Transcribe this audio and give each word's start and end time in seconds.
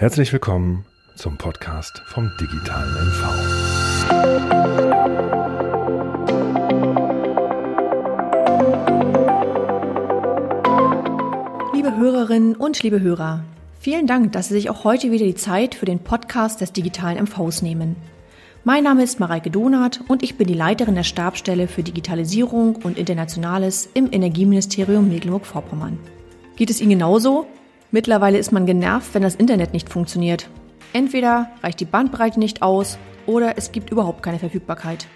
Herzlich 0.00 0.32
willkommen 0.32 0.86
zum 1.14 1.36
Podcast 1.36 2.00
vom 2.06 2.32
digitalen 2.40 2.90
MV. 2.90 3.20
Liebe 11.74 11.94
Hörerinnen 11.98 12.56
und 12.56 12.82
liebe 12.82 13.02
Hörer, 13.02 13.44
vielen 13.78 14.06
Dank, 14.06 14.32
dass 14.32 14.48
Sie 14.48 14.54
sich 14.54 14.70
auch 14.70 14.84
heute 14.84 15.10
wieder 15.10 15.26
die 15.26 15.34
Zeit 15.34 15.74
für 15.74 15.84
den 15.84 15.98
Podcast 15.98 16.62
des 16.62 16.72
digitalen 16.72 17.22
MVs 17.22 17.60
nehmen. 17.60 17.96
Mein 18.64 18.84
Name 18.84 19.02
ist 19.02 19.20
Mareike 19.20 19.50
Donath 19.50 20.00
und 20.08 20.22
ich 20.22 20.38
bin 20.38 20.46
die 20.46 20.54
Leiterin 20.54 20.94
der 20.94 21.02
Stabstelle 21.02 21.68
für 21.68 21.82
Digitalisierung 21.82 22.76
und 22.76 22.96
Internationales 22.96 23.90
im 23.92 24.10
Energieministerium 24.10 25.10
Mecklenburg-Vorpommern. 25.10 25.98
Geht 26.56 26.70
es 26.70 26.80
Ihnen 26.80 26.92
genauso? 26.92 27.46
Mittlerweile 27.92 28.38
ist 28.38 28.52
man 28.52 28.66
genervt, 28.66 29.14
wenn 29.14 29.22
das 29.22 29.34
Internet 29.34 29.72
nicht 29.72 29.88
funktioniert. 29.88 30.48
Entweder 30.92 31.50
reicht 31.62 31.80
die 31.80 31.84
Bandbreite 31.84 32.38
nicht 32.38 32.62
aus 32.62 32.98
oder 33.26 33.58
es 33.58 33.72
gibt 33.72 33.90
überhaupt 33.90 34.22
keine 34.22 34.38
Verfügbarkeit. 34.38 35.06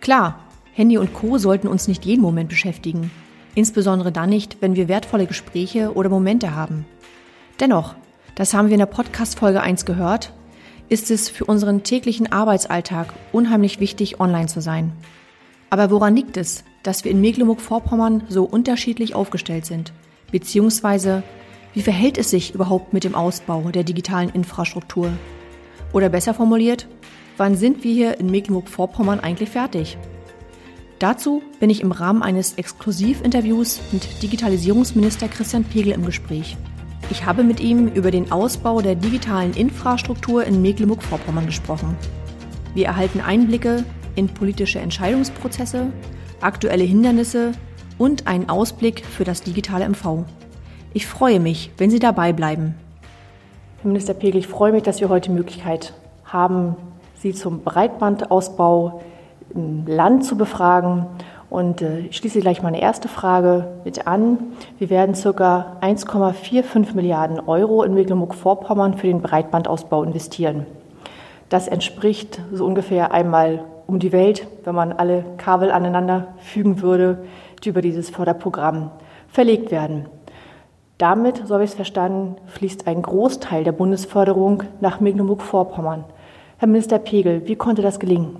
Klar, 0.00 0.40
Handy 0.72 0.98
und 0.98 1.14
Co 1.14 1.38
sollten 1.38 1.68
uns 1.68 1.88
nicht 1.88 2.04
jeden 2.04 2.22
Moment 2.22 2.48
beschäftigen. 2.48 3.10
Insbesondere 3.54 4.12
dann 4.12 4.30
nicht, 4.30 4.58
wenn 4.60 4.76
wir 4.76 4.88
wertvolle 4.88 5.26
Gespräche 5.26 5.94
oder 5.94 6.08
Momente 6.08 6.54
haben. 6.54 6.86
Dennoch, 7.60 7.94
das 8.34 8.54
haben 8.54 8.68
wir 8.68 8.74
in 8.74 8.80
der 8.80 8.86
Podcast-Folge 8.86 9.60
1 9.60 9.84
gehört, 9.84 10.32
ist 10.88 11.10
es 11.10 11.28
für 11.28 11.44
unseren 11.44 11.82
täglichen 11.82 12.32
Arbeitsalltag 12.32 13.12
unheimlich 13.32 13.80
wichtig, 13.80 14.20
online 14.20 14.46
zu 14.46 14.60
sein. 14.60 14.92
Aber 15.70 15.90
woran 15.90 16.16
liegt 16.16 16.36
es, 16.36 16.64
dass 16.82 17.04
wir 17.04 17.10
in 17.10 17.20
Mecklenburg-Vorpommern 17.20 18.24
so 18.28 18.44
unterschiedlich 18.44 19.14
aufgestellt 19.14 19.64
sind? 19.64 19.92
Beziehungsweise 20.30 21.22
wie 21.74 21.82
verhält 21.82 22.18
es 22.18 22.30
sich 22.30 22.54
überhaupt 22.54 22.92
mit 22.92 23.04
dem 23.04 23.14
Ausbau 23.14 23.70
der 23.70 23.84
digitalen 23.84 24.28
Infrastruktur? 24.30 25.10
Oder 25.92 26.08
besser 26.08 26.34
formuliert, 26.34 26.86
wann 27.36 27.56
sind 27.56 27.82
wir 27.84 27.92
hier 27.92 28.20
in 28.20 28.30
Mecklenburg-Vorpommern 28.30 29.20
eigentlich 29.20 29.50
fertig? 29.50 29.96
Dazu 30.98 31.42
bin 31.58 31.70
ich 31.70 31.80
im 31.80 31.90
Rahmen 31.90 32.22
eines 32.22 32.54
Exklusivinterviews 32.54 33.80
mit 33.90 34.22
Digitalisierungsminister 34.22 35.28
Christian 35.28 35.64
Pegel 35.64 35.92
im 35.92 36.04
Gespräch. 36.04 36.56
Ich 37.10 37.26
habe 37.26 37.42
mit 37.42 37.58
ihm 37.58 37.88
über 37.88 38.10
den 38.10 38.30
Ausbau 38.30 38.80
der 38.80 38.94
digitalen 38.94 39.52
Infrastruktur 39.54 40.44
in 40.44 40.62
Mecklenburg-Vorpommern 40.62 41.46
gesprochen. 41.46 41.96
Wir 42.74 42.86
erhalten 42.86 43.20
Einblicke 43.20 43.84
in 44.14 44.28
politische 44.28 44.78
Entscheidungsprozesse, 44.78 45.92
aktuelle 46.40 46.84
Hindernisse 46.84 47.52
und 47.98 48.26
einen 48.26 48.48
Ausblick 48.48 49.04
für 49.04 49.24
das 49.24 49.42
digitale 49.42 49.88
MV. 49.88 50.24
Ich 50.94 51.06
freue 51.06 51.40
mich, 51.40 51.70
wenn 51.78 51.88
Sie 51.88 51.98
dabei 51.98 52.34
bleiben. 52.34 52.74
Herr 53.80 53.88
Minister 53.88 54.12
Pegel, 54.12 54.40
ich 54.40 54.46
freue 54.46 54.72
mich, 54.72 54.82
dass 54.82 55.00
wir 55.00 55.08
heute 55.08 55.30
die 55.30 55.34
Möglichkeit 55.34 55.94
haben, 56.26 56.76
Sie 57.14 57.32
zum 57.32 57.62
Breitbandausbau 57.62 59.00
im 59.54 59.86
Land 59.86 60.26
zu 60.26 60.36
befragen. 60.36 61.06
Und 61.48 61.80
äh, 61.80 62.00
ich 62.00 62.16
schließe 62.18 62.40
gleich 62.40 62.62
meine 62.62 62.82
erste 62.82 63.08
Frage 63.08 63.68
mit 63.84 64.06
an. 64.06 64.38
Wir 64.78 64.90
werden 64.90 65.14
ca. 65.14 65.78
1,45 65.80 66.94
Milliarden 66.94 67.40
Euro 67.40 67.84
in 67.84 67.94
Mecklenburg-Vorpommern 67.94 68.98
für 68.98 69.06
den 69.06 69.22
Breitbandausbau 69.22 70.02
investieren. 70.02 70.66
Das 71.48 71.68
entspricht 71.68 72.38
so 72.52 72.66
ungefähr 72.66 73.12
einmal 73.12 73.64
um 73.86 73.98
die 73.98 74.12
Welt, 74.12 74.46
wenn 74.64 74.74
man 74.74 74.92
alle 74.92 75.24
Kabel 75.38 75.70
aneinander 75.70 76.34
fügen 76.38 76.82
würde, 76.82 77.24
die 77.64 77.70
über 77.70 77.80
dieses 77.80 78.10
Förderprogramm 78.10 78.90
verlegt 79.28 79.70
werden. 79.70 80.06
Damit, 80.98 81.42
so 81.46 81.54
habe 81.54 81.64
ich 81.64 81.70
es 81.70 81.76
verstanden, 81.76 82.36
fließt 82.46 82.86
ein 82.86 83.02
Großteil 83.02 83.64
der 83.64 83.72
Bundesförderung 83.72 84.62
nach 84.80 85.00
Mecklenburg-Vorpommern. 85.00 86.04
Herr 86.58 86.68
Minister 86.68 86.98
Pegel, 86.98 87.42
wie 87.46 87.56
konnte 87.56 87.82
das 87.82 87.98
gelingen? 87.98 88.36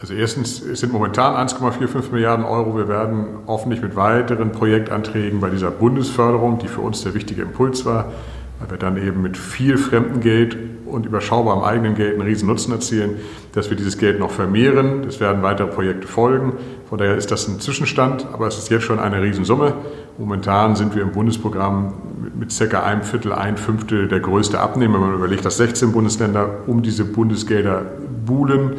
Also 0.00 0.14
erstens 0.14 0.62
es 0.62 0.80
sind 0.80 0.94
momentan 0.94 1.34
1,45 1.46 2.10
Milliarden 2.10 2.46
Euro. 2.46 2.74
Wir 2.74 2.88
werden 2.88 3.40
hoffentlich 3.46 3.82
mit 3.82 3.96
weiteren 3.96 4.50
Projektanträgen 4.50 5.40
bei 5.40 5.50
dieser 5.50 5.70
Bundesförderung, 5.70 6.58
die 6.58 6.68
für 6.68 6.80
uns 6.80 7.02
der 7.02 7.12
wichtige 7.12 7.42
Impuls 7.42 7.84
war, 7.84 8.10
weil 8.58 8.70
wir 8.70 8.78
dann 8.78 8.96
eben 8.96 9.20
mit 9.20 9.36
viel 9.36 9.76
Fremdengeld 9.76 10.56
und 10.86 11.04
überschaubarem 11.04 11.62
eigenen 11.62 11.94
Geld 11.96 12.14
einen 12.14 12.22
riesen 12.22 12.48
Nutzen 12.48 12.72
erzielen, 12.72 13.16
dass 13.52 13.68
wir 13.68 13.76
dieses 13.76 13.98
Geld 13.98 14.18
noch 14.18 14.30
vermehren. 14.30 15.04
Es 15.04 15.20
werden 15.20 15.42
weitere 15.42 15.66
Projekte 15.66 16.06
folgen. 16.06 16.54
Von 16.88 16.96
daher 16.96 17.16
ist 17.16 17.30
das 17.30 17.46
ein 17.46 17.60
Zwischenstand, 17.60 18.26
aber 18.32 18.46
es 18.46 18.56
ist 18.56 18.70
jetzt 18.70 18.84
schon 18.84 18.98
eine 18.98 19.22
Riesensumme. 19.22 19.74
Momentan 20.20 20.76
sind 20.76 20.94
wir 20.94 21.00
im 21.00 21.12
Bundesprogramm 21.12 21.94
mit 22.38 22.52
circa 22.52 22.82
einem 22.82 23.00
Viertel, 23.00 23.32
ein 23.32 23.56
Fünftel 23.56 24.06
der 24.06 24.20
größte 24.20 24.60
Abnehmer. 24.60 25.00
Wenn 25.00 25.08
man 25.08 25.14
überlegt, 25.14 25.46
dass 25.46 25.56
16 25.56 25.92
Bundesländer 25.92 26.58
um 26.66 26.82
diese 26.82 27.06
Bundesgelder 27.06 27.86
buhlen, 28.26 28.72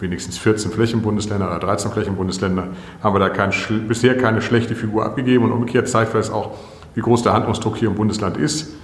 wenigstens 0.00 0.38
14 0.38 0.72
Flächenbundesländer 0.72 1.46
oder 1.46 1.60
13 1.60 1.92
Flächenbundesländer, 1.92 2.66
haben 3.00 3.14
wir 3.14 3.20
da 3.20 3.28
kein, 3.28 3.52
bisher 3.86 4.18
keine 4.18 4.42
schlechte 4.42 4.74
Figur 4.74 5.04
abgegeben. 5.04 5.44
Und 5.44 5.52
umgekehrt 5.52 5.88
zeigt 5.88 6.16
das 6.16 6.30
auch, 6.30 6.56
wie 6.96 7.00
groß 7.00 7.22
der 7.22 7.32
Handlungsdruck 7.32 7.76
hier 7.76 7.86
im 7.86 7.94
Bundesland 7.94 8.36
ist 8.36 8.75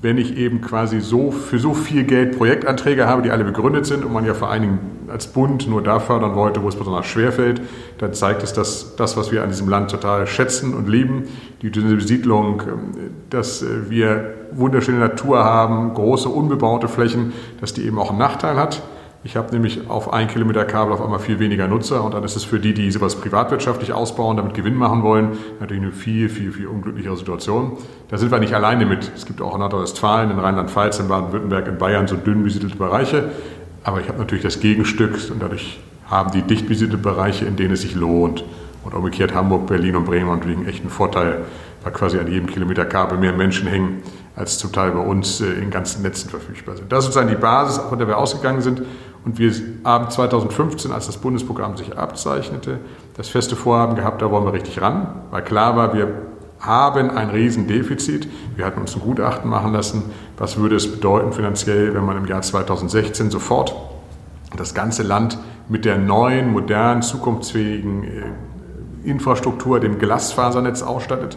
wenn 0.00 0.16
ich 0.16 0.36
eben 0.36 0.60
quasi 0.60 1.00
so 1.00 1.32
für 1.32 1.58
so 1.58 1.74
viel 1.74 2.04
Geld 2.04 2.38
Projektanträge 2.38 3.06
habe, 3.06 3.22
die 3.22 3.30
alle 3.30 3.44
begründet 3.44 3.84
sind 3.86 4.04
und 4.04 4.12
man 4.12 4.24
ja 4.24 4.34
vor 4.34 4.48
allen 4.48 4.62
Dingen 4.62 4.78
als 5.08 5.26
Bund 5.26 5.66
nur 5.66 5.82
da 5.82 5.98
fördern 5.98 6.34
wollte, 6.34 6.62
wo 6.62 6.68
es 6.68 6.76
besonders 6.76 7.06
schwer 7.06 7.32
fällt, 7.32 7.60
dann 7.98 8.12
zeigt 8.14 8.42
es, 8.42 8.52
dass 8.52 8.94
das, 8.94 9.16
was 9.16 9.32
wir 9.32 9.42
an 9.42 9.48
diesem 9.48 9.68
Land 9.68 9.90
total 9.90 10.26
schätzen 10.26 10.74
und 10.74 10.88
lieben, 10.88 11.24
die 11.62 11.70
Besiedlung, 11.70 12.62
dass 13.30 13.64
wir 13.88 14.34
wunderschöne 14.52 14.98
Natur 14.98 15.42
haben, 15.42 15.94
große 15.94 16.28
unbebaute 16.28 16.88
Flächen, 16.88 17.32
dass 17.60 17.72
die 17.72 17.84
eben 17.84 17.98
auch 17.98 18.10
einen 18.10 18.18
Nachteil 18.18 18.56
hat. 18.56 18.82
Ich 19.28 19.36
habe 19.36 19.52
nämlich 19.52 19.90
auf 19.90 20.10
ein 20.10 20.26
Kilometer 20.26 20.64
Kabel 20.64 20.90
auf 20.90 21.02
einmal 21.02 21.18
viel 21.18 21.38
weniger 21.38 21.68
Nutzer 21.68 22.02
und 22.02 22.14
dann 22.14 22.24
ist 22.24 22.34
es 22.34 22.44
für 22.44 22.58
die, 22.58 22.72
die 22.72 22.90
sowas 22.90 23.14
privatwirtschaftlich 23.16 23.92
ausbauen, 23.92 24.38
damit 24.38 24.54
Gewinn 24.54 24.74
machen 24.74 25.02
wollen, 25.02 25.36
natürlich 25.60 25.82
eine 25.82 25.92
viel, 25.92 26.30
viel, 26.30 26.50
viel 26.50 26.66
unglücklichere 26.66 27.14
Situation. 27.14 27.76
Da 28.08 28.16
sind 28.16 28.30
wir 28.30 28.38
nicht 28.38 28.54
alleine 28.54 28.86
mit. 28.86 29.12
Es 29.14 29.26
gibt 29.26 29.42
auch 29.42 29.52
in 29.52 29.60
Nordrhein-Westfalen, 29.60 30.30
in 30.30 30.38
Rheinland-Pfalz, 30.38 31.00
in 31.00 31.08
Baden-Württemberg, 31.08 31.68
in 31.68 31.76
Bayern 31.76 32.08
so 32.08 32.16
dünn 32.16 32.42
besiedelte 32.42 32.76
Bereiche. 32.76 33.24
Aber 33.84 34.00
ich 34.00 34.08
habe 34.08 34.18
natürlich 34.18 34.44
das 34.44 34.60
Gegenstück 34.60 35.18
und 35.30 35.42
dadurch 35.42 35.78
haben 36.06 36.30
die 36.30 36.40
dicht 36.40 36.66
besiedelten 36.66 37.02
Bereiche, 37.02 37.44
in 37.44 37.56
denen 37.56 37.74
es 37.74 37.82
sich 37.82 37.94
lohnt. 37.94 38.44
Und 38.82 38.94
umgekehrt 38.94 39.34
Hamburg, 39.34 39.66
Berlin 39.66 39.96
und 39.96 40.06
Bremen 40.06 40.30
haben 40.30 40.38
natürlich 40.38 40.56
einen 40.56 40.68
echten 40.68 40.88
Vorteil, 40.88 41.44
weil 41.82 41.92
quasi 41.92 42.18
an 42.18 42.28
jedem 42.28 42.46
Kilometer 42.46 42.86
Kabel 42.86 43.18
mehr 43.18 43.34
Menschen 43.34 43.68
hängen, 43.68 44.02
als 44.38 44.56
zum 44.56 44.72
Teil 44.72 44.92
bei 44.92 45.00
uns 45.00 45.40
äh, 45.40 45.46
in 45.46 45.70
ganzen 45.70 46.02
Netzen 46.02 46.30
verfügbar 46.30 46.76
sind. 46.76 46.92
Das 46.92 47.00
ist 47.00 47.06
sozusagen 47.06 47.28
die 47.28 47.40
Basis, 47.40 47.78
von 47.78 47.98
der 47.98 48.06
wir 48.06 48.16
ausgegangen 48.16 48.60
sind. 48.62 48.82
Und 49.24 49.38
wir 49.38 49.52
haben 49.84 50.10
2015, 50.10 50.92
als 50.92 51.06
das 51.06 51.18
Bundesprogramm 51.18 51.76
sich 51.76 51.98
abzeichnete, 51.98 52.78
das 53.16 53.28
feste 53.28 53.56
Vorhaben 53.56 53.96
gehabt, 53.96 54.22
da 54.22 54.30
wollen 54.30 54.44
wir 54.44 54.52
richtig 54.52 54.80
ran, 54.80 55.08
weil 55.30 55.42
klar 55.42 55.76
war, 55.76 55.94
wir 55.94 56.08
haben 56.60 57.10
ein 57.10 57.30
Riesendefizit. 57.30 58.28
Wir 58.56 58.64
hatten 58.64 58.80
uns 58.80 58.94
ein 58.94 59.00
Gutachten 59.00 59.48
machen 59.48 59.72
lassen, 59.72 60.04
was 60.36 60.56
würde 60.56 60.76
es 60.76 60.90
bedeuten 60.90 61.32
finanziell, 61.32 61.94
wenn 61.94 62.04
man 62.04 62.16
im 62.16 62.26
Jahr 62.26 62.42
2016 62.42 63.30
sofort 63.30 63.74
das 64.56 64.74
ganze 64.74 65.02
Land 65.02 65.38
mit 65.68 65.84
der 65.84 65.98
neuen, 65.98 66.50
modernen, 66.50 67.02
zukunftsfähigen 67.02 68.04
äh, 68.04 69.08
Infrastruktur, 69.08 69.78
dem 69.80 69.98
Glasfasernetz 69.98 70.82
ausstattet. 70.82 71.36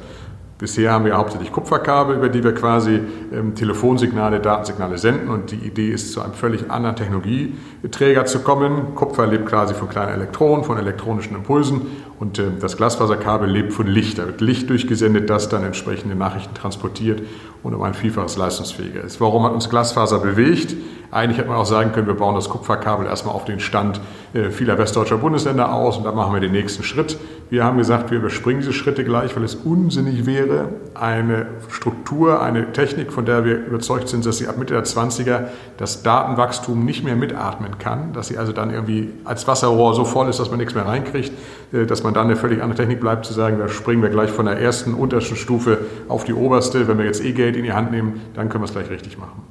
Bisher 0.62 0.92
haben 0.92 1.06
wir 1.06 1.18
hauptsächlich 1.18 1.52
Kupferkabel, 1.52 2.18
über 2.18 2.30
die 2.30 2.44
wir 2.44 2.54
quasi 2.54 3.02
ähm, 3.34 3.56
Telefonsignale, 3.56 4.40
Datensignale 4.40 5.00
senden. 5.00 5.28
Und 5.28 5.50
die 5.50 5.56
Idee 5.56 5.90
ist, 5.90 6.14
zu 6.14 6.22
einem 6.22 6.34
völlig 6.34 6.70
anderen 6.70 6.96
Technologieträger 6.96 8.26
zu 8.26 8.42
kommen. 8.42 8.94
Kupfer 8.94 9.26
lebt 9.26 9.48
quasi 9.48 9.74
von 9.74 9.90
kleinen 9.90 10.14
Elektronen, 10.14 10.64
von 10.64 10.78
elektronischen 10.78 11.36
Impulsen. 11.36 11.82
Und 12.22 12.38
äh, 12.38 12.52
das 12.60 12.78
Glasfaserkabel 12.78 13.50
lebt 13.50 13.74
von 13.74 13.88
Licht. 13.88 14.20
Da 14.20 14.28
wird 14.28 14.42
Licht 14.42 14.70
durchgesendet, 14.70 15.28
das 15.32 15.50
dann 15.50 15.64
entsprechende 15.64 16.16
Nachrichten 16.16 16.54
transportiert 16.54 17.24
und 17.64 17.74
um 17.74 17.82
ein 17.82 17.96
Vielfaches 17.96 18.38
leistungsfähiger 18.38 19.04
ist. 19.04 19.20
Warum 19.20 19.44
hat 19.44 19.54
uns 19.54 19.72
Glasfaser 19.72 20.20
bewegt? 20.20 20.76
Eigentlich 21.12 21.40
hätte 21.40 21.50
man 21.50 21.58
auch 21.58 21.66
sagen 21.66 21.92
können, 21.92 22.08
wir 22.08 22.14
bauen 22.14 22.36
das 22.36 22.48
Kupferkabel 22.48 23.06
erstmal 23.06 23.36
auf 23.36 23.44
den 23.44 23.60
Stand 23.60 24.00
äh, 24.34 24.50
vieler 24.50 24.78
westdeutscher 24.78 25.18
Bundesländer 25.18 25.74
aus 25.74 25.98
und 25.98 26.06
dann 26.06 26.16
machen 26.16 26.34
wir 26.34 26.40
den 26.40 26.54
nächsten 26.54 26.84
Schritt. 26.84 27.18
Wir 27.50 27.66
haben 27.66 27.78
gesagt, 27.78 28.12
wir 28.12 28.20
überspringen 28.20 28.62
diese 28.62 28.72
Schritte 28.72 29.04
gleich, 29.04 29.36
weil 29.36 29.44
es 29.44 29.56
unsinnig 29.56 30.26
wäre, 30.26 30.70
eine 30.94 31.48
Struktur, 31.70 32.42
eine 32.42 32.72
Technik, 32.72 33.12
von 33.12 33.26
der 33.26 33.44
wir 33.44 33.58
überzeugt 33.58 34.08
sind, 34.08 34.26
dass 34.26 34.38
sie 34.38 34.48
ab 34.48 34.58
Mitte 34.58 34.74
der 34.74 34.86
20er 34.86 35.48
das 35.76 36.02
Datenwachstum 36.02 36.86
nicht 36.86 37.04
mehr 37.04 37.18
mitatmen 37.18 37.78
kann, 37.78 38.14
dass 38.14 38.28
sie 38.28 38.38
also 38.38 38.54
dann 38.54 38.72
irgendwie 38.74 39.10
als 39.26 39.50
Wasserrohr 39.50 39.94
so 39.94 40.06
voll 40.06 40.30
ist, 40.30 40.40
dass 40.40 40.50
man 40.50 40.60
nichts 40.60 40.76
mehr 40.76 40.86
reinkriegt, 40.86 41.34
äh, 41.74 41.86
dass 41.86 42.04
man 42.04 42.11
dann 42.14 42.28
eine 42.28 42.36
völlig 42.36 42.62
andere 42.62 42.78
Technik 42.78 43.00
bleibt, 43.00 43.26
zu 43.26 43.34
sagen, 43.34 43.58
da 43.60 43.68
springen 43.68 44.02
wir 44.02 44.10
gleich 44.10 44.32
von 44.32 44.46
der 44.46 44.60
ersten 44.60 44.94
untersten 44.94 45.36
Stufe 45.36 45.80
auf 46.08 46.24
die 46.24 46.34
oberste. 46.34 46.88
Wenn 46.88 46.98
wir 46.98 47.06
jetzt 47.06 47.24
eh 47.24 47.32
Geld 47.32 47.56
in 47.56 47.64
die 47.64 47.74
Hand 47.74 47.92
nehmen, 47.92 48.22
dann 48.34 48.50
können 48.50 48.64
wir 48.64 48.68
es 48.68 48.74
gleich 48.74 48.90
richtig 48.90 49.18
machen. 49.18 49.44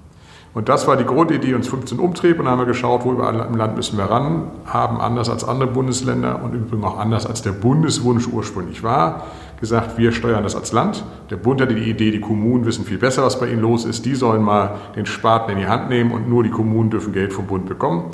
Und 0.53 0.69
das 0.69 0.89
war 0.89 0.97
die 0.97 1.05
Grundidee, 1.05 1.55
uns 1.55 1.69
15 1.69 2.01
umtrieb 2.01 2.41
und 2.41 2.47
dann 2.47 2.53
haben 2.53 2.59
wir 2.59 2.67
geschaut, 2.67 3.05
wo 3.05 3.12
überall 3.12 3.47
im 3.49 3.55
Land 3.55 3.77
müssen 3.77 3.97
wir 3.97 4.07
ran, 4.07 4.51
haben 4.67 5.01
anders 5.01 5.31
als 5.31 5.45
andere 5.45 5.69
Bundesländer 5.69 6.43
und 6.43 6.55
übrigens 6.55 6.85
auch 6.85 6.99
anders 6.99 7.25
als 7.25 7.43
der 7.43 7.53
Bundeswunsch 7.53 8.27
ursprünglich 8.27 8.83
war, 8.83 9.27
gesagt, 9.61 9.97
wir 9.97 10.11
steuern 10.11 10.43
das 10.43 10.57
als 10.57 10.73
Land. 10.73 11.05
Der 11.31 11.37
Bund 11.37 11.61
hatte 11.61 11.77
die 11.77 11.89
Idee, 11.89 12.11
die 12.11 12.21
Kommunen 12.21 12.67
wissen 12.67 12.85
viel 12.85 12.99
besser, 12.99 13.23
was 13.23 13.39
bei 13.39 13.47
ihnen 13.47 13.61
los 13.61 13.85
ist. 13.85 14.05
Die 14.07 14.17
sollen 14.17 14.43
mal 14.43 14.77
den 14.97 15.07
Spaten 15.07 15.53
in 15.53 15.59
die 15.59 15.69
Hand 15.69 15.89
nehmen 15.89 16.11
und 16.11 16.29
nur 16.29 16.43
die 16.43 16.51
Kommunen 16.51 16.91
dürfen 16.91 17.12
Geld 17.12 17.33
vom 17.33 17.47
Bund 17.47 17.67
bekommen. 17.67 18.07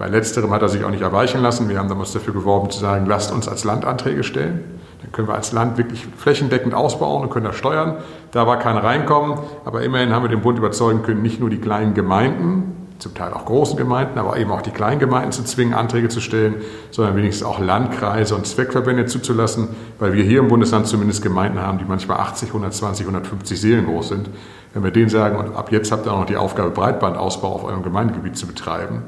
Bei 0.00 0.08
letzterem 0.08 0.50
hat 0.50 0.62
er 0.62 0.70
sich 0.70 0.82
auch 0.82 0.90
nicht 0.90 1.02
erweichen 1.02 1.42
lassen. 1.42 1.68
Wir 1.68 1.78
haben 1.78 1.90
damals 1.90 2.14
dafür 2.14 2.32
geworben 2.32 2.70
zu 2.70 2.78
sagen, 2.80 3.04
lasst 3.04 3.32
uns 3.32 3.46
als 3.48 3.64
Land 3.64 3.84
Anträge 3.84 4.24
stellen. 4.24 4.64
Dann 5.02 5.12
können 5.12 5.28
wir 5.28 5.34
als 5.34 5.52
Land 5.52 5.76
wirklich 5.76 6.06
flächendeckend 6.16 6.72
ausbauen 6.72 7.22
und 7.22 7.28
können 7.28 7.44
das 7.44 7.56
steuern. 7.56 7.98
Da 8.30 8.46
war 8.46 8.58
kein 8.58 8.78
Reinkommen, 8.78 9.38
aber 9.66 9.82
immerhin 9.82 10.14
haben 10.14 10.24
wir 10.24 10.30
den 10.30 10.40
Bund 10.40 10.56
überzeugen 10.56 11.02
können, 11.02 11.20
nicht 11.20 11.38
nur 11.38 11.50
die 11.50 11.58
kleinen 11.58 11.92
Gemeinden, 11.92 12.88
zum 12.98 13.14
Teil 13.14 13.34
auch 13.34 13.44
großen 13.44 13.76
Gemeinden, 13.76 14.18
aber 14.18 14.38
eben 14.38 14.50
auch 14.50 14.62
die 14.62 14.70
kleinen 14.70 15.00
Gemeinden 15.00 15.32
zu 15.32 15.44
zwingen, 15.44 15.74
Anträge 15.74 16.08
zu 16.08 16.20
stellen, 16.20 16.56
sondern 16.90 17.14
wenigstens 17.16 17.46
auch 17.46 17.58
Landkreise 17.58 18.34
und 18.34 18.46
Zweckverbände 18.46 19.04
zuzulassen, 19.04 19.68
weil 19.98 20.14
wir 20.14 20.24
hier 20.24 20.38
im 20.38 20.48
Bundesland 20.48 20.86
zumindest 20.86 21.22
Gemeinden 21.22 21.60
haben, 21.60 21.78
die 21.78 21.84
manchmal 21.84 22.20
80, 22.20 22.48
120, 22.48 23.04
150 23.06 23.60
Seelen 23.60 23.84
groß 23.84 24.08
sind. 24.08 24.30
Wenn 24.72 24.82
wir 24.82 24.92
denen 24.92 25.10
sagen, 25.10 25.36
und 25.36 25.56
ab 25.56 25.72
jetzt 25.72 25.92
habt 25.92 26.06
ihr 26.06 26.12
auch 26.12 26.20
noch 26.20 26.26
die 26.26 26.36
Aufgabe, 26.36 26.70
Breitbandausbau 26.70 27.52
auf 27.52 27.64
eurem 27.64 27.82
Gemeindegebiet 27.82 28.36
zu 28.36 28.46
betreiben, 28.46 29.02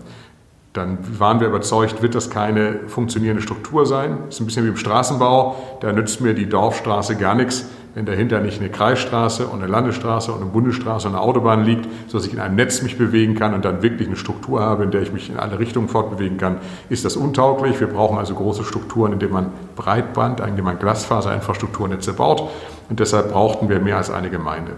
dann 0.73 0.99
waren 1.19 1.41
wir 1.41 1.49
überzeugt, 1.49 2.01
wird 2.03 2.15
das 2.15 2.31
keine 2.31 2.81
funktionierende 2.87 3.43
Struktur 3.43 3.85
sein. 3.85 4.19
Das 4.27 4.37
ist 4.37 4.41
ein 4.41 4.47
bisschen 4.47 4.65
wie 4.65 4.71
im 4.71 4.77
Straßenbau. 4.77 5.57
Da 5.81 5.93
nützt 5.93 6.23
mir 6.23 6.33
die 6.33 6.49
Dorfstraße 6.49 7.17
gar 7.17 7.35
nichts, 7.35 7.67
wenn 7.95 8.07
dahinter 8.07 8.41
nicht 8.41 8.59
eine 8.59 8.71
Kreisstraße 8.71 9.47
und 9.49 9.63
eine 9.63 9.71
Landesstraße 9.71 10.33
und 10.33 10.41
eine 10.41 10.51
Bundesstraße 10.51 11.09
und 11.09 11.15
eine 11.15 11.23
Autobahn 11.23 11.63
liegt, 11.63 11.87
sodass 12.09 12.27
ich 12.27 12.33
in 12.33 12.41
einem 12.41 12.55
Netz 12.55 12.81
mich 12.81 12.97
bewegen 12.97 13.35
kann 13.35 13.53
und 13.53 13.67
dann 13.67 13.83
wirklich 13.83 14.09
eine 14.09 14.17
Struktur 14.17 14.63
habe, 14.63 14.85
in 14.85 14.91
der 14.91 15.03
ich 15.03 15.13
mich 15.13 15.29
in 15.29 15.39
alle 15.39 15.59
Richtungen 15.59 15.89
fortbewegen 15.89 16.39
kann, 16.39 16.57
ist 16.89 17.05
das 17.05 17.17
untauglich. 17.17 17.79
Wir 17.79 17.89
brauchen 17.89 18.17
also 18.17 18.35
große 18.35 18.65
Strukturen, 18.65 19.13
indem 19.13 19.33
man 19.33 19.53
Breitband, 19.77 20.41
indem 20.41 20.65
man 20.65 20.79
Glasfaserinfrastrukturnetze 20.79 22.15
baut. 22.15 22.49
Und 22.89 22.99
deshalb 22.99 23.31
brauchten 23.31 23.69
wir 23.69 23.79
mehr 23.79 23.99
als 23.99 24.11
eine 24.11 24.31
Gemeinde. 24.31 24.73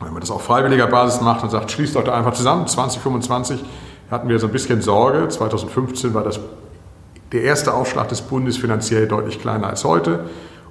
wenn 0.00 0.14
man 0.14 0.20
das 0.20 0.30
auf 0.30 0.42
freiwilliger 0.42 0.86
Basis 0.86 1.20
macht 1.20 1.42
und 1.42 1.50
sagt, 1.50 1.70
schließt 1.72 1.94
doch 1.94 2.04
da 2.04 2.14
einfach 2.14 2.32
zusammen, 2.32 2.66
2025, 2.66 3.62
hatten 4.10 4.28
wir 4.28 4.38
so 4.38 4.46
ein 4.46 4.52
bisschen 4.52 4.82
Sorge. 4.82 5.28
2015 5.28 6.14
war 6.14 6.24
das 6.24 6.40
der 7.32 7.42
erste 7.42 7.74
Aufschlag 7.74 8.08
des 8.08 8.22
Bundes 8.22 8.56
finanziell 8.56 9.06
deutlich 9.06 9.40
kleiner 9.40 9.68
als 9.68 9.84
heute. 9.84 10.24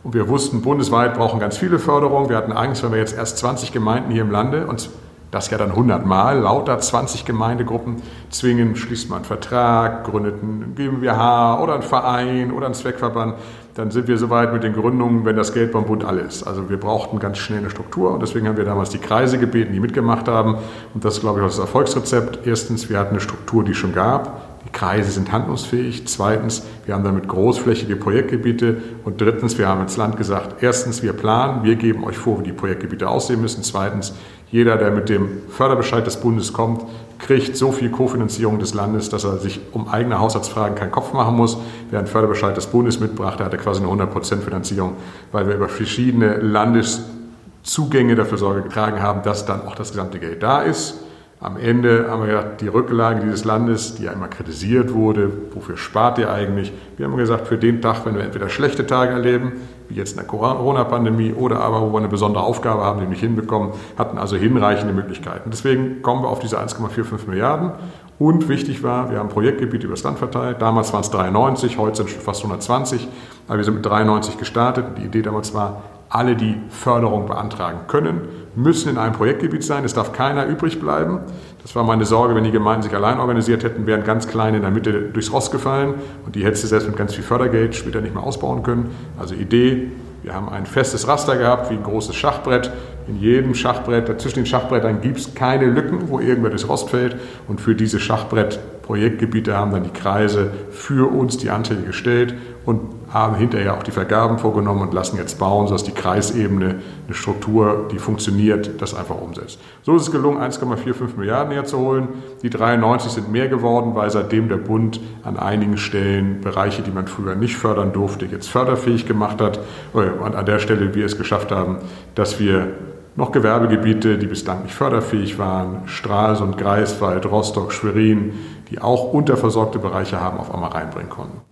Und 0.04 0.14
wir 0.14 0.28
wussten, 0.28 0.62
bundesweit 0.62 1.16
brauchen 1.16 1.40
ganz 1.40 1.58
viele 1.58 1.80
Förderungen. 1.80 2.30
Wir 2.30 2.38
hatten 2.38 2.52
Angst, 2.52 2.84
wenn 2.84 2.92
wir 2.92 3.00
jetzt 3.00 3.16
erst 3.16 3.38
20 3.38 3.72
Gemeinden 3.72 4.12
hier 4.12 4.22
im 4.22 4.32
Lande 4.32 4.68
und 4.68 4.90
das 5.32 5.50
ja 5.52 5.58
dann 5.58 5.70
100 5.70 6.06
Mal, 6.06 6.40
lauter 6.40 6.80
20 6.80 7.24
Gemeindegruppen 7.24 8.02
zwingen, 8.32 8.76
schließt 8.76 9.10
man 9.10 9.18
einen 9.18 9.26
Vertrag, 9.26 10.06
gründet 10.06 10.42
ein 10.42 10.74
GmbH 10.76 11.62
oder 11.62 11.76
einen 11.76 11.84
Verein 11.84 12.52
oder 12.52 12.66
einen 12.66 12.74
Zweckverband, 12.74 13.36
dann 13.80 13.92
sind 13.92 14.10
wir 14.10 14.18
soweit 14.18 14.52
mit 14.52 14.62
den 14.62 14.74
Gründungen, 14.74 15.24
wenn 15.24 15.38
das 15.38 15.54
Geld 15.54 15.72
beim 15.72 15.86
Bund 15.86 16.04
alle 16.04 16.20
ist. 16.20 16.44
Also 16.44 16.70
wir 16.70 16.76
brauchten 16.76 17.18
ganz 17.18 17.38
schnell 17.38 17.60
eine 17.60 17.70
Struktur 17.70 18.12
und 18.12 18.22
deswegen 18.22 18.46
haben 18.46 18.58
wir 18.58 18.66
damals 18.66 18.90
die 18.90 18.98
Kreise 18.98 19.38
gebeten, 19.38 19.72
die 19.72 19.80
mitgemacht 19.80 20.28
haben. 20.28 20.58
Und 20.94 21.06
das 21.06 21.14
ist, 21.14 21.22
glaube 21.22 21.40
ich, 21.40 21.46
auch 21.46 21.50
das 21.50 21.60
Erfolgsrezept. 21.60 22.46
Erstens, 22.46 22.90
wir 22.90 23.00
hatten 23.00 23.12
eine 23.12 23.22
Struktur, 23.22 23.64
die 23.64 23.72
es 23.72 23.78
schon 23.78 23.94
gab. 23.94 24.66
Die 24.66 24.70
Kreise 24.74 25.12
sind 25.12 25.32
handlungsfähig. 25.32 26.06
Zweitens, 26.08 26.64
wir 26.86 26.94
haben 26.94 27.06
damit 27.06 27.30
großflächige 27.30 27.96
Projektgebiete. 27.96 28.82
Und 29.06 29.22
drittens, 29.22 29.58
wir 29.58 29.70
haben 29.70 29.82
ins 29.82 29.96
Land 29.96 30.18
gesagt, 30.18 30.62
erstens, 30.62 31.02
wir 31.02 31.14
planen, 31.14 31.64
wir 31.64 31.78
geben 31.78 32.04
euch 32.04 32.18
vor, 32.18 32.38
wie 32.42 32.44
die 32.44 32.52
Projektgebiete 32.52 33.08
aussehen 33.08 33.40
müssen. 33.40 33.64
Zweitens, 33.64 34.14
jeder, 34.52 34.76
der 34.76 34.92
mit 34.92 35.08
dem 35.08 35.30
Förderbescheid 35.48 36.06
des 36.06 36.18
Bundes 36.18 36.52
kommt, 36.52 36.84
kriegt 37.20 37.56
so 37.56 37.72
viel 37.72 37.90
Kofinanzierung 37.90 38.60
des 38.60 38.74
Landes, 38.74 39.10
dass 39.10 39.24
er 39.26 39.38
sich 39.38 39.60
um 39.74 39.88
eigene 39.88 40.20
Haushaltsfragen 40.20 40.76
keinen 40.76 40.92
Kopf 40.92 41.14
machen 41.14 41.36
muss. 41.36 41.58
Wer 41.90 42.00
einen 42.00 42.08
Förderbescheid 42.08 42.56
des 42.56 42.68
Bundes 42.68 43.00
mitbrachte, 43.00 43.46
hatte 43.46 43.58
quasi 43.58 43.84
eine 43.84 43.92
100% 43.92 44.40
Finanzierung, 44.40 44.94
weil 45.32 45.48
wir 45.48 45.56
über 45.56 45.70
verschiedene 45.70 46.38
Landeszugänge 46.38 48.16
dafür 48.16 48.38
Sorge 48.38 48.64
getragen 48.64 49.02
haben, 49.02 49.22
dass 49.24 49.46
dann 49.46 49.68
auch 49.68 49.76
das 49.76 49.92
gesamte 49.92 50.20
Geld 50.20 50.42
da 50.42 50.62
ist. 50.62 50.96
Am 51.42 51.56
Ende 51.56 52.10
haben 52.10 52.22
wir 52.22 52.28
gesagt, 52.28 52.62
die 52.62 52.68
Rücklage 52.68 53.22
dieses 53.22 53.46
Landes, 53.46 53.96
die 53.96 54.04
ja 54.04 54.12
immer 54.12 54.28
kritisiert 54.28 54.94
wurde, 54.94 55.32
wofür 55.54 55.78
spart 55.78 56.18
ihr 56.18 56.32
eigentlich? 56.32 56.74
Wir 56.98 57.06
haben 57.06 57.16
gesagt, 57.16 57.48
für 57.48 57.58
den 57.58 57.82
Tag, 57.82 58.06
wenn 58.06 58.16
wir 58.16 58.24
entweder 58.24 58.50
schlechte 58.50 58.86
Tage 58.86 59.14
erleben, 59.14 59.54
wie 59.90 59.96
jetzt 59.96 60.12
in 60.12 60.18
der 60.18 60.28
Corona-Pandemie, 60.28 61.34
oder 61.34 61.60
aber 61.60 61.82
wo 61.82 61.92
wir 61.92 61.98
eine 61.98 62.08
besondere 62.08 62.44
Aufgabe 62.44 62.84
haben, 62.84 63.00
die 63.00 63.06
wir 63.06 63.10
nicht 63.10 63.20
hinbekommen, 63.20 63.72
hatten 63.98 64.18
also 64.18 64.38
hinreichende 64.38 64.94
Möglichkeiten. 64.94 65.50
Deswegen 65.50 66.02
kommen 66.02 66.24
wir 66.24 66.30
auf 66.30 66.40
diese 66.40 66.60
1,45 66.60 67.28
Milliarden. 67.28 67.72
Und 68.20 68.50
wichtig 68.50 68.84
war, 68.84 69.10
wir 69.12 69.20
haben 69.20 69.30
Projektgebiete 69.30 69.88
übers 69.88 70.04
Land 70.04 70.20
verteilt. 70.20 70.62
Damals 70.62 70.92
waren 70.92 71.02
es 71.02 71.10
93, 71.10 71.78
heute 71.78 71.98
sind 71.98 72.10
es 72.10 72.16
fast 72.16 72.42
120. 72.42 73.08
Aber 73.48 73.58
wir 73.58 73.64
sind 73.64 73.76
mit 73.76 73.86
93 73.86 74.38
gestartet. 74.38 74.86
Die 74.98 75.06
Idee 75.06 75.22
damals 75.22 75.54
war, 75.54 75.82
alle, 76.10 76.36
die 76.36 76.56
Förderung 76.70 77.28
beantragen 77.28 77.82
können, 77.88 78.22
müssen 78.56 78.90
in 78.90 78.98
einem 78.98 79.14
Projektgebiet 79.14 79.64
sein. 79.64 79.86
Es 79.86 79.94
darf 79.94 80.12
keiner 80.12 80.46
übrig 80.46 80.80
bleiben. 80.80 81.20
Das 81.62 81.76
war 81.76 81.84
meine 81.84 82.06
Sorge, 82.06 82.36
wenn 82.36 82.44
die 82.44 82.52
Gemeinden 82.52 82.84
sich 82.84 82.96
allein 82.96 83.20
organisiert 83.20 83.64
hätten, 83.64 83.86
wären 83.86 84.04
ganz 84.04 84.28
kleine 84.28 84.58
in 84.58 84.64
der 84.64 84.72
Mitte 84.72 84.92
durchs 85.14 85.32
Rost 85.32 85.52
gefallen 85.52 85.96
und 86.26 86.36
die 86.36 86.44
hättest 86.44 86.64
du 86.64 86.68
selbst 86.68 86.88
mit 86.88 86.98
ganz 86.98 87.14
viel 87.14 87.24
Fördergeld 87.24 87.76
später 87.76 88.02
nicht 88.02 88.14
mehr 88.14 88.24
ausbauen 88.24 88.64
können. 88.64 88.90
Also 89.20 89.36
Idee, 89.36 89.90
wir 90.24 90.34
haben 90.34 90.50
ein 90.50 90.66
festes 90.66 91.08
Raster 91.08 91.38
gehabt, 91.38 91.70
wie 91.70 91.76
ein 91.76 91.84
großes 91.84 92.16
Schachbrett. 92.16 92.72
In 93.08 93.20
jedem 93.20 93.56
Schachbrett, 93.56 94.20
zwischen 94.20 94.40
den 94.40 94.46
Schachbrettern 94.46 95.02
gibt 95.02 95.18
es 95.18 95.34
keine 95.34 95.66
Lücken, 95.66 96.10
wo 96.10 96.20
irgendwer 96.20 96.50
durchs 96.50 96.68
Rost 96.68 96.90
fällt. 96.90 97.16
Und 97.48 97.62
für 97.62 97.74
diese 97.74 98.00
Schachbrett-Projektgebiete 98.00 99.56
haben 99.56 99.72
dann 99.72 99.84
die 99.84 99.92
Kreise 99.92 100.52
für 100.72 101.10
uns 101.12 101.38
die 101.38 101.50
Anträge 101.50 101.84
gestellt 101.84 102.36
und 102.66 102.99
haben 103.12 103.36
hinterher 103.36 103.76
auch 103.76 103.84
die 103.84 103.92
Vergaben 103.92 104.38
vorgenommen 104.38 104.82
und 104.82 104.94
lassen 104.94 105.18
jetzt 105.18 105.40
bauen, 105.40 105.68
sodass 105.68 105.84
die 105.84 105.92
Kreisebene 105.92 106.76
eine 107.06 107.16
Struktur, 107.16 107.88
die 107.92 107.98
funktioniert, 107.98 108.82
das 108.82 108.94
einfach 108.94 109.20
umsetzt. 109.20 109.60
So 109.84 109.96
ist 109.96 110.04
es 110.04 110.12
gelungen, 110.12 110.40
1,45 110.40 111.18
Milliarden 111.18 111.54
herzuholen. 111.54 112.10
Die 112.44 112.50
93 112.50 113.12
sind 113.12 113.32
mehr 113.32 113.48
geworden, 113.48 113.96
weil 113.96 114.10
seitdem 114.10 114.48
der 114.50 114.58
Bund 114.58 115.00
an 115.24 115.38
einigen 115.38 115.78
Stellen 115.78 116.42
Bereiche, 116.42 116.82
die 116.82 116.92
man 116.92 117.08
früher 117.08 117.36
nicht 117.36 117.56
fördern 117.56 117.94
durfte, 117.94 118.26
jetzt 118.26 118.50
förderfähig 118.50 119.08
gemacht 119.08 119.42
hat. 119.42 119.60
Und 119.94 120.36
an 120.36 120.46
der 120.46 120.60
Stelle 120.60 120.94
wir 120.94 121.06
es 121.06 121.18
geschafft 121.18 121.52
haben, 121.52 121.78
dass 122.16 122.40
wir 122.40 122.68
noch 123.16 123.32
Gewerbegebiete, 123.32 124.18
die 124.18 124.28
bislang 124.28 124.64
nicht 124.64 124.76
förderfähig 124.76 125.40
waren, 125.40 125.88
Stralsund, 125.88 126.58
Greifswald, 126.58 127.26
Rostock, 127.26 127.74
Schwerin, 127.74 128.34
die 128.70 128.80
auch 128.80 129.12
unterversorgte 129.14 129.80
Bereiche 129.80 130.22
haben, 130.22 130.38
auf 130.38 130.54
einmal 130.54 130.72
reinbringen 130.72 131.10
konnten. 131.10 131.49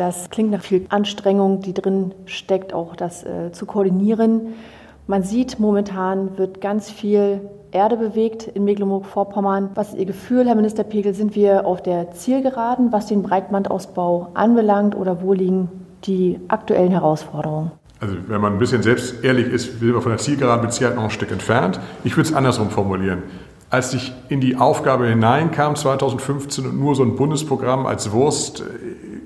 Das 0.00 0.30
klingt 0.30 0.50
nach 0.50 0.62
viel 0.62 0.86
Anstrengung, 0.88 1.60
die 1.60 1.74
drin 1.74 2.14
steckt, 2.24 2.72
auch 2.72 2.96
das 2.96 3.22
äh, 3.22 3.52
zu 3.52 3.66
koordinieren. 3.66 4.54
Man 5.06 5.24
sieht, 5.24 5.60
momentan 5.60 6.38
wird 6.38 6.62
ganz 6.62 6.90
viel 6.90 7.42
Erde 7.70 7.98
bewegt 7.98 8.44
in 8.44 8.64
Mecklenburg-Vorpommern. 8.64 9.72
Was 9.74 9.90
ist 9.90 9.98
Ihr 9.98 10.06
Gefühl, 10.06 10.46
Herr 10.46 10.54
Minister 10.54 10.84
Pegel? 10.84 11.12
Sind 11.12 11.36
wir 11.36 11.66
auf 11.66 11.82
der 11.82 12.12
Zielgeraden, 12.12 12.92
was 12.92 13.08
den 13.08 13.22
Breitbandausbau 13.22 14.28
anbelangt, 14.32 14.96
oder 14.96 15.20
wo 15.20 15.34
liegen 15.34 15.68
die 16.04 16.40
aktuellen 16.48 16.92
Herausforderungen? 16.92 17.70
Also 18.00 18.14
wenn 18.26 18.40
man 18.40 18.54
ein 18.54 18.58
bisschen 18.58 18.82
selbst 18.82 19.22
ehrlich 19.22 19.48
ist, 19.48 19.80
sind 19.80 19.92
wir 19.92 20.00
von 20.00 20.12
der 20.12 20.18
Zielgeraden 20.18 20.64
mit 20.64 20.72
Sicherheit 20.72 20.96
noch 20.96 21.04
ein 21.04 21.10
Stück 21.10 21.30
entfernt. 21.30 21.78
Ich 22.04 22.16
würde 22.16 22.30
es 22.30 22.34
andersrum 22.34 22.70
formulieren. 22.70 23.24
Als 23.68 23.92
ich 23.92 24.14
in 24.30 24.40
die 24.40 24.56
Aufgabe 24.56 25.06
hineinkam 25.06 25.76
2015 25.76 26.64
und 26.64 26.80
nur 26.80 26.94
so 26.94 27.02
ein 27.02 27.16
Bundesprogramm 27.16 27.84
als 27.84 28.10
Wurst 28.12 28.64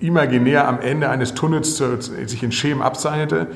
imaginär 0.06 0.68
am 0.68 0.80
Ende 0.80 1.08
eines 1.08 1.34
Tunnels 1.34 1.76
sich 1.78 2.42
in 2.42 2.52
Schemen 2.52 2.82
abzeichnete. 2.82 3.49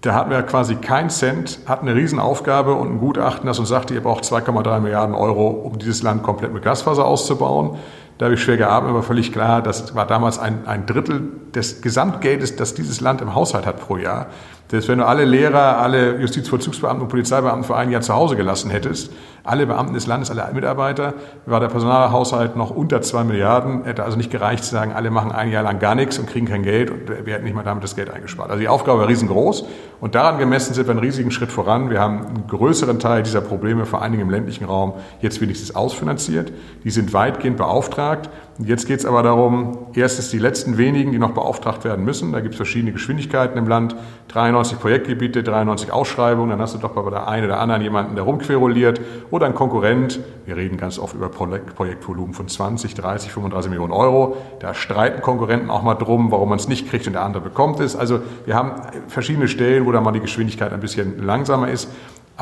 Da 0.00 0.14
hatten 0.14 0.30
wir 0.30 0.42
quasi 0.42 0.74
keinen 0.74 1.10
Cent, 1.10 1.60
hatten 1.66 1.86
eine 1.86 1.96
Riesenaufgabe 1.96 2.74
und 2.74 2.94
ein 2.94 2.98
Gutachten, 2.98 3.46
das 3.46 3.60
uns 3.60 3.68
sagte, 3.68 3.94
ihr 3.94 4.00
braucht 4.00 4.24
2,3 4.24 4.80
Milliarden 4.80 5.14
Euro, 5.14 5.48
um 5.48 5.78
dieses 5.78 6.02
Land 6.02 6.24
komplett 6.24 6.52
mit 6.52 6.62
Glasfaser 6.62 7.04
auszubauen. 7.04 7.78
Da 8.18 8.26
habe 8.26 8.34
ich 8.34 8.42
schwer 8.42 8.56
gearbeitet, 8.56 8.90
aber 8.90 9.02
völlig 9.04 9.32
klar, 9.32 9.62
das 9.62 9.94
war 9.94 10.06
damals 10.06 10.40
ein, 10.40 10.66
ein 10.66 10.86
Drittel 10.86 11.22
des 11.54 11.82
Gesamtgeldes, 11.82 12.56
das 12.56 12.74
dieses 12.74 13.00
Land 13.00 13.20
im 13.20 13.34
Haushalt 13.34 13.64
hat 13.64 13.78
pro 13.80 13.96
Jahr. 13.96 14.26
Das, 14.68 14.88
wenn 14.88 14.98
du 14.98 15.06
alle 15.06 15.24
Lehrer, 15.26 15.78
alle 15.78 16.18
Justizvollzugsbeamten 16.20 17.02
und 17.02 17.08
Polizeibeamten 17.08 17.64
für 17.64 17.76
ein 17.76 17.90
Jahr 17.90 18.00
zu 18.00 18.14
Hause 18.14 18.36
gelassen 18.36 18.70
hättest, 18.70 19.12
alle 19.44 19.66
Beamten 19.66 19.92
des 19.92 20.06
Landes, 20.06 20.30
alle 20.30 20.48
Mitarbeiter, 20.54 21.14
war 21.46 21.60
der 21.60 21.68
Personalhaushalt 21.68 22.56
noch 22.56 22.70
unter 22.70 23.02
zwei 23.02 23.24
Milliarden. 23.24 23.84
Hätte 23.84 24.04
also 24.04 24.16
nicht 24.16 24.30
gereicht 24.30 24.64
zu 24.64 24.70
sagen, 24.70 24.92
alle 24.92 25.10
machen 25.10 25.32
ein 25.32 25.50
Jahr 25.50 25.62
lang 25.64 25.78
gar 25.78 25.94
nichts 25.94 26.18
und 26.18 26.26
kriegen 26.26 26.46
kein 26.46 26.62
Geld 26.62 26.90
und 26.90 27.26
wir 27.26 27.34
hätten 27.34 27.44
nicht 27.44 27.54
mal 27.54 27.64
damit 27.64 27.82
das 27.82 27.96
Geld 27.96 28.08
eingespart. 28.08 28.50
Also 28.50 28.60
die 28.60 28.68
Aufgabe 28.68 29.00
war 29.00 29.08
riesengroß 29.08 29.64
und 30.00 30.14
daran 30.14 30.38
gemessen 30.38 30.74
sind 30.74 30.86
wir 30.86 30.92
einen 30.92 31.00
riesigen 31.00 31.32
Schritt 31.32 31.50
voran. 31.50 31.90
Wir 31.90 32.00
haben 32.00 32.26
einen 32.26 32.46
größeren 32.46 32.98
Teil 32.98 33.24
dieser 33.24 33.40
Probleme, 33.40 33.84
vor 33.84 34.00
allen 34.00 34.12
Dingen 34.12 34.22
im 34.22 34.30
ländlichen 34.30 34.64
Raum, 34.64 34.94
jetzt 35.20 35.40
wenigstens 35.40 35.74
ausfinanziert. 35.74 36.52
Die 36.84 36.90
sind 36.90 37.12
weitgehend 37.12 37.56
beauftragt. 37.56 38.30
Jetzt 38.58 38.86
geht 38.86 38.98
es 38.98 39.06
aber 39.06 39.22
darum, 39.22 39.86
erstens 39.94 40.30
die 40.30 40.38
letzten 40.38 40.76
wenigen, 40.76 41.10
die 41.10 41.18
noch 41.18 41.30
beauftragt 41.30 41.84
werden 41.84 42.04
müssen. 42.04 42.32
Da 42.32 42.40
gibt 42.40 42.52
es 42.52 42.56
verschiedene 42.56 42.92
Geschwindigkeiten 42.92 43.56
im 43.56 43.66
Land. 43.66 43.96
93 44.28 44.78
Projektgebiete, 44.78 45.42
93 45.42 45.90
Ausschreibungen. 45.90 46.50
Dann 46.50 46.60
hast 46.60 46.74
du 46.74 46.78
doch 46.78 46.90
bei 46.90 47.10
der 47.10 47.28
einen 47.28 47.46
oder 47.46 47.60
anderen 47.60 47.80
jemanden, 47.80 48.14
der 48.14 48.24
rumqueruliert 48.24 49.00
oder 49.30 49.46
ein 49.46 49.54
Konkurrent, 49.54 50.20
wir 50.44 50.56
reden 50.56 50.76
ganz 50.76 50.98
oft 50.98 51.14
über 51.14 51.30
Projektvolumen 51.30 52.34
von 52.34 52.46
20, 52.46 52.94
30, 52.94 53.32
35 53.32 53.70
Millionen 53.70 53.92
Euro, 53.92 54.36
da 54.60 54.74
streiten 54.74 55.22
Konkurrenten 55.22 55.70
auch 55.70 55.82
mal 55.82 55.94
drum, 55.94 56.30
warum 56.30 56.50
man 56.50 56.58
es 56.58 56.68
nicht 56.68 56.90
kriegt 56.90 57.06
und 57.06 57.14
der 57.14 57.22
andere 57.22 57.42
bekommt 57.42 57.80
es. 57.80 57.96
Also 57.96 58.20
wir 58.44 58.54
haben 58.54 58.72
verschiedene 59.08 59.48
Stellen, 59.48 59.86
wo 59.86 59.92
da 59.92 60.00
mal 60.00 60.12
die 60.12 60.20
Geschwindigkeit 60.20 60.72
ein 60.72 60.80
bisschen 60.80 61.24
langsamer 61.24 61.70
ist. 61.70 61.88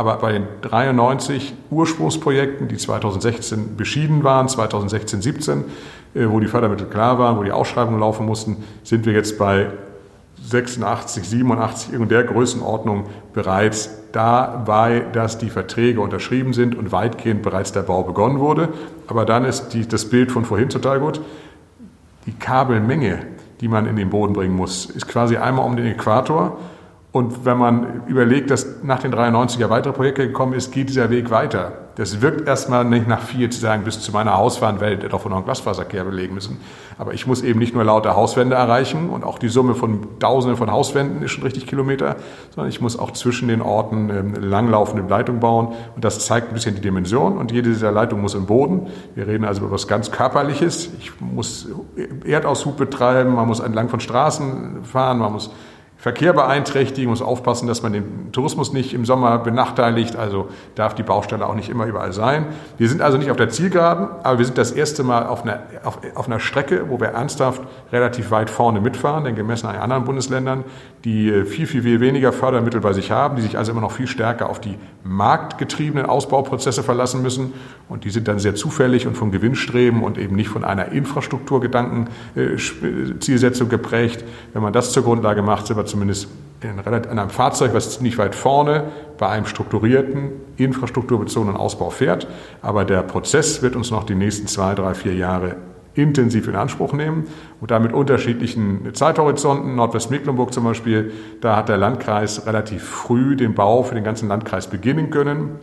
Aber 0.00 0.16
bei 0.16 0.32
den 0.32 0.44
93 0.62 1.52
Ursprungsprojekten, 1.70 2.68
die 2.68 2.78
2016 2.78 3.76
beschieden 3.76 4.24
waren, 4.24 4.48
2016, 4.48 5.20
17, 5.20 5.64
äh, 6.14 6.26
wo 6.26 6.40
die 6.40 6.46
Fördermittel 6.46 6.86
klar 6.86 7.18
waren, 7.18 7.36
wo 7.36 7.42
die 7.42 7.52
Ausschreibungen 7.52 8.00
laufen 8.00 8.24
mussten, 8.24 8.64
sind 8.82 9.04
wir 9.04 9.12
jetzt 9.12 9.38
bei 9.38 9.66
86, 10.42 11.28
87, 11.28 11.92
in 11.92 12.08
der 12.08 12.24
Größenordnung 12.24 13.10
bereits 13.34 13.90
dabei, 14.12 15.00
dass 15.12 15.36
die 15.36 15.50
Verträge 15.50 16.00
unterschrieben 16.00 16.54
sind 16.54 16.74
und 16.74 16.92
weitgehend 16.92 17.42
bereits 17.42 17.72
der 17.72 17.82
Bau 17.82 18.02
begonnen 18.02 18.38
wurde. 18.38 18.70
Aber 19.06 19.26
dann 19.26 19.44
ist 19.44 19.74
die, 19.74 19.86
das 19.86 20.08
Bild 20.08 20.32
von 20.32 20.46
vorhin 20.46 20.70
total 20.70 21.00
gut. 21.00 21.20
Die 22.24 22.32
Kabelmenge, 22.32 23.18
die 23.60 23.68
man 23.68 23.84
in 23.84 23.96
den 23.96 24.08
Boden 24.08 24.32
bringen 24.32 24.56
muss, 24.56 24.86
ist 24.86 25.06
quasi 25.08 25.36
einmal 25.36 25.66
um 25.66 25.76
den 25.76 25.84
Äquator 25.84 26.56
und 27.12 27.44
wenn 27.44 27.58
man 27.58 28.06
überlegt, 28.06 28.50
dass 28.52 28.84
nach 28.84 29.00
den 29.00 29.12
93er 29.12 29.68
weitere 29.68 29.92
Projekte 29.92 30.26
gekommen 30.26 30.52
ist, 30.52 30.70
geht 30.70 30.88
dieser 30.88 31.10
Weg 31.10 31.30
weiter. 31.30 31.72
Das 31.96 32.22
wirkt 32.22 32.46
erstmal 32.46 32.84
nicht 32.84 33.08
nach 33.08 33.20
viel 33.20 33.50
zu 33.50 33.58
sagen, 33.58 33.82
bis 33.82 34.00
zu 34.00 34.12
meiner 34.12 34.36
Hauswand 34.36 34.80
werde 34.80 35.08
davon 35.08 35.30
noch 35.30 35.38
einen 35.38 35.44
Glasfaserkehr 35.44 36.04
belegen 36.04 36.34
müssen. 36.34 36.58
Aber 36.98 37.12
ich 37.12 37.26
muss 37.26 37.42
eben 37.42 37.58
nicht 37.58 37.74
nur 37.74 37.82
lauter 37.82 38.14
Hauswände 38.14 38.54
erreichen 38.54 39.10
und 39.10 39.24
auch 39.24 39.40
die 39.40 39.48
Summe 39.48 39.74
von 39.74 40.20
Tausenden 40.20 40.56
von 40.56 40.70
Hauswänden 40.70 41.22
ist 41.24 41.32
schon 41.32 41.42
richtig 41.42 41.66
Kilometer, 41.66 42.14
sondern 42.54 42.70
ich 42.70 42.80
muss 42.80 42.96
auch 42.96 43.10
zwischen 43.10 43.48
den 43.48 43.60
Orten 43.60 44.08
ähm, 44.10 44.34
langlaufende 44.34 45.06
Leitung 45.08 45.40
bauen. 45.40 45.74
Und 45.96 46.04
das 46.04 46.24
zeigt 46.24 46.48
ein 46.48 46.54
bisschen 46.54 46.76
die 46.76 46.80
Dimension. 46.80 47.38
Und 47.38 47.50
jede 47.50 47.70
dieser 47.70 47.90
Leitungen 47.90 48.22
muss 48.22 48.34
im 48.34 48.46
Boden. 48.46 48.86
Wir 49.16 49.26
reden 49.26 49.44
also 49.44 49.62
über 49.62 49.70
etwas 49.70 49.88
ganz 49.88 50.12
Körperliches. 50.12 50.90
Ich 51.00 51.20
muss 51.20 51.68
Erdaushub 52.24 52.76
betreiben, 52.76 53.34
man 53.34 53.48
muss 53.48 53.58
entlang 53.58 53.88
von 53.88 53.98
Straßen 53.98 54.84
fahren, 54.84 55.18
man 55.18 55.32
muss 55.32 55.50
Verkehr 56.00 56.32
beeinträchtigen, 56.32 57.10
muss 57.10 57.20
aufpassen, 57.20 57.68
dass 57.68 57.82
man 57.82 57.92
den 57.92 58.32
Tourismus 58.32 58.72
nicht 58.72 58.94
im 58.94 59.04
Sommer 59.04 59.38
benachteiligt, 59.38 60.16
also 60.16 60.48
darf 60.74 60.94
die 60.94 61.02
Baustelle 61.02 61.46
auch 61.46 61.54
nicht 61.54 61.68
immer 61.68 61.84
überall 61.84 62.14
sein. 62.14 62.46
Wir 62.78 62.88
sind 62.88 63.02
also 63.02 63.18
nicht 63.18 63.30
auf 63.30 63.36
der 63.36 63.50
Zielgeraden, 63.50 64.08
aber 64.22 64.38
wir 64.38 64.46
sind 64.46 64.56
das 64.56 64.72
erste 64.72 65.02
Mal 65.02 65.26
auf 65.26 65.42
einer, 65.42 65.60
auf, 65.84 65.98
auf 66.14 66.26
einer 66.26 66.40
Strecke, 66.40 66.88
wo 66.88 66.98
wir 66.98 67.08
ernsthaft 67.08 67.60
relativ 67.92 68.30
weit 68.30 68.48
vorne 68.48 68.80
mitfahren, 68.80 69.24
denn 69.24 69.34
gemessen 69.34 69.66
an 69.66 69.76
anderen 69.76 70.04
Bundesländern, 70.04 70.64
die 71.04 71.30
äh, 71.30 71.44
viel, 71.44 71.66
viel, 71.66 71.82
viel 71.82 72.00
weniger 72.00 72.32
Fördermittel 72.32 72.80
bei 72.80 72.92
sich 72.92 73.10
haben, 73.10 73.36
die 73.36 73.42
sich 73.42 73.56
also 73.56 73.72
immer 73.72 73.80
noch 73.80 73.92
viel 73.92 74.06
stärker 74.06 74.48
auf 74.50 74.60
die 74.60 74.76
marktgetriebenen 75.02 76.06
Ausbauprozesse 76.06 76.82
verlassen 76.82 77.22
müssen 77.22 77.54
und 77.88 78.04
die 78.04 78.10
sind 78.10 78.28
dann 78.28 78.38
sehr 78.38 78.54
zufällig 78.54 79.06
und 79.06 79.16
von 79.16 79.30
Gewinnstreben 79.30 80.02
und 80.02 80.18
eben 80.18 80.36
nicht 80.36 80.48
von 80.48 80.64
einer 80.64 80.92
Infrastrukturgedanken 80.92 82.08
äh, 82.36 83.66
geprägt. 83.68 84.24
Wenn 84.52 84.62
man 84.62 84.72
das 84.72 84.92
zur 84.92 85.04
Grundlage 85.04 85.42
macht, 85.42 85.66
sind 85.66 85.76
wir 85.76 85.86
zumindest 85.86 86.28
in 86.62 86.78
einem 86.78 87.30
Fahrzeug, 87.30 87.72
was 87.72 87.94
ziemlich 87.94 88.18
weit 88.18 88.34
vorne 88.34 88.84
bei 89.16 89.28
einem 89.28 89.46
strukturierten, 89.46 90.32
infrastrukturbezogenen 90.56 91.56
Ausbau 91.56 91.88
fährt. 91.88 92.26
Aber 92.60 92.84
der 92.84 93.02
Prozess 93.02 93.62
wird 93.62 93.76
uns 93.76 93.90
noch 93.90 94.04
die 94.04 94.14
nächsten 94.14 94.46
zwei, 94.46 94.74
drei, 94.74 94.92
vier 94.92 95.14
Jahre 95.14 95.56
intensiv 96.02 96.48
in 96.48 96.56
Anspruch 96.56 96.92
nehmen 96.92 97.26
und 97.60 97.70
damit 97.70 97.92
unterschiedlichen 97.92 98.94
Zeithorizonten. 98.94 99.74
Nordwestmecklenburg 99.76 100.52
zum 100.52 100.64
Beispiel, 100.64 101.12
da 101.40 101.56
hat 101.56 101.68
der 101.68 101.76
Landkreis 101.76 102.46
relativ 102.46 102.82
früh 102.82 103.36
den 103.36 103.54
Bau 103.54 103.82
für 103.82 103.94
den 103.94 104.04
ganzen 104.04 104.28
Landkreis 104.28 104.68
beginnen 104.68 105.10
können. 105.10 105.58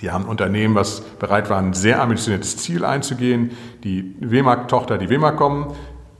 Die 0.00 0.10
haben 0.10 0.24
Unternehmen, 0.24 0.74
was 0.74 1.00
bereit 1.00 1.48
war, 1.48 1.58
ein 1.58 1.72
sehr 1.72 2.02
ambitioniertes 2.02 2.58
Ziel 2.58 2.84
einzugehen. 2.84 3.52
Die 3.82 4.14
WEMAG-Tochter, 4.20 4.98
die 4.98 5.08
WEMAG-Com, 5.08 5.74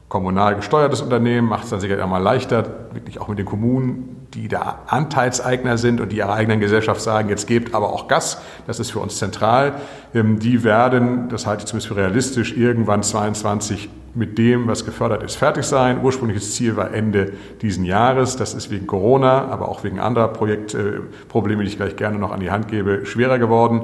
kommunal 0.09 0.57
gesteuertes 0.57 1.03
Unternehmen, 1.03 1.49
macht 1.49 1.65
es 1.65 1.71
dann 1.71 1.81
sicher 1.81 2.07
mal 2.07 2.19
leichter, 2.19 2.65
wirklich 2.93 3.21
auch 3.21 3.29
mit 3.29 3.39
den 3.39 3.47
Kommunen, 3.47 4.26
die 4.37 4.49
da 4.49 4.81
Anteilseigner 4.87 5.79
sind 5.79 6.01
und 6.01 6.13
die 6.13 6.19
ihrer 6.19 6.35
eigenen 6.35 6.61
Gesellschaft 6.61 7.01
sagen, 7.01 7.31
jetzt 7.31 7.47
gebt 7.47 7.75
aber 7.75 7.93
auch 7.93 8.07
Gas, 8.07 8.43
das 8.67 8.79
ist 8.79 8.91
für 8.91 9.01
uns 9.01 9.17
zentral. 9.17 9.75
Ähm, 10.15 10.39
die 10.39 10.63
werden, 10.63 11.29
das 11.31 11.47
halte 11.47 11.63
ich 11.63 11.67
zumindest 11.67 11.89
für 11.89 11.97
realistisch, 11.97 12.55
irgendwann 12.55 13.03
22 13.03 13.89
mit 14.15 14.39
dem, 14.39 14.67
was 14.67 14.85
gefördert 14.85 15.23
ist, 15.23 15.37
fertig 15.37 15.65
sein. 15.65 16.01
Ursprüngliches 16.03 16.55
Ziel 16.55 16.77
war 16.77 16.93
Ende 16.93 17.33
diesen 17.63 17.85
Jahres. 17.85 18.37
Das 18.37 18.55
ist 18.55 18.71
wegen 18.71 18.87
Corona, 18.87 19.49
aber 19.49 19.69
auch 19.69 19.85
wegen 19.85 20.01
anderer 20.01 20.29
Projektprobleme, 20.29 21.63
die 21.63 21.69
ich 21.69 21.77
gleich 21.77 21.97
gerne 21.97 22.19
noch 22.19 22.33
an 22.33 22.41
die 22.41 22.51
Hand 22.51 22.69
gebe, 22.69 23.05
schwerer 23.07 23.39
geworden. 23.39 23.83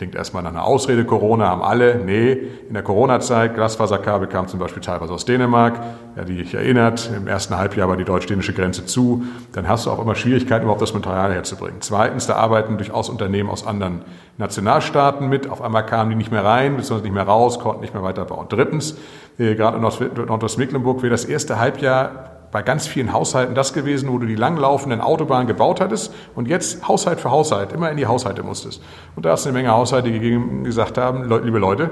Klingt 0.00 0.14
erstmal 0.14 0.42
nach 0.42 0.52
einer 0.52 0.64
Ausrede, 0.64 1.04
Corona 1.04 1.48
haben 1.48 1.60
alle. 1.60 1.96
Nee, 1.96 2.32
in 2.32 2.72
der 2.72 2.82
Corona-Zeit, 2.82 3.54
Glasfaserkabel 3.54 4.28
kam 4.28 4.48
zum 4.48 4.58
Beispiel 4.58 4.82
teilweise 4.82 5.12
aus 5.12 5.26
Dänemark, 5.26 5.78
ja, 6.16 6.24
die 6.24 6.38
dich 6.38 6.54
erinnert, 6.54 7.10
im 7.14 7.26
ersten 7.26 7.58
Halbjahr 7.58 7.86
war 7.86 7.98
die 7.98 8.04
deutsch-dänische 8.04 8.54
Grenze 8.54 8.86
zu. 8.86 9.24
Dann 9.52 9.68
hast 9.68 9.84
du 9.84 9.90
auch 9.90 10.00
immer 10.00 10.14
Schwierigkeiten, 10.14 10.62
überhaupt 10.62 10.80
das 10.80 10.94
Material 10.94 11.34
herzubringen. 11.34 11.82
Zweitens, 11.82 12.26
da 12.26 12.36
arbeiten 12.36 12.78
durchaus 12.78 13.10
Unternehmen 13.10 13.50
aus 13.50 13.66
anderen 13.66 14.00
Nationalstaaten 14.38 15.28
mit. 15.28 15.50
Auf 15.50 15.60
einmal 15.60 15.84
kamen 15.84 16.08
die 16.08 16.16
nicht 16.16 16.32
mehr 16.32 16.46
rein, 16.46 16.78
beziehungsweise 16.78 17.02
nicht 17.02 17.12
mehr 17.14 17.24
raus, 17.24 17.58
konnten 17.58 17.82
nicht 17.82 17.92
mehr 17.92 18.02
weiterbauen. 18.02 18.46
Drittens, 18.48 18.96
äh, 19.38 19.54
gerade 19.54 19.76
in 19.76 19.82
Nordwestmecklenburg 20.28 21.02
wäre 21.02 21.10
das 21.10 21.26
erste 21.26 21.58
Halbjahr 21.58 22.39
bei 22.52 22.62
ganz 22.62 22.86
vielen 22.86 23.12
Haushalten 23.12 23.54
das 23.54 23.72
gewesen, 23.72 24.08
wo 24.10 24.18
du 24.18 24.26
die 24.26 24.34
langlaufenden 24.34 25.00
Autobahnen 25.00 25.46
gebaut 25.46 25.80
hattest 25.80 26.12
und 26.34 26.48
jetzt 26.48 26.86
Haushalt 26.88 27.20
für 27.20 27.30
Haushalt 27.30 27.72
immer 27.72 27.90
in 27.90 27.96
die 27.96 28.06
Haushalte 28.06 28.42
musstest. 28.42 28.82
Und 29.16 29.24
da 29.24 29.32
hast 29.32 29.44
du 29.44 29.50
eine 29.50 29.58
Menge 29.58 29.70
Haushalte 29.70 30.10
gegeben, 30.10 30.64
gesagt 30.64 30.98
haben, 30.98 31.28
liebe 31.44 31.58
Leute, 31.58 31.90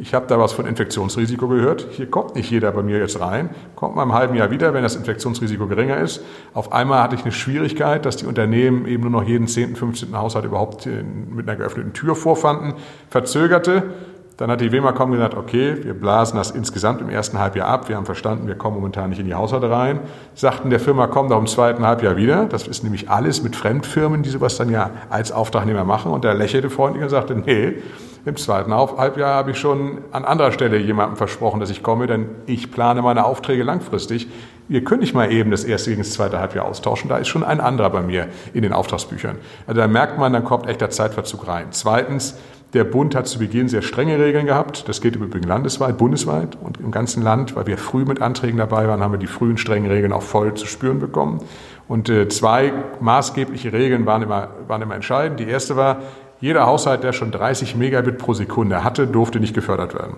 ich 0.00 0.14
habe 0.14 0.28
da 0.28 0.38
was 0.38 0.52
von 0.52 0.64
Infektionsrisiko 0.64 1.48
gehört. 1.48 1.88
Hier 1.90 2.08
kommt 2.08 2.36
nicht 2.36 2.48
jeder 2.52 2.70
bei 2.70 2.82
mir 2.82 2.98
jetzt 2.98 3.18
rein. 3.18 3.50
Kommt 3.74 3.96
mal 3.96 4.04
im 4.04 4.12
halben 4.12 4.36
Jahr 4.36 4.52
wieder, 4.52 4.72
wenn 4.72 4.84
das 4.84 4.94
Infektionsrisiko 4.94 5.66
geringer 5.66 5.98
ist. 5.98 6.22
Auf 6.54 6.72
einmal 6.72 7.02
hatte 7.02 7.16
ich 7.16 7.22
eine 7.22 7.32
Schwierigkeit, 7.32 8.06
dass 8.06 8.16
die 8.16 8.26
Unternehmen 8.26 8.86
eben 8.86 9.02
nur 9.02 9.10
noch 9.10 9.24
jeden 9.26 9.48
10., 9.48 9.74
15. 9.74 10.16
Haushalt 10.16 10.44
überhaupt 10.44 10.86
mit 10.86 11.48
einer 11.48 11.58
geöffneten 11.58 11.94
Tür 11.94 12.14
vorfanden. 12.14 12.74
Verzögerte. 13.10 13.90
Dann 14.38 14.52
hat 14.52 14.60
die 14.60 14.70
WEMA-Com 14.70 15.10
gesagt, 15.10 15.34
okay, 15.34 15.82
wir 15.82 15.94
blasen 15.94 16.38
das 16.38 16.52
insgesamt 16.52 17.00
im 17.00 17.10
ersten 17.10 17.40
Halbjahr 17.40 17.66
ab. 17.66 17.88
Wir 17.88 17.96
haben 17.96 18.06
verstanden, 18.06 18.46
wir 18.46 18.54
kommen 18.54 18.76
momentan 18.76 19.10
nicht 19.10 19.18
in 19.18 19.26
die 19.26 19.34
Haushalte 19.34 19.68
rein. 19.68 19.98
Sagten 20.36 20.70
der 20.70 20.78
Firma, 20.78 21.08
komm 21.08 21.28
doch 21.28 21.40
im 21.40 21.48
zweiten 21.48 21.84
Halbjahr 21.84 22.16
wieder. 22.16 22.44
Das 22.44 22.68
ist 22.68 22.84
nämlich 22.84 23.10
alles 23.10 23.42
mit 23.42 23.56
Fremdfirmen, 23.56 24.22
die 24.22 24.30
sowas 24.30 24.56
dann 24.56 24.70
ja 24.70 24.90
als 25.10 25.32
Auftragnehmer 25.32 25.82
machen. 25.82 26.12
Und 26.12 26.22
der 26.22 26.34
lächelte 26.34 26.70
freundlich 26.70 27.02
und 27.02 27.08
sagte, 27.08 27.34
nee, 27.34 27.78
im 28.24 28.36
zweiten 28.36 28.72
Halbjahr 28.72 29.34
habe 29.34 29.50
ich 29.50 29.58
schon 29.58 30.02
an 30.12 30.24
anderer 30.24 30.52
Stelle 30.52 30.78
jemandem 30.78 31.16
versprochen, 31.16 31.58
dass 31.58 31.70
ich 31.70 31.82
komme, 31.82 32.06
denn 32.06 32.28
ich 32.46 32.70
plane 32.70 33.02
meine 33.02 33.24
Aufträge 33.24 33.64
langfristig. 33.64 34.28
Wir 34.68 34.84
können 34.84 35.00
nicht 35.00 35.14
mal 35.14 35.32
eben 35.32 35.50
das 35.50 35.64
erste 35.64 35.90
gegen 35.90 36.02
das 36.02 36.12
zweite 36.12 36.38
Halbjahr 36.38 36.66
austauschen. 36.66 37.08
Da 37.08 37.16
ist 37.16 37.26
schon 37.26 37.42
ein 37.42 37.60
anderer 37.60 37.90
bei 37.90 38.02
mir 38.02 38.28
in 38.52 38.62
den 38.62 38.72
Auftragsbüchern. 38.72 39.38
Also 39.66 39.80
da 39.80 39.88
merkt 39.88 40.16
man, 40.16 40.32
dann 40.32 40.44
kommt 40.44 40.68
echter 40.68 40.90
Zeitverzug 40.90 41.48
rein. 41.48 41.68
Zweitens, 41.70 42.36
der 42.74 42.84
Bund 42.84 43.14
hat 43.14 43.26
zu 43.26 43.38
Beginn 43.38 43.68
sehr 43.68 43.80
strenge 43.80 44.18
Regeln 44.18 44.44
gehabt. 44.44 44.88
Das 44.88 45.00
geht 45.00 45.16
im 45.16 45.22
Übrigen 45.22 45.48
landesweit, 45.48 45.96
bundesweit 45.96 46.56
und 46.60 46.78
im 46.78 46.90
ganzen 46.90 47.22
Land. 47.22 47.56
Weil 47.56 47.66
wir 47.66 47.78
früh 47.78 48.04
mit 48.04 48.20
Anträgen 48.20 48.58
dabei 48.58 48.86
waren, 48.88 49.00
haben 49.00 49.12
wir 49.12 49.18
die 49.18 49.26
frühen 49.26 49.56
strengen 49.56 49.90
Regeln 49.90 50.12
auch 50.12 50.22
voll 50.22 50.52
zu 50.54 50.66
spüren 50.66 50.98
bekommen. 50.98 51.40
Und 51.88 52.10
äh, 52.10 52.28
zwei 52.28 52.72
maßgebliche 53.00 53.72
Regeln 53.72 54.04
waren 54.04 54.22
immer, 54.22 54.50
waren 54.66 54.82
immer 54.82 54.94
entscheidend. 54.94 55.40
Die 55.40 55.48
erste 55.48 55.76
war, 55.76 56.02
jeder 56.40 56.66
Haushalt, 56.66 57.02
der 57.02 57.14
schon 57.14 57.30
30 57.30 57.74
Megabit 57.74 58.18
pro 58.18 58.34
Sekunde 58.34 58.84
hatte, 58.84 59.06
durfte 59.06 59.40
nicht 59.40 59.54
gefördert 59.54 59.94
werden. 59.94 60.16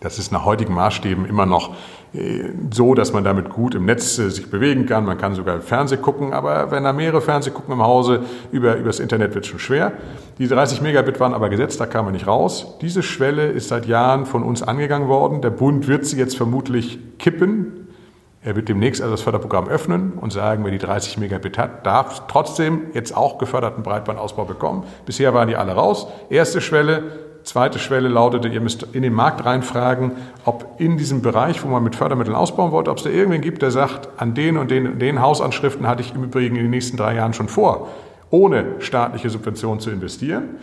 Das 0.00 0.18
ist 0.18 0.32
nach 0.32 0.44
heutigen 0.44 0.74
Maßstäben 0.74 1.26
immer 1.26 1.44
noch 1.44 1.74
so, 2.70 2.94
dass 2.94 3.12
man 3.12 3.22
damit 3.22 3.50
gut 3.50 3.74
im 3.74 3.84
Netz 3.84 4.18
äh, 4.18 4.30
sich 4.30 4.50
bewegen 4.50 4.86
kann. 4.86 5.04
Man 5.04 5.18
kann 5.18 5.34
sogar 5.34 5.60
Fernseh 5.60 5.98
gucken, 5.98 6.32
aber 6.32 6.70
wenn 6.70 6.84
da 6.84 6.92
mehrere 6.92 7.20
Fernseh 7.20 7.50
gucken 7.50 7.74
im 7.74 7.82
Hause, 7.82 8.22
über, 8.50 8.76
übers 8.76 8.98
Internet 8.98 9.34
wird 9.34 9.46
schon 9.46 9.58
schwer. 9.58 9.92
Die 10.38 10.48
30 10.48 10.80
Megabit 10.80 11.20
waren 11.20 11.34
aber 11.34 11.50
gesetzt, 11.50 11.80
da 11.80 11.86
kam 11.86 12.06
man 12.06 12.14
nicht 12.14 12.26
raus. 12.26 12.78
Diese 12.80 13.02
Schwelle 13.02 13.48
ist 13.48 13.68
seit 13.68 13.86
Jahren 13.86 14.24
von 14.24 14.42
uns 14.42 14.62
angegangen 14.62 15.08
worden. 15.08 15.42
Der 15.42 15.50
Bund 15.50 15.86
wird 15.86 16.06
sie 16.06 16.16
jetzt 16.16 16.36
vermutlich 16.36 16.98
kippen. 17.18 17.88
Er 18.42 18.56
wird 18.56 18.68
demnächst 18.68 19.02
also 19.02 19.12
das 19.12 19.22
Förderprogramm 19.22 19.68
öffnen 19.68 20.12
und 20.12 20.32
sagen, 20.32 20.64
wer 20.64 20.70
die 20.70 20.78
30 20.78 21.18
Megabit 21.18 21.58
hat, 21.58 21.84
darf 21.84 22.26
trotzdem 22.28 22.86
jetzt 22.94 23.14
auch 23.14 23.36
geförderten 23.36 23.82
Breitbandausbau 23.82 24.44
bekommen. 24.44 24.84
Bisher 25.04 25.34
waren 25.34 25.48
die 25.48 25.56
alle 25.56 25.72
raus. 25.72 26.06
Erste 26.30 26.60
Schwelle, 26.60 27.27
Zweite 27.44 27.78
Schwelle 27.78 28.08
lautete, 28.08 28.48
ihr 28.48 28.60
müsst 28.60 28.82
in 28.92 29.02
den 29.02 29.14
Markt 29.14 29.44
reinfragen, 29.44 30.12
ob 30.44 30.74
in 30.78 30.98
diesem 30.98 31.22
Bereich, 31.22 31.64
wo 31.64 31.68
man 31.68 31.82
mit 31.82 31.96
Fördermitteln 31.96 32.36
ausbauen 32.36 32.72
wollte, 32.72 32.90
ob 32.90 32.98
es 32.98 33.04
da 33.04 33.10
irgendwen 33.10 33.40
gibt, 33.40 33.62
der 33.62 33.70
sagt, 33.70 34.08
an 34.18 34.34
den 34.34 34.58
und 34.58 34.70
den, 34.70 34.98
den 34.98 35.22
Hausanschriften 35.22 35.86
hatte 35.86 36.02
ich 36.02 36.14
im 36.14 36.24
Übrigen 36.24 36.56
in 36.56 36.62
den 36.62 36.70
nächsten 36.70 36.96
drei 36.98 37.14
Jahren 37.14 37.32
schon 37.32 37.48
vor, 37.48 37.88
ohne 38.30 38.66
staatliche 38.80 39.30
Subventionen 39.30 39.80
zu 39.80 39.90
investieren. 39.90 40.56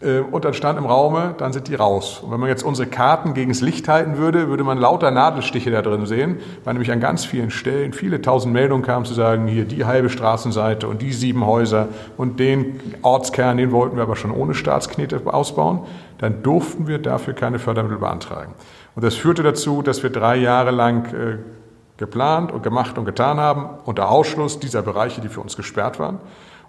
äh, 0.00 0.20
und 0.20 0.44
dann 0.44 0.54
stand 0.54 0.78
im 0.78 0.86
Raume, 0.86 1.34
dann 1.38 1.52
sind 1.52 1.68
die 1.68 1.74
raus. 1.74 2.20
Und 2.24 2.30
wenn 2.30 2.40
man 2.40 2.48
jetzt 2.48 2.62
unsere 2.62 2.88
Karten 2.88 3.34
gegen 3.34 3.50
das 3.50 3.60
Licht 3.60 3.88
halten 3.88 4.16
würde, 4.16 4.48
würde 4.48 4.64
man 4.64 4.78
lauter 4.78 5.10
Nadelstiche 5.10 5.70
da 5.70 5.82
drin 5.82 6.06
sehen, 6.06 6.38
weil 6.64 6.74
nämlich 6.74 6.90
an 6.90 7.00
ganz 7.00 7.24
vielen 7.24 7.50
Stellen 7.50 7.92
viele 7.92 8.22
tausend 8.22 8.54
Meldungen 8.54 8.84
kamen 8.84 9.04
zu 9.04 9.14
sagen, 9.14 9.46
hier 9.46 9.64
die 9.64 9.84
halbe 9.84 10.10
Straßenseite 10.10 10.88
und 10.88 11.02
die 11.02 11.12
sieben 11.12 11.46
Häuser 11.46 11.88
und 12.16 12.40
den 12.40 12.80
Ortskern, 13.02 13.56
den 13.56 13.72
wollten 13.72 13.96
wir 13.96 14.02
aber 14.02 14.16
schon 14.16 14.30
ohne 14.30 14.54
Staatsknete 14.54 15.20
ausbauen. 15.26 15.80
Dann 16.20 16.42
durften 16.42 16.86
wir 16.86 16.98
dafür 16.98 17.32
keine 17.32 17.58
Fördermittel 17.58 17.98
beantragen. 17.98 18.52
Und 18.94 19.04
das 19.04 19.14
führte 19.14 19.42
dazu, 19.42 19.80
dass 19.80 20.02
wir 20.02 20.10
drei 20.10 20.36
Jahre 20.36 20.70
lang 20.70 21.06
äh, 21.14 21.38
geplant 21.96 22.52
und 22.52 22.62
gemacht 22.62 22.98
und 22.98 23.06
getan 23.06 23.40
haben, 23.40 23.70
unter 23.86 24.10
Ausschluss 24.10 24.60
dieser 24.60 24.82
Bereiche, 24.82 25.22
die 25.22 25.30
für 25.30 25.40
uns 25.40 25.56
gesperrt 25.56 25.98
waren. 25.98 26.20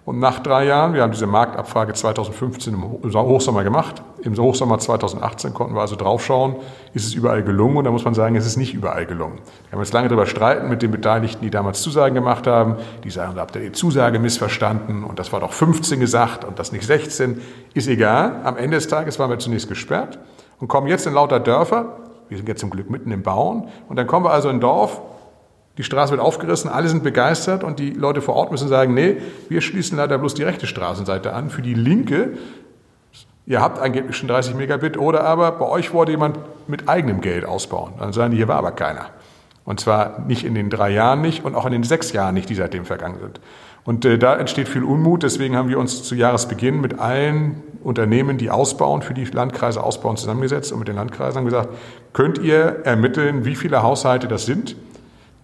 Und 0.04 0.18
nach 0.18 0.40
drei 0.40 0.66
Jahren, 0.66 0.94
wir 0.94 1.02
haben 1.02 1.12
diese 1.12 1.28
Marktabfrage 1.28 1.92
2015 1.92 2.74
im 2.74 2.82
Hochsommer 3.14 3.62
gemacht, 3.62 4.02
im 4.22 4.36
Hochsommer 4.36 4.80
2018 4.80 5.54
konnten 5.54 5.74
wir 5.74 5.80
also 5.80 5.94
draufschauen, 5.94 6.56
ist 6.92 7.06
es 7.06 7.14
überall 7.14 7.44
gelungen? 7.44 7.76
Und 7.76 7.84
da 7.84 7.92
muss 7.92 8.04
man 8.04 8.14
sagen, 8.14 8.34
es 8.34 8.44
ist 8.44 8.56
nicht 8.56 8.74
überall 8.74 9.06
gelungen. 9.06 9.38
Wir 9.68 9.72
haben 9.72 9.78
jetzt 9.78 9.92
lange 9.92 10.08
darüber 10.08 10.26
streiten 10.26 10.68
mit 10.68 10.82
den 10.82 10.90
Beteiligten, 10.90 11.44
die 11.44 11.50
damals 11.50 11.82
Zusagen 11.82 12.16
gemacht 12.16 12.48
haben, 12.48 12.76
die 13.04 13.10
sagen, 13.10 13.36
da 13.36 13.42
habt 13.42 13.54
ihr 13.54 13.62
die 13.62 13.72
Zusage 13.72 14.18
missverstanden 14.18 15.04
und 15.04 15.20
das 15.20 15.32
war 15.32 15.38
doch 15.38 15.52
15 15.52 16.00
gesagt 16.00 16.44
und 16.44 16.58
das 16.58 16.72
nicht 16.72 16.84
16, 16.84 17.40
ist 17.74 17.86
egal. 17.86 18.40
Am 18.42 18.56
Ende 18.56 18.78
des 18.78 18.88
Tages 18.88 19.20
waren 19.20 19.30
wir 19.30 19.38
zunächst 19.38 19.68
gesperrt 19.68 20.18
und 20.58 20.66
kommen 20.66 20.88
jetzt 20.88 21.06
in 21.06 21.14
lauter 21.14 21.38
Dörfer, 21.38 21.96
wir 22.28 22.38
sind 22.38 22.48
jetzt 22.48 22.60
zum 22.60 22.70
Glück 22.70 22.90
mitten 22.90 23.12
im 23.12 23.22
Bauen. 23.22 23.68
Und 23.88 23.96
dann 23.96 24.06
kommen 24.06 24.24
wir 24.24 24.30
also 24.30 24.48
in 24.48 24.56
ein 24.56 24.60
Dorf, 24.60 25.00
die 25.78 25.84
Straße 25.84 26.10
wird 26.10 26.20
aufgerissen, 26.20 26.70
alle 26.70 26.88
sind 26.88 27.02
begeistert 27.02 27.64
und 27.64 27.78
die 27.78 27.90
Leute 27.90 28.20
vor 28.20 28.34
Ort 28.34 28.50
müssen 28.50 28.68
sagen, 28.68 28.92
nee, 28.92 29.16
wir 29.48 29.62
schließen 29.62 29.96
leider 29.96 30.18
bloß 30.18 30.34
die 30.34 30.42
rechte 30.42 30.66
Straßenseite 30.66 31.32
an. 31.32 31.48
Für 31.48 31.62
die 31.62 31.74
linke, 31.74 32.36
ihr 33.46 33.60
habt 33.62 33.78
angeblich 33.78 34.16
schon 34.16 34.28
30 34.28 34.54
Megabit 34.54 34.98
oder 34.98 35.24
aber 35.24 35.52
bei 35.52 35.66
euch 35.66 35.94
wollte 35.94 36.12
jemand 36.12 36.38
mit 36.68 36.88
eigenem 36.88 37.22
Geld 37.22 37.46
ausbauen. 37.46 37.94
Dann 37.98 38.12
sagen 38.12 38.32
die, 38.32 38.36
hier 38.36 38.48
war 38.48 38.56
aber 38.56 38.72
keiner. 38.72 39.06
Und 39.64 39.80
zwar 39.80 40.20
nicht 40.26 40.44
in 40.44 40.54
den 40.54 40.68
drei 40.68 40.90
Jahren 40.90 41.22
nicht 41.22 41.44
und 41.44 41.54
auch 41.54 41.64
in 41.64 41.72
den 41.72 41.84
sechs 41.84 42.12
Jahren 42.12 42.34
nicht, 42.34 42.50
die 42.50 42.54
seitdem 42.54 42.84
vergangen 42.84 43.18
sind. 43.20 43.40
Und 43.84 44.04
äh, 44.04 44.18
da 44.18 44.36
entsteht 44.36 44.68
viel 44.68 44.84
Unmut. 44.84 45.22
Deswegen 45.22 45.56
haben 45.56 45.68
wir 45.68 45.78
uns 45.78 46.02
zu 46.02 46.14
Jahresbeginn 46.14 46.80
mit 46.80 46.98
allen 46.98 47.62
Unternehmen, 47.82 48.38
die 48.38 48.50
ausbauen, 48.50 49.02
für 49.02 49.14
die 49.14 49.24
Landkreise 49.24 49.82
ausbauen, 49.82 50.16
zusammengesetzt 50.16 50.72
und 50.72 50.80
mit 50.80 50.88
den 50.88 50.96
Landkreisen 50.96 51.44
gesagt, 51.44 51.70
könnt 52.12 52.38
ihr 52.38 52.80
ermitteln, 52.84 53.44
wie 53.44 53.56
viele 53.56 53.82
Haushalte 53.82 54.28
das 54.28 54.46
sind? 54.46 54.76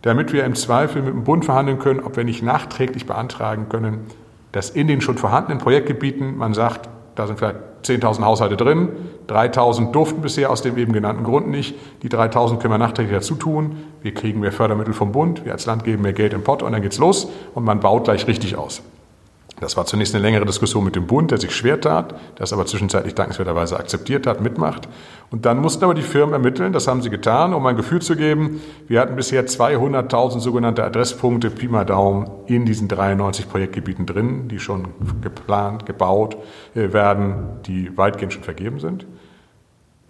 Damit 0.08 0.32
wir 0.32 0.44
im 0.44 0.54
Zweifel 0.54 1.02
mit 1.02 1.12
dem 1.12 1.24
Bund 1.24 1.44
verhandeln 1.44 1.78
können, 1.78 2.00
ob 2.00 2.16
wir 2.16 2.24
nicht 2.24 2.42
nachträglich 2.42 3.04
beantragen 3.04 3.68
können, 3.68 4.06
dass 4.52 4.70
in 4.70 4.88
den 4.88 5.02
schon 5.02 5.18
vorhandenen 5.18 5.58
Projektgebieten 5.58 6.38
man 6.38 6.54
sagt, 6.54 6.88
da 7.14 7.26
sind 7.26 7.38
vielleicht 7.38 7.58
10.000 7.84 8.24
Haushalte 8.24 8.56
drin, 8.56 8.88
3.000 9.28 9.92
durften 9.92 10.22
bisher 10.22 10.48
aus 10.50 10.62
dem 10.62 10.78
eben 10.78 10.94
genannten 10.94 11.24
Grund 11.24 11.48
nicht, 11.48 11.74
die 12.02 12.08
3.000 12.08 12.56
können 12.56 12.72
wir 12.72 12.78
nachträglich 12.78 13.14
dazu 13.14 13.34
tun, 13.34 13.76
wir 14.00 14.14
kriegen 14.14 14.40
mehr 14.40 14.50
Fördermittel 14.50 14.94
vom 14.94 15.12
Bund, 15.12 15.44
wir 15.44 15.52
als 15.52 15.66
Land 15.66 15.84
geben 15.84 16.02
mehr 16.02 16.14
Geld 16.14 16.32
im 16.32 16.42
Pott 16.42 16.62
und 16.62 16.72
dann 16.72 16.80
geht's 16.80 16.96
los 16.96 17.28
und 17.54 17.64
man 17.64 17.80
baut 17.80 18.04
gleich 18.04 18.26
richtig 18.26 18.56
aus. 18.56 18.82
Das 19.60 19.76
war 19.76 19.86
zunächst 19.86 20.14
eine 20.14 20.22
längere 20.22 20.44
Diskussion 20.44 20.84
mit 20.84 20.94
dem 20.94 21.06
Bund, 21.06 21.30
der 21.30 21.38
sich 21.38 21.54
schwer 21.54 21.80
tat, 21.80 22.14
das 22.36 22.52
aber 22.52 22.66
zwischenzeitlich 22.66 23.14
dankenswerterweise 23.14 23.78
akzeptiert 23.78 24.26
hat, 24.26 24.40
mitmacht. 24.40 24.88
Und 25.30 25.46
dann 25.46 25.58
mussten 25.58 25.84
aber 25.84 25.94
die 25.94 26.02
Firmen 26.02 26.32
ermitteln, 26.32 26.72
das 26.72 26.86
haben 26.86 27.02
sie 27.02 27.10
getan, 27.10 27.52
um 27.52 27.66
ein 27.66 27.76
Gefühl 27.76 28.00
zu 28.00 28.16
geben. 28.16 28.60
Wir 28.86 29.00
hatten 29.00 29.16
bisher 29.16 29.46
200.000 29.46 30.40
sogenannte 30.40 30.84
Adresspunkte, 30.84 31.50
Pi 31.50 31.68
mal 31.68 31.84
Daumen, 31.84 32.30
in 32.46 32.64
diesen 32.64 32.88
93 32.88 33.48
Projektgebieten 33.48 34.06
drin, 34.06 34.48
die 34.48 34.60
schon 34.60 34.88
geplant, 35.20 35.86
gebaut 35.86 36.36
äh, 36.74 36.92
werden, 36.92 37.60
die 37.66 37.96
weitgehend 37.96 38.32
schon 38.32 38.44
vergeben 38.44 38.78
sind. 38.78 39.06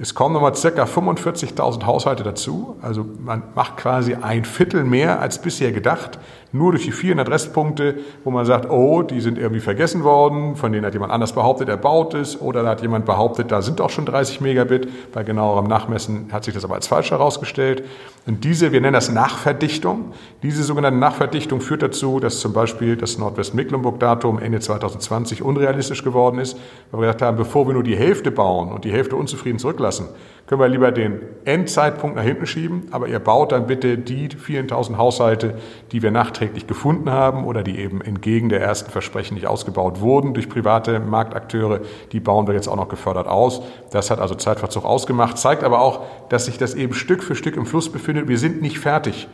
Es 0.01 0.15
kommen 0.15 0.33
nochmal 0.33 0.55
circa 0.55 0.85
45.000 0.85 1.85
Haushalte 1.85 2.23
dazu. 2.23 2.77
Also 2.81 3.05
man 3.19 3.43
macht 3.57 3.79
quasi 3.79 4.15
ein 4.15 4.45
Viertel 4.45 4.85
mehr 4.85 5.21
als 5.21 5.43
bisher 5.43 5.73
gedacht. 5.73 6.21
Nur 6.51 6.73
durch 6.73 6.85
die 6.85 6.93
vielen 6.93 7.21
Adresspunkte, 7.21 7.97
wo 8.25 8.31
man 8.31 8.47
sagt, 8.47 8.71
oh, 8.71 9.03
die 9.03 9.21
sind 9.21 9.37
irgendwie 9.37 9.61
vergessen 9.61 10.03
worden, 10.03 10.57
von 10.57 10.73
denen 10.73 10.87
hat 10.87 10.95
jemand 10.95 11.13
anders 11.13 11.33
behauptet, 11.33 11.69
er 11.69 11.77
baut 11.77 12.15
es, 12.15 12.41
oder 12.41 12.63
da 12.63 12.71
hat 12.71 12.81
jemand 12.81 13.05
behauptet, 13.05 13.53
da 13.53 13.61
sind 13.61 13.83
auch 13.83 13.91
schon 13.91 14.07
30 14.07 14.41
Megabit. 14.41 15.13
Bei 15.13 15.25
genauerem 15.25 15.67
Nachmessen 15.67 16.29
hat 16.33 16.45
sich 16.45 16.55
das 16.55 16.65
aber 16.65 16.75
als 16.75 16.87
falsch 16.87 17.11
herausgestellt. 17.11 17.85
Und 18.27 18.45
diese, 18.45 18.73
wir 18.73 18.81
nennen 18.81 18.95
das 18.95 19.11
Nachverdichtung, 19.11 20.13
diese 20.43 20.63
sogenannte 20.63 20.99
Nachverdichtung 20.99 21.61
führt 21.61 21.83
dazu, 21.83 22.19
dass 22.19 22.41
zum 22.41 22.55
Beispiel 22.55 22.97
das 22.97 23.19
Nordwest-Mecklenburg-Datum 23.19 24.39
Ende 24.39 24.61
2020 24.61 25.43
unrealistisch 25.43 26.03
geworden 26.03 26.39
ist, 26.39 26.59
weil 26.91 27.01
wir 27.01 27.07
gesagt 27.09 27.23
haben, 27.23 27.37
bevor 27.37 27.67
wir 27.67 27.75
nur 27.75 27.83
die 27.83 27.97
Hälfte 27.97 28.31
bauen 28.31 28.73
und 28.73 28.85
die 28.85 28.93
Hälfte 28.93 29.17
unzufrieden 29.17 29.59
zurücklassen, 29.59 30.09
können 30.49 30.63
wir 30.63 30.69
lieber 30.69 30.93
den 30.93 31.21
Endzeitpunkt 31.45 32.17
nach 32.17 32.23
hinten 32.23 32.47
schieben, 32.47 32.89
aber 32.91 33.07
ihr 33.07 33.19
baut 33.19 33.53
dann 33.53 33.67
bitte 33.67 33.99
die 33.99 34.31
vielen 34.31 34.67
tausend 34.67 34.97
Haushalte, 34.97 35.59
die 35.93 36.03
wir 36.03 36.11
nachträglich 36.11 36.67
gefunden 36.67 37.11
haben 37.11 37.45
oder 37.45 37.63
die 37.63 37.79
eben 37.79 38.01
entgegen 38.01 38.49
der 38.49 38.63
ersten 38.63 38.91
Versprechen 38.91 39.35
nicht 39.35 39.47
ausgebaut 39.47 40.01
wurden 40.01 40.33
durch 40.33 40.49
private 40.49 41.01
Marktakteure, 41.01 41.81
die 42.13 42.21
bauen 42.21 42.47
wir 42.47 42.55
jetzt 42.55 42.67
auch 42.67 42.77
noch 42.77 42.89
gefördert 42.89 43.29
aus. 43.29 43.61
Das 43.91 44.11
hat 44.11 44.21
also 44.21 44.35
Zeitverzug 44.35 44.87
ausgemacht, 44.87 45.37
zeigt 45.37 45.63
aber 45.65 45.83
auch, 45.83 46.07
dass 46.31 46.47
sich 46.47 46.57
das 46.57 46.75
eben 46.75 46.95
Stück 46.95 47.23
für 47.23 47.35
Stück 47.35 47.57
im 47.57 47.67
Fluss 47.67 47.93
befindet. 47.93 48.29
Wir 48.29 48.39
sind 48.39 48.63
nicht 48.63 48.79
fertig. 48.79 49.29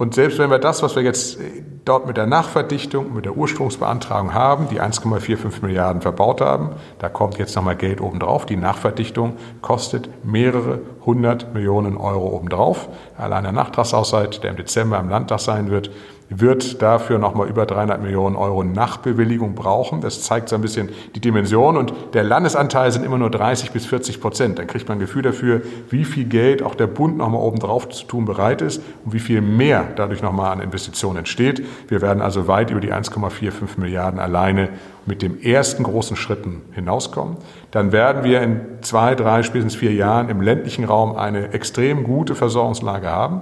Und 0.00 0.14
selbst 0.14 0.38
wenn 0.38 0.48
wir 0.48 0.58
das, 0.58 0.82
was 0.82 0.96
wir 0.96 1.02
jetzt 1.02 1.38
äh, 1.38 1.62
dort 1.84 2.06
mit 2.06 2.16
der 2.16 2.26
Nachverdichtung, 2.26 3.12
mit 3.12 3.26
der 3.26 3.36
Ursprungsbeantragung 3.36 4.32
haben, 4.32 4.66
die 4.70 4.80
1,45 4.80 5.60
Milliarden 5.60 6.00
verbaut 6.00 6.40
haben, 6.40 6.70
da 6.98 7.10
kommt 7.10 7.36
jetzt 7.36 7.54
nochmal 7.54 7.76
Geld 7.76 8.00
obendrauf. 8.00 8.46
Die 8.46 8.56
Nachverdichtung 8.56 9.36
kostet 9.60 10.08
mehrere 10.24 10.80
hundert 11.04 11.52
Millionen 11.52 11.98
Euro 11.98 12.28
obendrauf. 12.28 12.88
Allein 13.18 13.42
der 13.42 13.52
Nachtragshaushalt, 13.52 14.42
der 14.42 14.52
im 14.52 14.56
Dezember 14.56 14.98
im 14.98 15.10
Landtag 15.10 15.40
sein 15.40 15.70
wird, 15.70 15.90
wird 16.30 16.80
dafür 16.80 17.18
nochmal 17.18 17.48
über 17.48 17.66
300 17.66 18.00
Millionen 18.00 18.36
Euro 18.36 18.62
Nachbewilligung 18.62 19.56
brauchen. 19.56 20.00
Das 20.00 20.22
zeigt 20.22 20.48
so 20.48 20.54
ein 20.54 20.62
bisschen 20.62 20.88
die 21.16 21.20
Dimension 21.20 21.76
und 21.76 21.92
der 22.14 22.22
Landesanteil 22.22 22.92
sind 22.92 23.04
immer 23.04 23.18
nur 23.18 23.30
30 23.30 23.72
bis 23.72 23.84
40 23.86 24.20
Prozent. 24.20 24.58
Dann 24.60 24.68
kriegt 24.68 24.88
man 24.88 24.98
ein 24.98 25.00
Gefühl 25.00 25.22
dafür, 25.22 25.62
wie 25.90 26.04
viel 26.04 26.24
Geld 26.24 26.62
auch 26.62 26.76
der 26.76 26.86
Bund 26.86 27.16
nochmal 27.16 27.42
oben 27.42 27.58
drauf 27.58 27.88
zu 27.88 28.06
tun 28.06 28.24
bereit 28.26 28.62
ist 28.62 28.80
und 29.04 29.12
wie 29.12 29.18
viel 29.18 29.40
mehr 29.40 29.88
dadurch 29.96 30.22
nochmal 30.22 30.52
an 30.52 30.60
Investitionen 30.60 31.18
entsteht. 31.18 31.66
Wir 31.88 32.00
werden 32.00 32.22
also 32.22 32.46
weit 32.46 32.70
über 32.70 32.80
die 32.80 32.92
1,45 32.92 33.78
Milliarden 33.78 34.20
alleine 34.20 34.68
mit 35.06 35.22
dem 35.22 35.40
ersten 35.40 35.82
großen 35.82 36.16
Schritten 36.16 36.62
hinauskommen. 36.72 37.38
Dann 37.72 37.90
werden 37.90 38.22
wir 38.22 38.40
in 38.40 38.60
zwei, 38.82 39.16
drei, 39.16 39.42
spätestens 39.42 39.74
vier 39.74 39.94
Jahren 39.94 40.28
im 40.28 40.40
ländlichen 40.40 40.84
Raum 40.84 41.16
eine 41.16 41.52
extrem 41.52 42.04
gute 42.04 42.36
Versorgungslage 42.36 43.08
haben. 43.08 43.40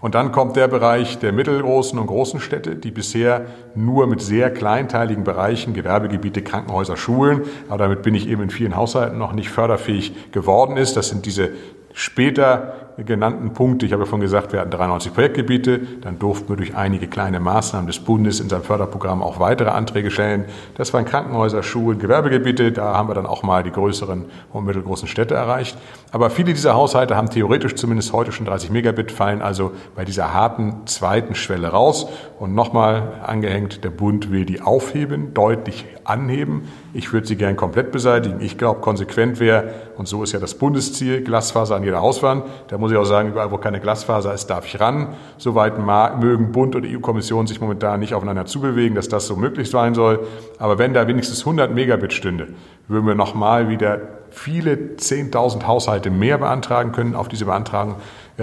Und 0.00 0.14
dann 0.14 0.32
kommt 0.32 0.56
der 0.56 0.66
Bereich 0.66 1.18
der 1.18 1.32
mittelgroßen 1.32 1.98
und 1.98 2.06
großen 2.06 2.40
Städte, 2.40 2.74
die 2.74 2.90
bisher 2.90 3.46
nur 3.74 4.06
mit 4.06 4.22
sehr 4.22 4.50
kleinteiligen 4.50 5.24
Bereichen, 5.24 5.74
Gewerbegebiete, 5.74 6.42
Krankenhäuser, 6.42 6.96
Schulen, 6.96 7.42
aber 7.68 7.78
damit 7.78 8.02
bin 8.02 8.14
ich 8.14 8.26
eben 8.28 8.42
in 8.42 8.50
vielen 8.50 8.76
Haushalten 8.76 9.18
noch 9.18 9.32
nicht 9.32 9.50
förderfähig 9.50 10.32
geworden 10.32 10.78
ist. 10.78 10.96
Das 10.96 11.10
sind 11.10 11.26
diese 11.26 11.50
später 11.92 12.74
genannten 13.04 13.52
Punkte, 13.52 13.86
ich 13.86 13.92
habe 13.92 14.04
ja 14.04 14.08
schon 14.08 14.20
gesagt, 14.20 14.52
wir 14.52 14.60
hatten 14.60 14.70
93 14.70 15.12
Projektgebiete, 15.12 15.80
dann 16.02 16.18
durften 16.18 16.48
wir 16.48 16.56
durch 16.56 16.74
einige 16.74 17.06
kleine 17.06 17.40
Maßnahmen 17.40 17.86
des 17.86 18.00
Bundes 18.00 18.40
in 18.40 18.48
seinem 18.48 18.62
Förderprogramm 18.62 19.22
auch 19.22 19.40
weitere 19.40 19.70
Anträge 19.70 20.10
stellen. 20.10 20.44
Das 20.76 20.92
waren 20.92 21.04
Krankenhäuser, 21.04 21.62
Schulen, 21.62 21.98
Gewerbegebiete, 21.98 22.72
da 22.72 22.94
haben 22.94 23.08
wir 23.08 23.14
dann 23.14 23.26
auch 23.26 23.42
mal 23.42 23.62
die 23.62 23.70
größeren 23.70 24.26
und 24.52 24.64
mittelgroßen 24.64 25.08
Städte 25.08 25.34
erreicht. 25.34 25.78
Aber 26.12 26.30
viele 26.30 26.52
dieser 26.52 26.74
Haushalte 26.74 27.16
haben 27.16 27.30
theoretisch 27.30 27.74
zumindest 27.74 28.12
heute 28.12 28.32
schon 28.32 28.46
30 28.46 28.70
Megabit, 28.70 29.12
fallen 29.12 29.42
also 29.42 29.72
bei 29.94 30.04
dieser 30.04 30.34
harten 30.34 30.86
zweiten 30.86 31.34
Schwelle 31.34 31.68
raus. 31.68 32.08
Und 32.38 32.54
nochmal 32.54 33.20
angehängt, 33.24 33.84
der 33.84 33.90
Bund 33.90 34.30
will 34.30 34.44
die 34.44 34.60
aufheben, 34.60 35.34
deutlich 35.34 35.86
anheben. 36.04 36.68
Ich 36.92 37.12
würde 37.12 37.26
sie 37.26 37.36
gern 37.36 37.56
komplett 37.56 37.92
beseitigen. 37.92 38.40
Ich 38.40 38.58
glaube, 38.58 38.80
konsequent 38.80 39.40
wäre, 39.40 39.72
und 39.96 40.08
so 40.08 40.22
ist 40.22 40.32
ja 40.32 40.40
das 40.40 40.54
Bundesziel, 40.54 41.22
Glasfaser 41.22 41.79
an 41.80 41.84
jeder 41.84 42.00
Hauswand. 42.00 42.44
Da 42.68 42.78
muss 42.78 42.92
ich 42.92 42.96
auch 42.96 43.04
sagen, 43.04 43.30
überall, 43.30 43.50
wo 43.50 43.56
keine 43.58 43.80
Glasfaser 43.80 44.32
ist, 44.32 44.46
darf 44.46 44.66
ich 44.66 44.80
ran. 44.80 45.08
Soweit 45.38 45.78
mögen 45.78 46.52
Bund 46.52 46.76
und 46.76 46.86
EU-Kommission 46.86 47.46
sich 47.46 47.60
momentan 47.60 48.00
nicht 48.00 48.14
aufeinander 48.14 48.46
zubewegen, 48.46 48.94
dass 48.94 49.08
das 49.08 49.26
so 49.26 49.36
möglich 49.36 49.70
sein 49.70 49.94
soll. 49.94 50.26
Aber 50.58 50.78
wenn 50.78 50.94
da 50.94 51.08
wenigstens 51.08 51.40
100 51.40 51.74
Megabit 51.74 52.12
stünde, 52.12 52.48
würden 52.88 53.06
wir 53.06 53.14
nochmal 53.14 53.68
wieder 53.68 53.98
viele 54.30 54.74
10.000 54.96 55.66
Haushalte 55.66 56.10
mehr 56.10 56.38
beantragen 56.38 56.92
können. 56.92 57.16
Auf 57.16 57.28
diese 57.28 57.46
Beantragung 57.46 57.96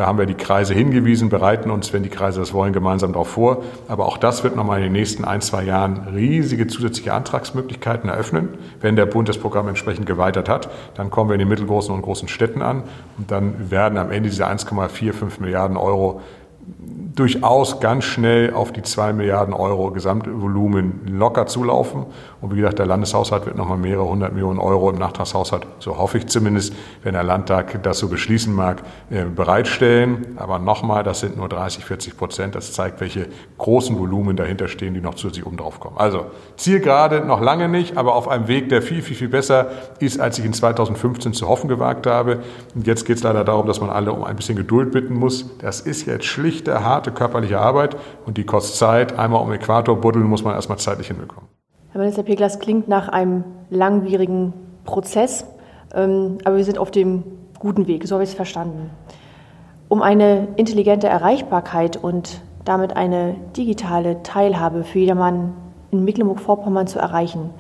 haben 0.06 0.18
wir 0.18 0.26
die 0.26 0.36
Kreise 0.36 0.74
hingewiesen, 0.74 1.30
bereiten 1.30 1.72
uns, 1.72 1.94
wenn 1.94 2.04
die 2.04 2.10
Kreise 2.10 2.40
das 2.40 2.54
wollen, 2.54 2.74
gemeinsam 2.74 3.14
darauf 3.14 3.30
vor. 3.30 3.64
Aber 3.88 4.06
auch 4.06 4.18
das 4.18 4.44
wird 4.44 4.56
nochmal 4.56 4.78
in 4.78 4.84
den 4.84 4.92
nächsten 4.92 5.26
ein, 5.26 5.42
zwei 5.42 5.64
Jahren 5.64 6.08
riesige 6.14 6.68
zusätzliche 6.68 7.14
Antragsmöglichkeiten 7.14 8.10
eröffnen. 8.10 8.50
Wenn 8.82 8.96
der 8.96 9.06
Bund 9.06 9.30
das 9.30 9.38
Programm 9.38 9.68
entsprechend 9.68 10.06
geweitert 10.06 10.50
hat, 10.50 10.70
dann 10.96 11.10
kommen 11.10 11.30
wir 11.30 11.36
in 11.36 11.40
den 11.40 11.48
mittelgroßen 11.48 11.94
und 11.94 12.02
großen 12.02 12.28
Städten 12.28 12.62
an 12.62 12.84
und 13.18 13.32
dann 13.32 13.72
werden 13.72 13.98
am 13.98 14.12
Ende 14.12 14.30
diese 14.30 14.48
1,45 14.48 15.40
Milliarden 15.42 15.78
Euro 15.78 16.22
durchaus 17.18 17.80
ganz 17.80 18.04
schnell 18.04 18.54
auf 18.54 18.72
die 18.72 18.84
zwei 18.84 19.12
Milliarden 19.12 19.54
Euro 19.54 19.90
Gesamtvolumen 19.92 21.02
locker 21.08 21.48
zulaufen. 21.48 22.06
Und 22.42 22.54
wie 22.54 22.58
gesagt, 22.58 22.78
der 22.78 22.86
Landeshaushalt 22.86 23.48
wird 23.48 23.58
nochmal 23.58 23.78
mehrere 23.78 24.08
hundert 24.08 24.34
Millionen 24.34 24.60
Euro 24.60 24.92
im 24.92 24.98
Nachtragshaushalt, 24.98 25.66
so 25.80 25.98
hoffe 25.98 26.20
ich 26.20 26.28
zumindest, 26.28 26.74
wenn 27.02 27.14
der 27.14 27.24
Landtag 27.24 27.82
das 27.82 27.98
so 27.98 28.08
beschließen 28.08 28.54
mag, 28.54 28.84
äh, 29.10 29.24
bereitstellen. 29.24 30.38
Aber 30.38 30.60
nochmal, 30.60 31.04
das 31.04 31.22
sind 31.22 31.38
nur 31.38 31.50
30, 31.50 31.86
40 31.86 32.18
Prozent. 32.18 32.54
Das 32.54 32.72
zeigt, 32.72 33.02
welche 33.02 33.28
großen 33.58 33.98
Volumen 33.98 34.38
dahinter 34.38 34.68
stehen, 34.68 34.94
die 34.94 35.02
noch 35.02 35.16
zusätzlich 35.16 35.48
oben 35.48 35.58
drauf 35.58 35.80
kommen. 35.80 35.98
Also 35.98 36.28
Zielgerade 36.56 37.22
noch 37.22 37.42
lange 37.42 37.68
nicht, 37.68 37.98
aber 37.98 38.14
auf 38.14 38.28
einem 38.28 38.48
Weg, 38.48 38.70
der 38.70 38.84
viel, 38.84 39.02
viel, 39.02 39.16
viel 39.16 39.30
besser 39.30 39.72
ist, 40.00 40.20
als 40.20 40.38
ich 40.38 40.46
in 40.46 40.54
2015 40.54 41.34
zu 41.34 41.48
hoffen 41.48 41.68
gewagt 41.68 42.06
habe. 42.06 42.44
Und 42.76 42.86
jetzt 42.86 43.06
geht 43.06 43.18
es 43.18 43.24
leider 43.24 43.44
darum, 43.44 43.66
dass 43.66 43.82
man 43.82 43.90
alle 43.90 44.12
um 44.12 44.24
ein 44.24 44.36
bisschen 44.36 44.56
Geduld 44.56 44.92
bitten 44.92 45.16
muss. 45.16 45.58
Das 45.58 45.82
ist 45.82 46.06
jetzt 46.06 46.26
schlichte, 46.58 46.84
harte 46.84 47.12
körperliche 47.12 47.60
Arbeit 47.60 47.96
und 48.26 48.38
die 48.38 48.44
kostet 48.44 48.76
Zeit. 48.76 49.18
Einmal 49.18 49.42
um 49.42 49.52
Äquator 49.52 49.96
buddeln 49.96 50.26
muss 50.26 50.44
man 50.44 50.56
erstmal 50.56 50.78
zeitlich 50.78 51.08
hinbekommen. 51.08 51.50
Herr 51.92 52.00
Minister 52.00 52.24
Peglas, 52.24 52.60
klingt 52.60 52.88
nach 52.88 53.08
einem 53.10 53.44
langwierigen 53.70 54.54
Prozess, 54.84 55.46
ähm, 55.94 56.38
aber 56.44 56.58
wir 56.58 56.64
sind 56.64 56.78
auf 56.78 56.92
dem 56.92 57.24
guten 57.60 57.88
Weg, 57.88 58.08
so 58.08 58.16
habe 58.16 58.24
ich 58.24 58.32
es 58.32 58.36
verstanden. 58.36 58.90
Um 59.88 60.02
eine 60.02 60.50
intelligente 60.58 61.08
Erreichbarkeit 61.08 61.98
und 61.98 62.42
damit 62.66 62.98
eine 62.98 63.36
digitale 63.56 64.22
Teilhabe 64.24 64.84
für 64.84 65.00
jedermann 65.00 65.54
in 65.92 66.04
Mecklenburg-Vorpommern 66.04 66.88
zu 66.88 67.00
erreichen, 67.00 67.52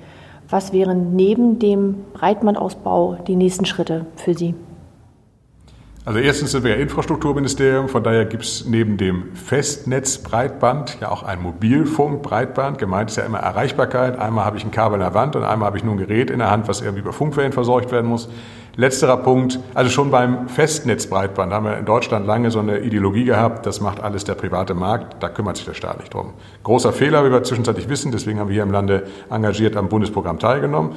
was 0.49 0.73
wären 0.73 1.15
neben 1.15 1.60
dem 1.60 2.05
Breitbandausbau 2.13 3.17
die 3.27 3.36
nächsten 3.36 3.65
Schritte 3.65 4.05
für 4.15 4.33
Sie? 4.33 4.55
Also 6.07 6.19
erstens 6.19 6.51
sind 6.51 6.63
wir 6.63 6.71
ja 6.71 6.77
Infrastrukturministerium, 6.77 7.89
von 7.89 8.01
daher 8.01 8.23
gibt 8.23 8.45
es 8.45 8.63
neben 8.65 8.95
dem 8.95 9.35
Festnetzbreitband 9.35 11.01
ja 11.01 11.11
auch 11.11 11.23
ein 11.23 11.41
Mobilfunkbreitband. 11.41 12.77
Gemeint 12.77 13.09
ist 13.09 13.17
ja 13.17 13.23
immer 13.23 13.39
Erreichbarkeit. 13.39 14.17
Einmal 14.17 14.45
habe 14.45 14.55
ich 14.55 14.63
ein 14.63 14.71
Kabel 14.71 14.93
in 14.93 14.99
der 15.01 15.13
Wand 15.13 15.35
und 15.35 15.43
einmal 15.43 15.67
habe 15.67 15.77
ich 15.77 15.83
nur 15.83 15.95
ein 15.95 15.97
Gerät 15.97 16.31
in 16.31 16.39
der 16.39 16.49
Hand, 16.49 16.69
was 16.69 16.79
irgendwie 16.79 17.01
über 17.01 17.11
Funkwellen 17.11 17.51
versorgt 17.51 17.91
werden 17.91 18.07
muss. 18.07 18.29
Letzterer 18.77 19.17
Punkt, 19.17 19.59
also 19.73 19.89
schon 19.89 20.09
beim 20.09 20.47
Festnetzbreitband 20.47 21.51
haben 21.51 21.65
wir 21.65 21.77
in 21.77 21.83
Deutschland 21.83 22.25
lange 22.25 22.51
so 22.51 22.59
eine 22.59 22.79
Ideologie 22.79 23.25
gehabt, 23.25 23.65
das 23.65 23.81
macht 23.81 23.99
alles 23.99 24.23
der 24.23 24.35
private 24.35 24.75
Markt, 24.75 25.21
da 25.21 25.27
kümmert 25.27 25.57
sich 25.57 25.65
der 25.65 25.73
Staat 25.73 25.99
nicht 25.99 26.13
drum. 26.13 26.35
Großer 26.63 26.93
Fehler, 26.93 27.25
wie 27.25 27.31
wir 27.31 27.43
zwischenzeitlich 27.43 27.89
wissen, 27.89 28.13
deswegen 28.13 28.39
haben 28.39 28.47
wir 28.47 28.53
hier 28.53 28.63
im 28.63 28.71
Lande 28.71 29.07
engagiert 29.29 29.75
am 29.75 29.89
Bundesprogramm 29.89 30.39
teilgenommen. 30.39 30.91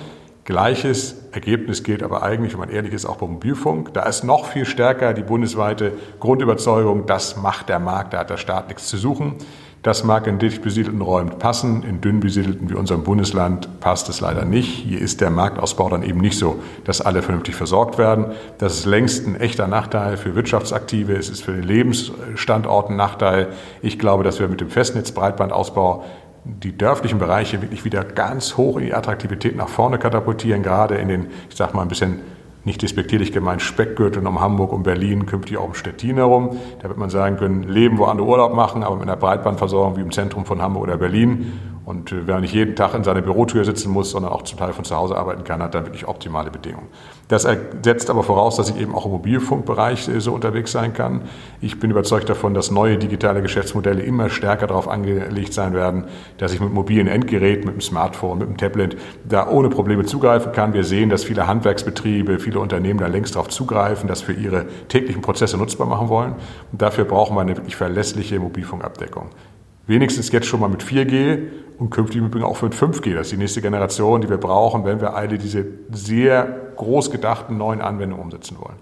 Gleiches 0.50 1.14
Ergebnis 1.30 1.84
gilt 1.84 2.02
aber 2.02 2.24
eigentlich, 2.24 2.54
wenn 2.54 2.58
man 2.58 2.70
ehrlich 2.70 2.92
ist, 2.92 3.06
auch 3.06 3.18
beim 3.18 3.34
Mobilfunk. 3.34 3.94
Da 3.94 4.02
ist 4.02 4.24
noch 4.24 4.46
viel 4.46 4.64
stärker 4.64 5.14
die 5.14 5.22
bundesweite 5.22 5.92
Grundüberzeugung, 6.18 7.06
das 7.06 7.36
macht 7.36 7.68
der 7.68 7.78
Markt, 7.78 8.14
da 8.14 8.18
hat 8.18 8.30
der 8.30 8.36
Staat 8.36 8.66
nichts 8.66 8.88
zu 8.88 8.96
suchen. 8.96 9.36
Das 9.84 10.02
mag 10.02 10.26
in 10.26 10.40
dicht 10.40 10.60
besiedelten 10.60 11.02
Räumen 11.02 11.38
passen, 11.38 11.84
in 11.84 12.00
dünn 12.00 12.18
besiedelten 12.18 12.68
wie 12.68 12.74
unserem 12.74 13.04
Bundesland 13.04 13.78
passt 13.78 14.08
es 14.08 14.20
leider 14.20 14.44
nicht. 14.44 14.66
Hier 14.66 15.00
ist 15.00 15.20
der 15.20 15.30
Marktausbau 15.30 15.88
dann 15.88 16.02
eben 16.02 16.20
nicht 16.20 16.36
so, 16.36 16.60
dass 16.84 17.00
alle 17.00 17.22
vernünftig 17.22 17.54
versorgt 17.54 17.96
werden. 17.96 18.32
Das 18.58 18.74
ist 18.74 18.86
längst 18.86 19.28
ein 19.28 19.40
echter 19.40 19.68
Nachteil 19.68 20.16
für 20.16 20.34
Wirtschaftsaktive, 20.34 21.12
es 21.12 21.30
ist 21.30 21.44
für 21.44 21.52
den 21.52 21.62
Lebensstandort 21.62 22.90
ein 22.90 22.96
Nachteil. 22.96 23.50
Ich 23.82 24.00
glaube, 24.00 24.24
dass 24.24 24.40
wir 24.40 24.48
mit 24.48 24.60
dem 24.60 24.68
Festnetzbreitbandausbau 24.68 26.04
die 26.44 26.76
dörflichen 26.76 27.18
Bereiche 27.18 27.60
wirklich 27.60 27.84
wieder 27.84 28.04
ganz 28.04 28.56
hoch 28.56 28.76
in 28.78 28.86
die 28.86 28.94
Attraktivität 28.94 29.56
nach 29.56 29.68
vorne 29.68 29.98
katapultieren, 29.98 30.62
gerade 30.62 30.96
in 30.96 31.08
den, 31.08 31.26
ich 31.48 31.56
sag 31.56 31.74
mal 31.74 31.82
ein 31.82 31.88
bisschen 31.88 32.20
nicht 32.64 32.82
despektierlich 32.82 33.32
gemeint, 33.32 33.62
Speckgürteln 33.62 34.26
um 34.26 34.40
Hamburg 34.40 34.72
und 34.72 34.82
Berlin, 34.82 35.24
künftig 35.24 35.56
auch 35.56 35.64
um 35.64 35.74
Stettin 35.74 36.16
herum. 36.16 36.58
Da 36.80 36.88
wird 36.88 36.98
man 36.98 37.08
sagen 37.08 37.36
können, 37.36 37.62
leben, 37.62 37.98
wo 37.98 38.04
andere 38.04 38.26
Urlaub 38.26 38.54
machen, 38.54 38.82
aber 38.82 38.96
mit 38.96 39.04
einer 39.04 39.16
Breitbandversorgung 39.16 39.96
wie 39.96 40.02
im 40.02 40.12
Zentrum 40.12 40.44
von 40.44 40.60
Hamburg 40.60 40.84
oder 40.84 40.98
Berlin 40.98 41.52
und 41.90 42.12
äh, 42.12 42.26
wer 42.26 42.40
nicht 42.40 42.54
jeden 42.54 42.76
Tag 42.76 42.94
in 42.94 43.02
seiner 43.02 43.20
Bürotür 43.20 43.64
sitzen 43.64 43.90
muss, 43.90 44.12
sondern 44.12 44.30
auch 44.32 44.42
zum 44.42 44.58
Teil 44.58 44.72
von 44.72 44.84
zu 44.84 44.94
Hause 44.94 45.16
arbeiten 45.16 45.42
kann, 45.42 45.60
hat 45.60 45.74
dann 45.74 45.84
wirklich 45.86 46.06
optimale 46.06 46.50
Bedingungen. 46.50 46.86
Das 47.26 47.46
setzt 47.82 48.10
aber 48.10 48.22
voraus, 48.22 48.56
dass 48.56 48.70
ich 48.70 48.80
eben 48.80 48.94
auch 48.94 49.06
im 49.06 49.10
Mobilfunkbereich 49.10 50.08
äh, 50.08 50.20
so 50.20 50.32
unterwegs 50.32 50.70
sein 50.70 50.92
kann. 50.94 51.22
Ich 51.60 51.80
bin 51.80 51.90
überzeugt 51.90 52.28
davon, 52.28 52.54
dass 52.54 52.70
neue 52.70 52.96
digitale 52.96 53.42
Geschäftsmodelle 53.42 54.02
immer 54.02 54.30
stärker 54.30 54.68
darauf 54.68 54.86
angelegt 54.86 55.52
sein 55.52 55.74
werden, 55.74 56.04
dass 56.38 56.52
ich 56.52 56.60
mit 56.60 56.72
mobilen 56.72 57.08
Endgeräten, 57.08 57.66
mit 57.66 57.74
dem 57.74 57.80
Smartphone, 57.80 58.38
mit 58.38 58.48
dem 58.48 58.56
Tablet 58.56 58.96
da 59.28 59.48
ohne 59.48 59.68
Probleme 59.68 60.04
zugreifen 60.04 60.52
kann. 60.52 60.72
Wir 60.72 60.84
sehen, 60.84 61.10
dass 61.10 61.24
viele 61.24 61.48
Handwerksbetriebe, 61.48 62.38
viele 62.38 62.60
Unternehmen 62.60 63.00
da 63.00 63.08
längst 63.08 63.34
darauf 63.34 63.48
zugreifen, 63.48 64.08
das 64.08 64.22
für 64.22 64.32
ihre 64.32 64.66
täglichen 64.86 65.22
Prozesse 65.22 65.56
nutzbar 65.56 65.88
machen 65.88 66.08
wollen. 66.08 66.34
Und 66.70 66.80
dafür 66.80 67.04
brauchen 67.04 67.36
wir 67.36 67.40
eine 67.40 67.56
wirklich 67.56 67.74
verlässliche 67.74 68.38
Mobilfunkabdeckung 68.38 69.30
wenigstens 69.90 70.30
jetzt 70.30 70.46
schon 70.46 70.60
mal 70.60 70.68
mit 70.68 70.84
4G 70.84 71.48
und 71.78 71.90
künftig 71.90 72.22
im 72.22 72.44
auch 72.44 72.62
mit 72.62 72.74
5G. 72.74 73.14
Das 73.14 73.26
ist 73.26 73.32
die 73.32 73.36
nächste 73.36 73.60
Generation, 73.60 74.20
die 74.20 74.30
wir 74.30 74.38
brauchen, 74.38 74.84
wenn 74.84 75.00
wir 75.00 75.14
alle 75.14 75.36
diese 75.36 75.66
sehr 75.90 76.46
groß 76.76 77.10
gedachten 77.10 77.58
neuen 77.58 77.80
Anwendungen 77.80 78.22
umsetzen 78.24 78.56
wollen. 78.60 78.76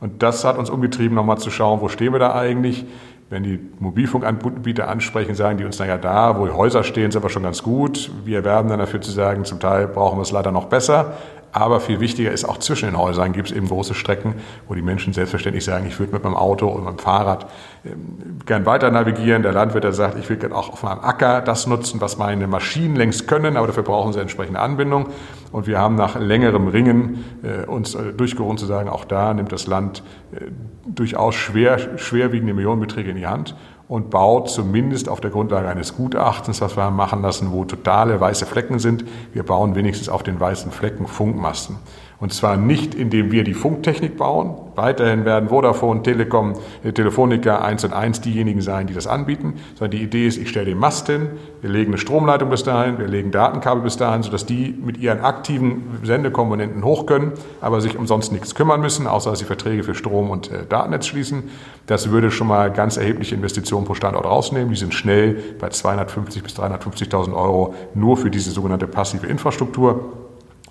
Und 0.00 0.22
das 0.22 0.44
hat 0.44 0.58
uns 0.58 0.70
umgetrieben, 0.70 1.16
nochmal 1.16 1.38
zu 1.38 1.50
schauen, 1.50 1.80
wo 1.80 1.88
stehen 1.88 2.12
wir 2.12 2.20
da 2.20 2.34
eigentlich? 2.34 2.84
Wenn 3.28 3.42
die 3.42 3.58
Mobilfunkanbieter 3.80 4.88
ansprechen, 4.88 5.34
sagen 5.34 5.58
die 5.58 5.64
uns, 5.64 5.78
naja, 5.78 5.96
da, 5.96 6.38
wo 6.38 6.46
die 6.46 6.52
Häuser 6.52 6.84
stehen, 6.84 7.10
sind 7.10 7.24
wir 7.24 7.30
schon 7.30 7.42
ganz 7.42 7.62
gut. 7.62 8.12
Wir 8.24 8.44
werben 8.44 8.68
dann 8.68 8.78
dafür 8.78 9.00
zu 9.00 9.10
sagen, 9.10 9.44
zum 9.44 9.58
Teil 9.58 9.88
brauchen 9.88 10.18
wir 10.18 10.22
es 10.22 10.30
leider 10.30 10.52
noch 10.52 10.66
besser. 10.66 11.14
Aber 11.52 11.80
viel 11.80 12.00
wichtiger 12.00 12.32
ist, 12.32 12.46
auch 12.46 12.56
zwischen 12.58 12.86
den 12.86 12.96
Häusern 12.96 13.32
gibt 13.32 13.50
es 13.50 13.56
eben 13.56 13.68
große 13.68 13.92
Strecken, 13.92 14.36
wo 14.68 14.74
die 14.74 14.80
Menschen 14.80 15.12
selbstverständlich 15.12 15.64
sagen, 15.64 15.86
ich 15.86 15.98
würde 15.98 16.14
mit 16.14 16.24
meinem 16.24 16.34
Auto 16.34 16.66
oder 16.66 16.82
meinem 16.82 16.98
Fahrrad 16.98 17.46
ähm, 17.84 18.38
gern 18.46 18.64
weiter 18.64 18.90
navigieren. 18.90 19.42
Der 19.42 19.52
Landwirt, 19.52 19.84
der 19.84 19.92
sagt, 19.92 20.18
ich 20.18 20.28
will 20.30 20.38
gern 20.38 20.54
auch 20.54 20.70
auf 20.70 20.82
meinem 20.82 21.00
Acker 21.00 21.42
das 21.42 21.66
nutzen, 21.66 22.00
was 22.00 22.16
meine 22.16 22.46
Maschinen 22.46 22.96
längst 22.96 23.28
können, 23.28 23.58
aber 23.58 23.66
dafür 23.66 23.82
brauchen 23.82 24.14
sie 24.14 24.20
entsprechende 24.20 24.60
Anbindung. 24.60 25.08
Und 25.52 25.66
wir 25.66 25.78
haben 25.78 25.94
nach 25.94 26.18
längerem 26.18 26.68
Ringen 26.68 27.24
äh, 27.42 27.66
uns 27.66 27.94
äh, 27.94 28.14
durchgerungen 28.14 28.56
zu 28.56 28.64
sagen, 28.64 28.88
auch 28.88 29.04
da 29.04 29.34
nimmt 29.34 29.52
das 29.52 29.66
Land 29.66 30.02
äh, 30.32 30.46
durchaus 30.86 31.34
schwer, 31.34 31.98
schwerwiegende 31.98 32.54
Millionenbeträge 32.54 33.10
in 33.10 33.16
die 33.16 33.26
Hand 33.26 33.54
und 33.92 34.08
baut 34.08 34.48
zumindest 34.48 35.10
auf 35.10 35.20
der 35.20 35.28
Grundlage 35.28 35.68
eines 35.68 35.94
Gutachtens, 35.94 36.62
was 36.62 36.78
wir 36.78 36.84
haben 36.84 36.96
machen 36.96 37.20
lassen, 37.20 37.52
wo 37.52 37.66
totale 37.66 38.18
weiße 38.18 38.46
Flecken 38.46 38.78
sind. 38.78 39.04
Wir 39.34 39.42
bauen 39.42 39.74
wenigstens 39.74 40.08
auf 40.08 40.22
den 40.22 40.40
weißen 40.40 40.72
Flecken 40.72 41.06
Funkmasten. 41.06 41.76
Und 42.22 42.32
zwar 42.32 42.56
nicht, 42.56 42.94
indem 42.94 43.32
wir 43.32 43.42
die 43.42 43.52
Funktechnik 43.52 44.16
bauen. 44.16 44.54
Weiterhin 44.76 45.24
werden 45.24 45.48
Vodafone, 45.48 46.04
Telekom, 46.04 46.52
äh, 46.84 46.92
Telefonica 46.92 47.58
1 47.58 47.82
und 47.82 47.92
1 47.92 48.20
diejenigen 48.20 48.60
sein, 48.60 48.86
die 48.86 48.94
das 48.94 49.08
anbieten. 49.08 49.54
Sondern 49.74 49.98
die 49.98 50.04
Idee 50.04 50.28
ist, 50.28 50.36
ich 50.36 50.48
stelle 50.48 50.66
den 50.66 50.78
Mast 50.78 51.08
hin, 51.08 51.30
wir 51.62 51.68
legen 51.68 51.90
eine 51.90 51.98
Stromleitung 51.98 52.48
bis 52.48 52.62
dahin, 52.62 52.96
wir 52.98 53.08
legen 53.08 53.32
Datenkabel 53.32 53.82
bis 53.82 53.96
dahin, 53.96 54.22
sodass 54.22 54.46
die 54.46 54.72
mit 54.80 54.98
ihren 54.98 55.18
aktiven 55.18 55.98
Sendekomponenten 56.04 56.84
hoch 56.84 57.06
können, 57.06 57.32
aber 57.60 57.80
sich 57.80 57.98
umsonst 57.98 58.30
nichts 58.30 58.54
kümmern 58.54 58.80
müssen, 58.80 59.08
außer 59.08 59.30
dass 59.30 59.40
sie 59.40 59.44
Verträge 59.44 59.82
für 59.82 59.96
Strom 59.96 60.30
und 60.30 60.48
äh, 60.48 60.64
Datennetz 60.68 61.06
schließen. 61.06 61.50
Das 61.88 62.12
würde 62.12 62.30
schon 62.30 62.46
mal 62.46 62.70
ganz 62.70 62.98
erhebliche 62.98 63.34
Investitionen 63.34 63.84
pro 63.84 63.94
Standort 63.94 64.26
rausnehmen. 64.26 64.68
Die 64.68 64.78
sind 64.78 64.94
schnell 64.94 65.42
bei 65.58 65.70
250 65.70 66.44
bis 66.44 66.54
350.000 66.54 67.34
Euro 67.34 67.74
nur 67.94 68.16
für 68.16 68.30
diese 68.30 68.52
sogenannte 68.52 68.86
passive 68.86 69.26
Infrastruktur 69.26 70.21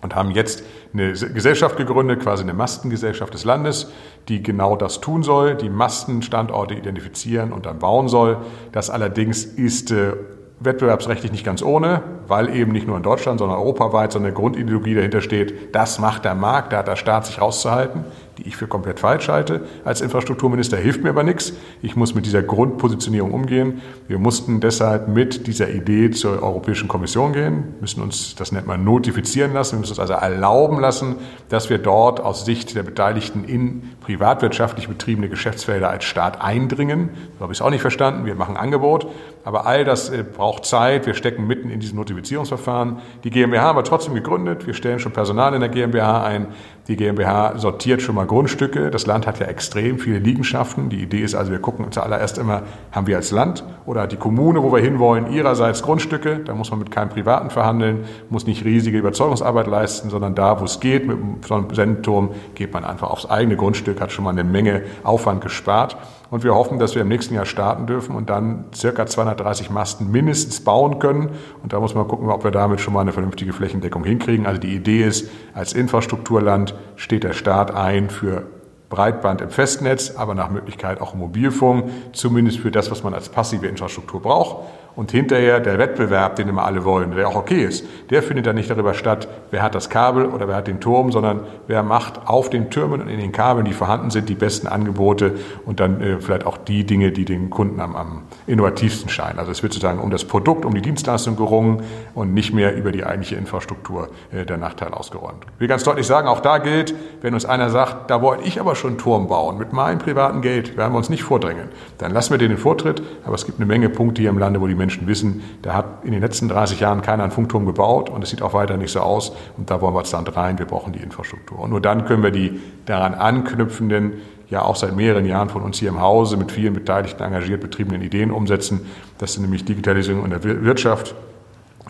und 0.02 0.16
haben 0.16 0.32
jetzt 0.32 0.64
eine 0.94 1.12
Gesellschaft 1.12 1.78
gegründet, 1.78 2.22
quasi 2.22 2.44
eine 2.44 2.54
Mastengesellschaft 2.54 3.34
des 3.34 3.46
Landes, 3.46 3.92
die 4.28 4.44
genau 4.44 4.76
das 4.76 5.02
tun 5.02 5.24
soll, 5.24 5.56
die 5.56 5.70
Mastenstandorte 5.70 6.74
identifizieren 6.74 7.54
und 7.54 7.66
dann 7.66 7.80
bauen 7.80 8.08
soll. 8.08 8.38
Das 8.72 8.90
allerdings 8.90 9.46
ist 9.46 9.92
äh, 9.92 10.14
wettbewerbsrechtlich 10.60 11.32
nicht 11.32 11.46
ganz 11.46 11.64
ohne, 11.64 12.02
weil 12.28 12.56
eben 12.56 12.72
nicht 12.72 12.88
nur 12.88 12.98
in 12.98 13.04
Deutschland, 13.04 13.40
sondern 13.40 13.58
europaweit 13.58 14.12
so 14.12 14.20
eine 14.20 14.32
Grundideologie 14.32 14.96
dahinter 14.96 15.22
steht, 15.22 15.76
das 15.76 16.00
macht 16.00 16.26
der 16.26 16.36
Markt, 16.36 16.74
da 16.74 16.78
hat 16.78 16.88
der 16.88 16.96
Staat 16.96 17.26
sich 17.26 17.42
rauszuhalten 17.42 18.04
die 18.42 18.48
ich 18.48 18.56
für 18.56 18.68
komplett 18.68 19.00
falsch 19.00 19.30
halte. 19.30 19.62
Als 19.86 20.02
Infrastrukturminister 20.02 20.76
hilft 20.78 21.04
mir 21.04 21.10
aber 21.10 21.24
nichts. 21.24 21.54
Ich 21.84 21.96
muss 21.96 22.16
mit 22.16 22.26
dieser 22.26 22.42
Grundpositionierung 22.42 23.34
umgehen. 23.34 23.82
Wir 24.08 24.18
mussten 24.18 24.60
deshalb 24.60 25.08
mit 25.08 25.46
dieser 25.46 25.70
Idee 25.70 26.10
zur 26.10 26.42
Europäischen 26.42 26.88
Kommission 26.88 27.34
gehen, 27.34 27.76
müssen 27.82 28.02
uns, 28.02 28.34
das 28.36 28.52
nennt 28.52 28.66
man, 28.66 28.84
notifizieren 28.84 29.54
lassen. 29.54 29.74
Wir 29.74 29.80
müssen 29.82 29.92
uns 29.92 30.00
also 30.00 30.14
erlauben 30.14 30.80
lassen, 30.80 31.18
dass 31.50 31.70
wir 31.70 31.78
dort 31.78 32.20
aus 32.20 32.46
Sicht 32.46 32.76
der 32.76 32.84
Beteiligten 32.84 33.44
in 33.44 33.84
privatwirtschaftlich 34.02 34.88
betriebene 34.88 35.30
Geschäftsfelder 35.30 35.90
als 35.90 36.06
Staat 36.06 36.42
eindringen. 36.42 37.10
So 37.38 37.44
habe 37.44 37.54
ich 37.54 37.60
es 37.60 37.62
auch 37.62 37.70
nicht 37.70 37.82
verstanden. 37.82 38.26
Wir 38.26 38.36
machen 38.36 38.58
Angebot. 38.58 39.08
Aber 39.44 39.66
all 39.66 39.84
das 39.84 40.10
äh, 40.10 40.24
braucht 40.24 40.66
Zeit. 40.66 41.06
Wir 41.06 41.14
stecken 41.14 41.48
mitten 41.48 41.70
in 41.70 41.80
diesem 41.80 41.98
Notifizierungsverfahren. 41.98 43.00
Die 43.24 43.30
GmbH 43.30 43.64
haben 43.64 43.78
wir 43.78 43.84
trotzdem 43.84 44.14
gegründet. 44.14 44.68
Wir 44.68 44.74
stellen 44.74 45.00
schon 45.00 45.12
Personal 45.12 45.54
in 45.54 45.62
der 45.62 45.70
GmbH 45.70 46.24
ein. 46.24 46.48
Die 46.88 46.96
GmbH 46.96 47.58
sortiert 47.58 48.02
schon 48.02 48.16
mal 48.16 48.26
Grundstücke. 48.26 48.90
Das 48.90 49.06
Land 49.06 49.28
hat 49.28 49.40
ja 49.40 49.46
extrem 49.46 50.00
viele 50.00 50.20
Liegenschaften. 50.20 50.90
Die 50.90 51.02
Idee 51.02 51.22
ist 51.22 51.36
also, 51.36 51.52
wir 51.52 51.60
gucken 51.60 51.92
zuallererst 51.92 52.38
immer, 52.38 52.64
haben 52.92 53.08
wir 53.08 53.18
als 53.18 53.32
Land 53.32 53.64
oder 53.86 54.08
die 54.08 54.18
Kommune, 54.18 54.64
wo 54.64 54.74
wir 54.74 54.82
hinwollen, 54.82 55.32
ihrerseits 55.32 55.84
Grundstücke. 55.84 56.40
Da 56.40 56.56
muss 56.56 56.72
man 56.72 56.80
mit 56.80 56.92
keinem 56.92 57.10
Privaten 57.10 57.50
verhandeln, 57.50 58.06
muss 58.30 58.48
nicht 58.48 58.66
riesige 58.66 58.98
Überzeugungsarbeit 58.98 59.68
leisten, 59.68 60.10
sondern 60.10 60.34
da, 60.34 60.60
wo 60.60 60.66
es 60.66 60.80
geht, 60.80 61.08
mit 61.08 61.18
so 61.48 61.54
einem 61.54 61.74
Sendeturm, 61.74 62.32
geht 62.56 62.74
man 62.74 62.84
einfach 62.84 63.10
aufs 63.12 63.30
eigene 63.30 63.56
Grundstück, 63.56 64.02
hat 64.02 64.12
schon 64.12 64.26
mal 64.26 64.32
eine 64.32 64.44
Menge 64.44 64.84
Aufwand 65.04 65.42
gespart. 65.42 65.98
Und 66.32 66.46
wir 66.46 66.56
hoffen, 66.56 66.80
dass 66.80 66.96
wir 66.96 67.02
im 67.02 67.10
nächsten 67.10 67.36
Jahr 67.36 67.46
starten 67.46 67.88
dürfen 67.88 68.16
und 68.16 68.30
dann 68.30 68.66
circa 68.74 69.06
230 69.36 69.70
Masten 69.70 70.12
mindestens 70.12 70.62
bauen 70.62 71.00
können. 71.00 71.30
Und 71.64 71.74
da 71.74 71.80
muss 71.80 71.96
man 71.96 72.08
gucken, 72.08 72.30
ob 72.30 72.44
wir 72.44 72.52
damit 72.52 72.82
schon 72.82 72.94
mal 72.94 73.02
eine 73.02 73.14
vernünftige 73.14 73.54
Flächendeckung 73.54 74.04
hinkriegen. 74.04 74.46
Also 74.46 74.60
die 74.60 74.76
Idee 74.76 75.04
ist, 75.04 75.30
als 75.54 75.74
Infrastrukturland 75.74 76.76
steht 76.96 77.24
der 77.24 77.34
Staat 77.34 77.74
ein 77.74 78.10
für 78.10 78.44
Breitband 78.90 79.40
im 79.42 79.50
Festnetz, 79.50 80.16
aber 80.18 80.36
nach 80.36 80.50
Möglichkeit 80.50 81.00
auch 81.00 81.16
Mobilfunk, 81.16 81.86
zumindest 82.12 82.60
für 82.60 82.72
das, 82.72 82.92
was 82.92 83.04
man 83.04 83.14
als 83.14 83.30
passive 83.30 83.68
Infrastruktur 83.68 84.22
braucht. 84.22 84.68
Und 84.96 85.12
hinterher 85.12 85.60
der 85.60 85.78
Wettbewerb, 85.80 86.36
den 86.36 86.48
immer 86.48 86.64
alle 86.64 86.86
wollen, 86.86 87.12
der 87.16 87.28
auch 87.28 87.36
okay 87.36 87.64
ist, 87.64 87.86
der 88.10 88.22
findet 88.22 88.46
dann 88.46 88.56
nicht 88.56 88.70
darüber 88.70 88.94
statt, 88.94 89.28
wer 89.50 89.64
hat 89.64 89.74
das 89.74 89.90
Kabel 89.90 90.28
oder 90.28 90.48
wer 90.48 90.56
hat 90.56 90.68
den 90.68 90.80
Turm, 90.80 91.12
sondern 91.12 91.42
wer 91.68 91.82
macht 91.82 92.28
auf 92.28 92.50
den 92.50 92.70
Türmen 92.70 93.02
und 93.02 93.08
in 93.08 93.20
den 93.20 93.32
Kabeln, 93.32 93.66
die 93.66 93.74
vorhanden 93.74 94.12
sind, 94.12 94.30
die 94.30 94.36
besten 94.36 94.68
Angebote 94.68 95.36
und 95.66 95.80
dann 95.80 96.02
äh, 96.02 96.20
vielleicht 96.20 96.46
auch 96.46 96.58
die 96.58 96.86
Dinge, 96.86 97.12
die 97.12 97.26
den 97.26 97.50
Kunden 97.50 97.80
am, 97.80 97.96
am 97.96 98.24
innovativsten 98.46 99.10
scheinen. 99.10 99.40
Also 99.40 99.52
es 99.52 99.64
wird 99.64 99.74
sozusagen 99.74 100.00
um 100.00 100.12
das 100.12 100.26
Produkt, 100.26 100.66
um 100.66 100.74
die 100.74 100.82
Dienstleistung 100.82 101.36
gerungen 101.36 101.82
und 102.14 102.34
nicht 102.34 102.54
mehr 102.54 102.76
über 102.76 102.92
die 102.92 103.04
eigentliche 103.04 103.36
Infrastruktur 103.36 104.10
äh, 104.32 104.46
der 104.46 104.58
Nachteil 104.58 104.94
ausgeräumt. 104.94 105.46
Ich 105.56 105.62
will 105.62 105.68
ganz 105.68 105.84
deutlich 105.84 106.06
sagen, 106.06 106.28
auch 106.28 106.42
da 106.42 106.60
gilt, 106.60 106.94
wenn 107.22 107.34
uns 107.34 107.46
einer 107.46 107.70
sagt, 107.70 108.12
da 108.12 108.22
wollte 108.22 108.44
ich 108.44 108.60
aber 108.60 108.76
schon 108.76 108.92
einen 108.92 109.00
Turm 109.00 109.28
bauen 109.28 109.58
mit 109.58 109.74
meinem 109.74 109.98
privaten 109.98 110.42
Geld, 110.42 110.78
werden 110.78 110.94
wir 110.94 110.98
uns 110.98 111.10
nicht 111.10 111.24
vordrängen. 111.24 111.70
Dann 111.98 112.12
lassen 112.12 112.32
wir 112.32 112.38
den 112.38 112.52
den 112.52 112.58
Vortritt, 112.58 113.02
aber 113.26 113.36
es 113.36 113.46
gibt 113.46 113.60
eine 113.60 113.66
Menge 113.66 113.90
Punkte 113.90 114.22
hier 114.22 114.30
im 114.30 114.38
Lande, 114.38 114.62
wo 114.62 114.68
die 114.68 114.76
Menschen 114.82 115.08
wissen, 115.08 115.42
da 115.62 115.74
hat 115.74 115.86
in 116.04 116.12
den 116.12 116.22
letzten 116.22 116.50
30 116.50 116.80
Jahren 116.80 117.02
keiner 117.02 117.24
einen 117.24 117.32
Funkturm 117.32 117.66
gebaut 117.66 118.10
und 118.10 118.24
es 118.24 118.32
sieht 118.32 118.42
auch 118.42 118.54
weiter 118.54 118.78
nicht 118.78 118.92
so 118.92 119.00
aus 119.00 119.32
und 119.58 119.70
da 119.70 119.80
wollen 119.80 119.94
wir 119.94 120.00
jetzt 120.00 120.14
dann 120.14 120.26
rein, 120.28 120.58
wir 120.58 120.66
brauchen 120.66 120.92
die 120.92 121.00
Infrastruktur. 121.00 121.60
Und 121.60 121.70
nur 121.70 121.82
dann 121.82 122.06
können 122.06 122.24
wir 122.24 122.32
die 122.32 122.60
daran 122.86 123.14
anknüpfenden, 123.14 124.14
ja 124.50 124.64
auch 124.64 124.76
seit 124.76 124.96
mehreren 124.96 125.26
Jahren 125.26 125.50
von 125.50 125.62
uns 125.62 125.80
hier 125.80 125.90
im 125.90 126.02
Hause 126.02 126.36
mit 126.36 126.52
vielen 126.52 126.74
Beteiligten 126.74 127.24
engagiert 127.24 127.62
betriebenen 127.62 128.02
Ideen 128.02 128.32
umsetzen. 128.32 128.82
Das 129.18 129.34
sind 129.34 129.44
nämlich 129.44 129.64
Digitalisierung 129.64 130.26
in 130.26 130.32
der 130.32 130.44
Wirtschaft, 130.44 131.16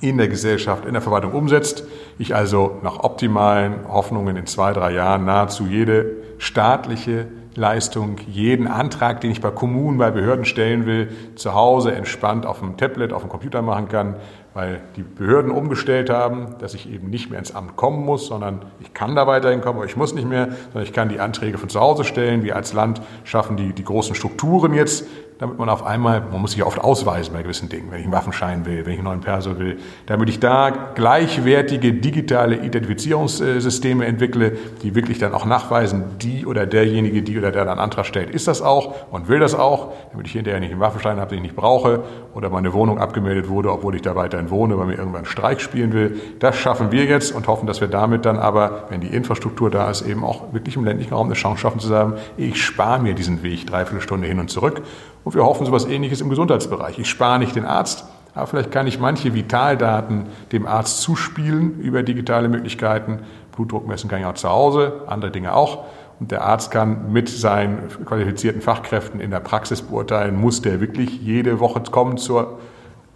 in 0.01 0.17
der 0.17 0.27
Gesellschaft, 0.27 0.85
in 0.85 0.93
der 0.93 1.01
Verwaltung 1.01 1.31
umsetzt. 1.31 1.83
Ich 2.19 2.35
also 2.35 2.79
nach 2.83 2.99
optimalen 2.99 3.87
Hoffnungen 3.87 4.35
in 4.35 4.45
zwei, 4.45 4.73
drei 4.73 4.91
Jahren 4.93 5.25
nahezu 5.25 5.65
jede 5.65 6.17
staatliche 6.37 7.27
Leistung, 7.61 8.17
jeden 8.27 8.67
Antrag, 8.67 9.21
den 9.21 9.29
ich 9.29 9.39
bei 9.39 9.51
Kommunen, 9.51 9.99
bei 9.99 10.09
Behörden 10.09 10.45
stellen 10.45 10.87
will, 10.87 11.11
zu 11.35 11.53
Hause 11.53 11.93
entspannt 11.93 12.45
auf 12.45 12.59
dem 12.59 12.75
Tablet, 12.75 13.13
auf 13.13 13.21
dem 13.21 13.29
Computer 13.29 13.61
machen 13.61 13.87
kann, 13.87 14.15
weil 14.55 14.81
die 14.95 15.03
Behörden 15.03 15.51
umgestellt 15.51 16.09
haben, 16.09 16.55
dass 16.59 16.73
ich 16.73 16.91
eben 16.91 17.09
nicht 17.11 17.29
mehr 17.29 17.37
ins 17.37 17.53
Amt 17.53 17.77
kommen 17.77 18.03
muss, 18.03 18.25
sondern 18.25 18.65
ich 18.79 18.93
kann 18.95 19.15
da 19.15 19.27
weiterhin 19.27 19.61
kommen, 19.61 19.77
aber 19.77 19.85
ich 19.85 19.95
muss 19.95 20.15
nicht 20.15 20.27
mehr, 20.27 20.49
sondern 20.73 20.83
ich 20.83 20.91
kann 20.91 21.07
die 21.07 21.19
Anträge 21.19 21.59
von 21.59 21.69
zu 21.69 21.79
Hause 21.79 22.03
stellen. 22.03 22.43
Wir 22.43 22.55
als 22.55 22.73
Land 22.73 23.01
schaffen 23.23 23.55
die, 23.55 23.73
die 23.73 23.83
großen 23.83 24.15
Strukturen 24.15 24.73
jetzt, 24.73 25.05
damit 25.41 25.57
man 25.57 25.69
auf 25.69 25.83
einmal, 25.83 26.21
man 26.21 26.39
muss 26.39 26.51
sich 26.51 26.63
oft 26.63 26.79
ausweisen 26.79 27.33
bei 27.33 27.41
gewissen 27.41 27.67
Dingen, 27.67 27.87
wenn 27.89 27.97
ich 27.97 28.05
einen 28.05 28.13
Waffenschein 28.13 28.63
will, 28.67 28.85
wenn 28.85 28.93
ich 28.93 28.99
einen 28.99 29.05
neuen 29.05 29.21
Perso 29.21 29.57
will, 29.57 29.79
damit 30.05 30.29
ich 30.29 30.39
da 30.39 30.69
gleichwertige 30.69 31.93
digitale 31.93 32.57
Identifizierungssysteme 32.57 34.05
entwickle, 34.05 34.51
die 34.83 34.93
wirklich 34.93 35.17
dann 35.17 35.33
auch 35.33 35.45
nachweisen, 35.45 36.03
die 36.19 36.45
oder 36.45 36.67
derjenige, 36.67 37.23
die 37.23 37.39
oder 37.39 37.51
der 37.51 37.65
dann 37.65 37.79
Antrag 37.79 38.05
stellt, 38.05 38.29
ist 38.29 38.47
das 38.47 38.61
auch 38.61 38.93
und 39.09 39.29
will 39.29 39.39
das 39.39 39.55
auch, 39.55 39.93
damit 40.11 40.27
ich 40.27 40.33
hinterher 40.33 40.59
nicht 40.59 40.73
einen 40.73 40.79
Waffenschein 40.79 41.19
habe, 41.19 41.31
den 41.31 41.37
ich 41.37 41.43
nicht 41.45 41.55
brauche 41.55 42.03
oder 42.35 42.51
meine 42.51 42.71
Wohnung 42.73 42.99
abgemeldet 42.99 43.49
wurde, 43.49 43.71
obwohl 43.71 43.95
ich 43.95 44.03
da 44.03 44.15
weiterhin 44.15 44.51
wohne, 44.51 44.77
weil 44.77 44.85
mir 44.85 44.93
irgendwann 44.93 45.23
einen 45.23 45.25
Streik 45.25 45.59
spielen 45.59 45.91
will. 45.91 46.21
Das 46.37 46.55
schaffen 46.55 46.91
wir 46.91 47.05
jetzt 47.05 47.31
und 47.33 47.47
hoffen, 47.47 47.65
dass 47.65 47.81
wir 47.81 47.87
damit 47.87 48.25
dann 48.25 48.37
aber, 48.37 48.83
wenn 48.89 49.01
die 49.01 49.07
Infrastruktur 49.07 49.71
da 49.71 49.89
ist, 49.89 50.03
eben 50.03 50.23
auch 50.23 50.53
wirklich 50.53 50.75
im 50.75 50.85
ländlichen 50.85 51.15
Raum 51.15 51.25
eine 51.25 51.33
Chance 51.33 51.61
schaffen 51.61 51.79
zu 51.79 51.87
sagen, 51.87 52.13
ich 52.37 52.63
spare 52.63 53.01
mir 53.01 53.15
diesen 53.15 53.41
Weg 53.41 53.65
dreiviertel 53.65 54.01
Stunde 54.01 54.27
hin 54.27 54.39
und 54.39 54.51
zurück 54.51 54.83
und 55.23 55.35
wir 55.35 55.43
hoffen 55.43 55.65
so 55.65 55.71
etwas 55.71 55.87
Ähnliches 55.87 56.21
im 56.21 56.29
Gesundheitsbereich. 56.29 56.99
Ich 56.99 57.09
spare 57.09 57.39
nicht 57.39 57.55
den 57.55 57.65
Arzt, 57.65 58.05
aber 58.33 58.47
vielleicht 58.47 58.71
kann 58.71 58.87
ich 58.87 58.99
manche 58.99 59.33
Vitaldaten 59.33 60.25
dem 60.51 60.65
Arzt 60.65 61.01
zuspielen 61.01 61.79
über 61.79 62.03
digitale 62.03 62.49
Möglichkeiten. 62.49 63.19
Blutdruck 63.55 63.87
messen 63.87 64.09
kann 64.09 64.19
ich 64.19 64.25
auch 64.25 64.33
zu 64.33 64.49
Hause, 64.49 65.01
andere 65.07 65.31
Dinge 65.31 65.53
auch. 65.53 65.85
Und 66.19 66.31
der 66.31 66.43
Arzt 66.43 66.71
kann 66.71 67.11
mit 67.11 67.29
seinen 67.29 67.89
qualifizierten 68.05 68.61
Fachkräften 68.61 69.19
in 69.19 69.31
der 69.31 69.39
Praxis 69.39 69.81
beurteilen, 69.81 70.39
muss 70.39 70.61
der 70.61 70.79
wirklich 70.79 71.21
jede 71.21 71.59
Woche 71.59 71.81
kommen 71.81 72.17
zur 72.17 72.59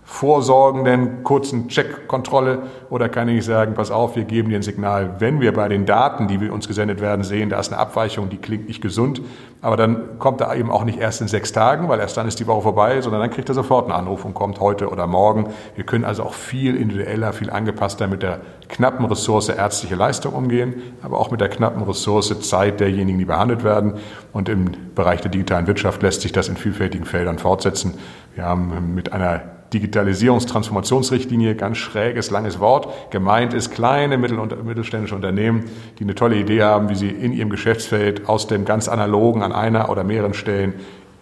vorsorgenden 0.06 1.24
kurzen 1.24 1.68
Checkkontrolle 1.68 2.64
oder 2.92 3.10
kann 3.10 3.28
ich 3.28 3.44
sagen, 3.44 3.74
pass 3.74 3.90
auf, 3.90 4.16
wir 4.16 4.24
geben 4.24 4.50
dir 4.50 4.58
ein 4.58 4.62
Signal, 4.62 5.16
wenn 5.18 5.42
wir 5.42 5.52
bei 5.52 5.68
den 5.68 5.88
Daten, 5.88 6.28
die 6.28 6.40
wir 6.40 6.54
uns 6.54 6.68
gesendet 6.68 7.02
werden, 7.02 7.24
sehen, 7.24 7.50
da 7.50 7.60
ist 7.60 7.74
eine 7.74 7.82
Abweichung, 7.82 8.30
die 8.30 8.38
klingt 8.38 8.68
nicht 8.68 8.82
gesund, 8.82 9.22
aber 9.62 9.78
dann 9.78 10.20
kommt 10.20 10.42
er 10.42 10.56
eben 10.56 10.70
auch 10.70 10.84
nicht 10.84 11.00
erst 11.00 11.22
in 11.22 11.28
sechs 11.28 11.52
Tagen, 11.52 11.90
weil 11.90 12.00
erst 12.00 12.18
dann 12.18 12.28
ist 12.28 12.40
die 12.40 12.46
Woche 12.46 12.62
vorbei, 12.62 13.02
sondern 13.02 13.20
dann 13.20 13.32
kriegt 13.32 13.50
er 13.50 13.56
sofort 13.56 13.86
einen 13.86 14.00
Anruf 14.00 14.26
und 14.26 14.36
kommt 14.36 14.60
heute 14.60 14.90
oder 14.90 15.08
morgen. 15.08 15.50
Wir 15.76 15.86
können 15.86 16.06
also 16.06 16.22
auch 16.22 16.36
viel 16.36 16.76
individueller, 16.76 17.34
viel 17.34 17.50
angepasster 17.50 18.08
mit 18.08 18.22
der 18.22 18.42
knappen 18.70 19.06
Ressource 19.06 19.50
ärztliche 19.50 19.96
Leistung 19.96 20.34
umgehen, 20.34 20.84
aber 21.02 21.20
auch 21.20 21.32
mit 21.32 21.42
der 21.42 21.50
knappen 21.50 21.82
Ressource 21.82 22.40
Zeit 22.42 22.80
derjenigen, 22.80 23.18
die 23.18 23.26
behandelt 23.26 23.64
werden. 23.64 23.96
Und 24.34 24.50
im 24.50 24.70
Bereich 24.94 25.22
der 25.22 25.32
digitalen 25.32 25.66
Wirtschaft 25.66 26.04
lässt 26.04 26.22
sich 26.22 26.32
das 26.32 26.48
in 26.48 26.58
vielfältigen 26.58 27.06
Feldern 27.06 27.40
fortsetzen. 27.40 27.96
Wir 28.36 28.46
haben 28.46 28.94
mit 28.94 29.14
einer 29.14 29.55
Digitalisierungstransformationsrichtlinie, 29.74 31.56
ganz 31.56 31.78
schräges, 31.78 32.32
langes 32.32 32.60
Wort. 32.60 33.12
Gemeint 33.12 33.54
ist 33.54 33.72
kleine 33.72 34.18
mittel- 34.18 34.40
und 34.40 34.66
mittelständische 34.66 35.16
Unternehmen, 35.16 35.66
die 36.00 36.04
eine 36.04 36.16
tolle 36.16 36.38
Idee 36.38 36.64
haben, 36.64 36.90
wie 36.90 36.96
sie 36.96 37.10
in 37.10 37.34
ihrem 37.34 37.50
Geschäftsfeld 37.50 38.30
aus 38.30 38.48
dem 38.48 38.66
ganz 38.66 38.88
analogen 38.88 39.42
an 39.44 39.52
einer 39.52 39.90
oder 39.90 40.04
mehreren 40.04 40.34
Stellen 40.34 40.74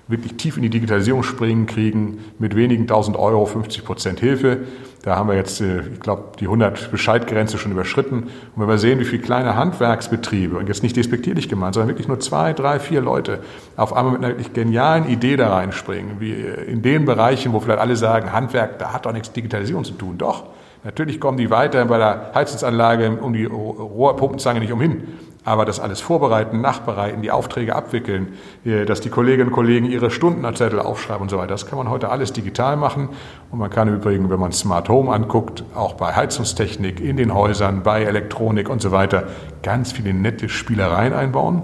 wirklich 0.08 0.36
tief 0.36 0.58
in 0.58 0.64
die 0.64 0.70
Digitalisierung 0.70 1.24
springen, 1.24 1.66
kriegen 1.66 2.20
mit 2.40 2.56
wenigen 2.56 2.88
tausend 2.88 3.18
Euro 3.18 3.46
50 3.46 3.86
Prozent 3.86 4.20
Hilfe. 4.20 4.60
Da 5.04 5.18
haben 5.18 5.28
wir 5.28 5.36
jetzt, 5.36 5.60
äh, 5.60 5.82
ich 5.94 6.00
glaube, 6.00 6.32
die 6.40 6.46
100 6.46 6.92
Bescheidgrenze 6.92 7.58
schon 7.58 7.72
überschritten. 7.72 8.24
Und 8.24 8.62
wenn 8.62 8.68
wir 8.68 8.78
sehen, 8.78 9.00
wie 9.00 9.06
viele 9.06 9.22
kleine 9.22 9.56
Handwerksbetriebe, 9.56 10.58
und 10.58 10.68
jetzt 10.68 10.84
nicht 10.84 10.96
despektierlich 10.96 11.50
gemeint, 11.50 11.74
sondern 11.74 11.90
wirklich 11.90 12.08
nur 12.08 12.20
zwei, 12.20 12.54
drei, 12.54 12.80
vier 12.80 13.02
Leute 13.02 13.40
auf 13.76 13.94
einmal 13.94 14.14
mit 14.14 14.24
einer 14.24 14.30
wirklich 14.30 14.54
genialen 14.54 15.08
Idee 15.10 15.36
da 15.36 15.54
reinspringen, 15.54 16.20
wie 16.20 16.32
äh, 16.32 16.64
in 16.66 16.82
den 16.82 17.06
Bereichen, 17.06 17.54
wo 17.54 17.60
vielleicht 17.60 17.80
alle 17.80 17.96
sagen, 17.96 18.32
Handwerk, 18.32 18.80
da 18.80 18.94
hat 18.94 19.06
doch 19.06 19.14
nichts 19.14 19.32
Digitalisierung 19.34 19.84
zu 19.84 19.94
tun. 19.94 20.18
Doch, 20.18 20.46
Natürlich 20.84 21.22
kommen 21.22 21.38
die 21.38 21.50
weiter 21.50 21.86
bei 21.86 21.98
der 21.98 22.32
Heizungsanlage 22.36 23.18
um 23.22 23.32
die 23.32 23.46
Rohrpumpenzange 23.46 24.60
nicht 24.60 24.74
umhin. 24.74 25.08
Aber 25.46 25.66
das 25.66 25.80
alles 25.80 26.00
vorbereiten, 26.00 26.62
nachbereiten, 26.62 27.22
die 27.22 27.32
Aufträge 27.32 27.76
abwickeln, 27.76 28.34
äh, 28.64 28.86
dass 28.86 29.02
die 29.02 29.10
Kolleginnen 29.10 29.50
und 29.50 29.54
Kollegen 29.54 29.86
ihre 29.86 30.10
Stundenzettel 30.10 30.80
aufschreiben 30.80 31.24
und 31.24 31.30
so 31.30 31.38
weiter, 31.38 31.50
das 31.50 31.66
kann 31.66 31.78
man 31.78 31.90
heute 31.90 32.10
alles 32.10 32.32
digital 32.32 32.78
machen. 32.78 33.10
Und 33.52 33.60
man 33.60 33.70
kann 33.70 33.94
übrigens, 33.94 34.30
wenn 34.30 34.40
man 34.40 34.52
Smart 34.54 34.88
Home 34.88 35.12
anguckt, 35.12 35.64
auch 35.76 35.96
bei 35.96 36.16
Heizungstechnik, 36.16 37.02
in 37.02 37.18
den 37.18 37.34
Häusern, 37.34 37.84
bei 37.84 38.04
Elektronik 38.04 38.70
und 38.70 38.82
so 38.82 38.92
weiter, 38.92 39.28
ganz 39.64 39.92
viele 39.92 40.14
nette 40.14 40.48
Spielereien 40.48 41.14
einbauen. 41.14 41.64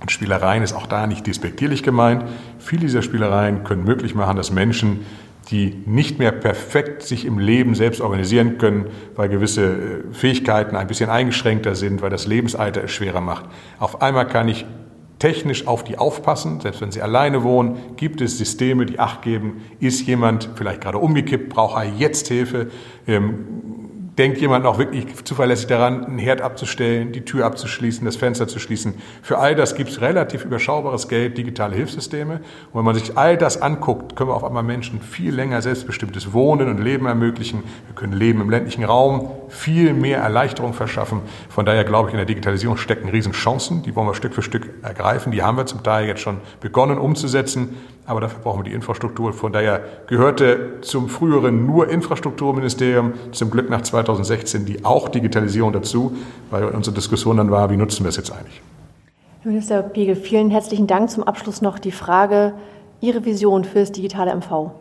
Und 0.00 0.10
Spielereien 0.10 0.62
ist 0.62 0.72
auch 0.72 0.86
da 0.86 1.06
nicht 1.06 1.26
despektierlich 1.26 1.82
gemeint. 1.82 2.24
Viele 2.58 2.82
dieser 2.82 3.02
Spielereien 3.02 3.64
können 3.64 3.84
möglich 3.84 4.14
machen, 4.14 4.36
dass 4.36 4.50
Menschen 4.50 5.04
die 5.50 5.82
nicht 5.86 6.18
mehr 6.18 6.32
perfekt 6.32 7.02
sich 7.02 7.24
im 7.24 7.38
Leben 7.38 7.74
selbst 7.74 8.00
organisieren 8.00 8.58
können, 8.58 8.86
weil 9.16 9.28
gewisse 9.28 9.64
äh, 9.64 10.12
Fähigkeiten 10.12 10.76
ein 10.76 10.86
bisschen 10.86 11.10
eingeschränkter 11.10 11.74
sind, 11.74 12.02
weil 12.02 12.10
das 12.10 12.26
Lebensalter 12.26 12.84
es 12.84 12.92
schwerer 12.92 13.20
macht. 13.20 13.46
Auf 13.78 14.00
einmal 14.00 14.26
kann 14.26 14.48
ich 14.48 14.64
technisch 15.18 15.66
auf 15.66 15.84
die 15.84 15.98
aufpassen, 15.98 16.60
selbst 16.60 16.80
wenn 16.80 16.90
sie 16.90 17.02
alleine 17.02 17.42
wohnen, 17.42 17.96
gibt 17.96 18.20
es 18.20 18.38
Systeme, 18.38 18.86
die 18.86 18.98
Acht 18.98 19.22
geben, 19.22 19.60
ist 19.78 20.06
jemand 20.06 20.48
vielleicht 20.54 20.80
gerade 20.80 20.98
umgekippt, 20.98 21.50
braucht 21.50 21.76
er 21.76 21.90
jetzt 21.90 22.28
Hilfe, 22.28 22.70
ähm, 23.06 23.69
denkt 24.20 24.38
jemand 24.38 24.66
auch 24.66 24.76
wirklich 24.76 25.06
zuverlässig 25.24 25.68
daran, 25.68 26.04
einen 26.04 26.18
Herd 26.18 26.42
abzustellen, 26.42 27.10
die 27.10 27.22
Tür 27.22 27.46
abzuschließen, 27.46 28.04
das 28.04 28.16
Fenster 28.16 28.46
zu 28.46 28.58
schließen. 28.58 28.96
Für 29.22 29.38
all 29.38 29.54
das 29.54 29.74
gibt 29.76 29.88
es 29.88 30.02
relativ 30.02 30.44
überschaubares 30.44 31.08
Geld, 31.08 31.38
digitale 31.38 31.74
Hilfssysteme. 31.74 32.34
Und 32.34 32.78
wenn 32.78 32.84
man 32.84 32.94
sich 32.94 33.16
all 33.16 33.38
das 33.38 33.62
anguckt, 33.62 34.16
können 34.16 34.28
wir 34.28 34.34
auf 34.34 34.44
einmal 34.44 34.62
Menschen 34.62 35.00
viel 35.00 35.34
länger 35.34 35.62
selbstbestimmtes 35.62 36.34
Wohnen 36.34 36.68
und 36.68 36.82
Leben 36.82 37.06
ermöglichen. 37.06 37.62
Wir 37.86 37.94
können 37.94 38.12
Leben 38.12 38.42
im 38.42 38.50
ländlichen 38.50 38.84
Raum, 38.84 39.30
viel 39.48 39.94
mehr 39.94 40.18
Erleichterung 40.18 40.74
verschaffen. 40.74 41.22
Von 41.48 41.64
daher 41.64 41.84
glaube 41.84 42.10
ich, 42.10 42.12
in 42.12 42.18
der 42.18 42.26
Digitalisierung 42.26 42.76
stecken 42.76 43.08
Riesenchancen. 43.08 43.82
Die 43.84 43.96
wollen 43.96 44.06
wir 44.06 44.14
Stück 44.14 44.34
für 44.34 44.42
Stück 44.42 44.68
ergreifen. 44.82 45.32
Die 45.32 45.42
haben 45.42 45.56
wir 45.56 45.64
zum 45.64 45.82
Teil 45.82 46.06
jetzt 46.06 46.20
schon 46.20 46.42
begonnen 46.60 46.98
umzusetzen. 46.98 47.74
Aber 48.10 48.20
dafür 48.20 48.40
brauchen 48.40 48.60
wir 48.60 48.64
die 48.64 48.72
Infrastruktur. 48.72 49.32
Von 49.32 49.52
daher 49.52 49.82
gehörte 50.08 50.80
zum 50.80 51.08
früheren 51.08 51.64
nur 51.64 51.88
Infrastrukturministerium 51.88 53.12
zum 53.30 53.52
Glück 53.52 53.70
nach 53.70 53.82
2016 53.82 54.66
die 54.66 54.84
auch 54.84 55.08
Digitalisierung 55.08 55.72
dazu, 55.72 56.16
weil 56.50 56.64
unsere 56.64 56.92
Diskussion 56.92 57.36
dann 57.36 57.52
war, 57.52 57.70
wie 57.70 57.76
nutzen 57.76 58.04
wir 58.04 58.08
es 58.08 58.16
jetzt 58.16 58.32
eigentlich? 58.32 58.60
Herr 59.42 59.52
Minister 59.52 59.82
Pegel, 59.82 60.16
vielen 60.16 60.50
herzlichen 60.50 60.88
Dank. 60.88 61.08
Zum 61.08 61.22
Abschluss 61.22 61.62
noch 61.62 61.78
die 61.78 61.92
Frage, 61.92 62.54
Ihre 63.00 63.24
Vision 63.24 63.62
für 63.62 63.78
das 63.78 63.92
digitale 63.92 64.34
MV. 64.34 64.72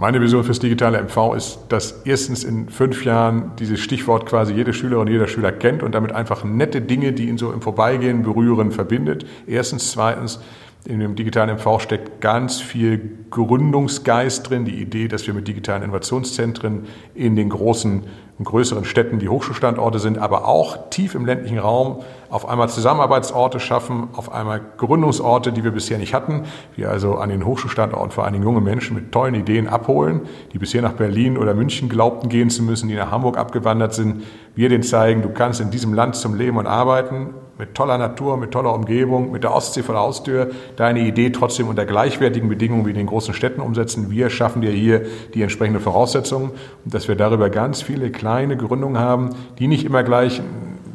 Meine 0.00 0.20
Vision 0.20 0.44
fürs 0.44 0.58
digitale 0.58 1.00
MV 1.02 1.34
ist, 1.36 1.58
dass 1.70 2.02
erstens 2.04 2.44
in 2.44 2.68
fünf 2.68 3.04
Jahren 3.04 3.52
dieses 3.58 3.80
Stichwort 3.80 4.26
quasi 4.26 4.54
jede 4.54 4.72
Schülerin, 4.72 5.08
jeder 5.08 5.26
Schüler 5.26 5.50
kennt 5.50 5.82
und 5.82 5.92
damit 5.92 6.12
einfach 6.12 6.44
nette 6.44 6.80
Dinge, 6.80 7.12
die 7.12 7.28
ihn 7.28 7.38
so 7.38 7.52
im 7.52 7.60
Vorbeigehen 7.60 8.22
berühren, 8.22 8.70
verbindet. 8.70 9.24
Erstens, 9.46 9.90
zweitens, 9.90 10.40
in 10.84 11.00
dem 11.00 11.16
digitalen 11.16 11.56
MV 11.56 11.80
steckt 11.80 12.20
ganz 12.20 12.60
viel 12.60 13.18
Gründungsgeist 13.30 14.48
drin, 14.48 14.64
die 14.64 14.80
Idee, 14.80 15.08
dass 15.08 15.26
wir 15.26 15.34
mit 15.34 15.46
digitalen 15.48 15.82
Innovationszentren 15.82 16.86
in 17.14 17.36
den 17.36 17.50
großen 17.50 18.04
und 18.38 18.44
größeren 18.44 18.84
Städten 18.84 19.18
die 19.18 19.28
Hochschulstandorte 19.28 19.98
sind, 19.98 20.18
aber 20.18 20.46
auch 20.46 20.90
tief 20.90 21.16
im 21.16 21.26
ländlichen 21.26 21.58
Raum 21.58 22.02
auf 22.30 22.48
einmal 22.48 22.68
Zusammenarbeitsorte 22.68 23.58
schaffen, 23.58 24.08
auf 24.14 24.32
einmal 24.32 24.60
Gründungsorte, 24.76 25.52
die 25.52 25.64
wir 25.64 25.72
bisher 25.72 25.98
nicht 25.98 26.14
hatten. 26.14 26.44
Wir 26.76 26.90
also 26.90 27.16
an 27.16 27.30
den 27.30 27.44
Hochschulstandorten 27.44 28.12
vor 28.12 28.24
allen 28.24 28.34
Dingen 28.34 28.44
junge 28.44 28.60
Menschen 28.60 28.94
mit 28.94 29.10
tollen 29.10 29.34
Ideen 29.34 29.66
abholen, 29.66 30.22
die 30.52 30.58
bisher 30.58 30.82
nach 30.82 30.92
Berlin 30.92 31.36
oder 31.36 31.54
München 31.54 31.88
glaubten 31.88 32.28
gehen 32.28 32.48
zu 32.48 32.62
müssen, 32.62 32.88
die 32.88 32.94
nach 32.94 33.10
Hamburg 33.10 33.36
abgewandert 33.36 33.92
sind. 33.92 34.22
Wir 34.54 34.68
denen 34.68 34.84
zeigen, 34.84 35.22
du 35.22 35.30
kannst 35.30 35.60
in 35.60 35.72
diesem 35.72 35.92
Land 35.92 36.14
zum 36.14 36.36
Leben 36.36 36.56
und 36.58 36.66
Arbeiten 36.66 37.34
mit 37.58 37.74
toller 37.74 37.98
Natur, 37.98 38.36
mit 38.36 38.52
toller 38.52 38.72
Umgebung, 38.72 39.32
mit 39.32 39.42
der 39.42 39.54
Ostsee 39.54 39.82
vor 39.82 39.94
der 39.94 40.02
Haustür, 40.02 40.50
deine 40.76 41.00
Idee 41.00 41.30
trotzdem 41.30 41.68
unter 41.68 41.84
gleichwertigen 41.84 42.48
Bedingungen 42.48 42.86
wie 42.86 42.90
in 42.90 42.96
den 42.96 43.06
großen 43.06 43.34
Städten 43.34 43.60
umsetzen. 43.60 44.10
Wir 44.10 44.30
schaffen 44.30 44.62
dir 44.62 44.70
hier 44.70 45.02
die 45.34 45.42
entsprechenden 45.42 45.82
Voraussetzungen 45.82 46.52
und 46.84 46.94
dass 46.94 47.08
wir 47.08 47.16
darüber 47.16 47.50
ganz 47.50 47.82
viele 47.82 48.10
kleine 48.10 48.56
Gründungen 48.56 48.98
haben, 48.98 49.30
die 49.58 49.66
nicht 49.66 49.84
immer 49.84 50.04
gleich 50.04 50.40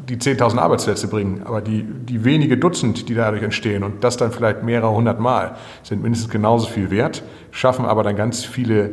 die 0.10 0.18
10.000 0.18 0.58
Arbeitsplätze 0.58 1.08
bringen, 1.08 1.44
aber 1.46 1.62
die, 1.62 1.84
die 1.84 2.26
wenige 2.26 2.58
Dutzend, 2.58 3.08
die 3.08 3.16
dadurch 3.16 3.44
entstehen 3.44 3.84
und 3.84 4.04
das 4.04 4.18
dann 4.18 4.32
vielleicht 4.32 4.64
mehrere 4.64 4.92
hundert 4.92 5.20
Mal, 5.20 5.56
sind 5.82 6.02
mindestens 6.02 6.30
genauso 6.30 6.68
viel 6.68 6.92
wert, 6.92 7.24
schaffen 7.52 7.86
aber 7.86 8.04
dann 8.04 8.16
ganz 8.16 8.44
viele 8.44 8.92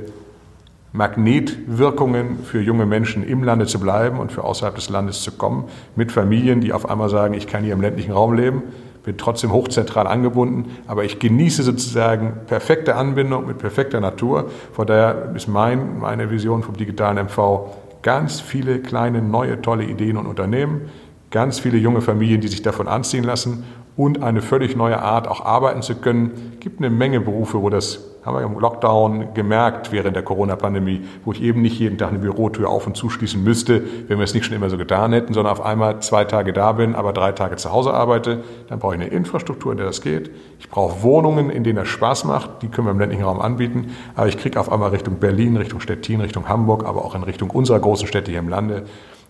Magnetwirkungen 0.92 2.40
für 2.42 2.60
junge 2.60 2.84
Menschen 2.84 3.22
im 3.22 3.44
Lande 3.44 3.66
zu 3.66 3.78
bleiben 3.78 4.18
und 4.18 4.32
für 4.32 4.42
außerhalb 4.42 4.74
des 4.74 4.90
Landes 4.90 5.22
zu 5.22 5.32
kommen, 5.32 5.64
mit 5.94 6.10
Familien, 6.10 6.60
die 6.60 6.72
auf 6.72 6.88
einmal 6.88 7.08
sagen, 7.08 7.34
ich 7.34 7.46
kann 7.46 7.62
hier 7.62 7.74
im 7.74 7.80
ländlichen 7.80 8.12
Raum 8.12 8.34
leben, 8.34 8.62
bin 9.04 9.16
trotzdem 9.16 9.52
hochzentral 9.52 10.06
angebunden, 10.06 10.76
aber 10.86 11.04
ich 11.04 11.18
genieße 11.18 11.62
sozusagen 11.62 12.32
perfekte 12.46 12.96
Anbindung 12.96 13.46
mit 13.46 13.58
perfekter 13.58 14.00
Natur. 14.00 14.50
Von 14.72 14.86
daher 14.86 15.32
ist 15.34 15.48
mein, 15.48 16.00
meine 16.00 16.30
Vision 16.30 16.62
vom 16.62 16.76
digitalen 16.76 17.26
MV 17.26 17.70
ganz 18.02 18.40
viele 18.40 18.80
kleine, 18.80 19.22
neue, 19.22 19.62
tolle 19.62 19.84
Ideen 19.84 20.16
und 20.16 20.26
Unternehmen, 20.26 20.90
ganz 21.30 21.60
viele 21.60 21.78
junge 21.78 22.00
Familien, 22.00 22.40
die 22.40 22.48
sich 22.48 22.62
davon 22.62 22.88
anziehen 22.88 23.24
lassen 23.24 23.64
und 23.96 24.22
eine 24.22 24.42
völlig 24.42 24.76
neue 24.76 25.00
Art, 25.00 25.28
auch 25.28 25.44
arbeiten 25.44 25.82
zu 25.82 25.94
können. 25.94 26.32
Es 26.54 26.60
gibt 26.60 26.80
eine 26.80 26.90
Menge 26.90 27.20
Berufe, 27.20 27.62
wo 27.62 27.70
das 27.70 28.09
haben 28.22 28.36
wir 28.36 28.42
im 28.42 28.58
Lockdown 28.58 29.32
gemerkt 29.32 29.92
während 29.92 30.14
der 30.14 30.22
Corona-Pandemie, 30.22 31.02
wo 31.24 31.32
ich 31.32 31.42
eben 31.42 31.62
nicht 31.62 31.78
jeden 31.78 31.96
Tag 31.96 32.10
eine 32.10 32.18
Bürotür 32.18 32.68
auf 32.68 32.86
und 32.86 32.96
zuschließen 32.96 33.42
müsste, 33.42 33.82
wenn 34.08 34.18
wir 34.18 34.24
es 34.24 34.34
nicht 34.34 34.44
schon 34.44 34.54
immer 34.54 34.68
so 34.68 34.76
getan 34.76 35.12
hätten, 35.12 35.32
sondern 35.32 35.52
auf 35.52 35.64
einmal 35.64 36.00
zwei 36.00 36.24
Tage 36.24 36.52
da 36.52 36.72
bin, 36.72 36.94
aber 36.94 37.12
drei 37.12 37.32
Tage 37.32 37.56
zu 37.56 37.72
Hause 37.72 37.94
arbeite. 37.94 38.44
Dann 38.68 38.78
brauche 38.78 38.94
ich 38.94 39.00
eine 39.00 39.10
Infrastruktur, 39.10 39.72
in 39.72 39.78
der 39.78 39.86
das 39.86 40.02
geht. 40.02 40.30
Ich 40.58 40.68
brauche 40.68 41.02
Wohnungen, 41.02 41.48
in 41.48 41.64
denen 41.64 41.76
das 41.76 41.88
Spaß 41.88 42.24
macht. 42.24 42.62
Die 42.62 42.68
können 42.68 42.86
wir 42.86 42.92
im 42.92 42.98
ländlichen 42.98 43.24
Raum 43.24 43.40
anbieten. 43.40 43.96
Aber 44.14 44.28
ich 44.28 44.36
kriege 44.36 44.60
auf 44.60 44.70
einmal 44.70 44.90
Richtung 44.90 45.16
Berlin, 45.16 45.56
Richtung 45.56 45.80
Stettin, 45.80 46.20
Richtung 46.20 46.48
Hamburg, 46.48 46.84
aber 46.84 47.04
auch 47.04 47.14
in 47.14 47.22
Richtung 47.22 47.50
unserer 47.50 47.80
großen 47.80 48.06
Städte 48.06 48.30
hier 48.30 48.40
im 48.40 48.48
Lande 48.48 48.84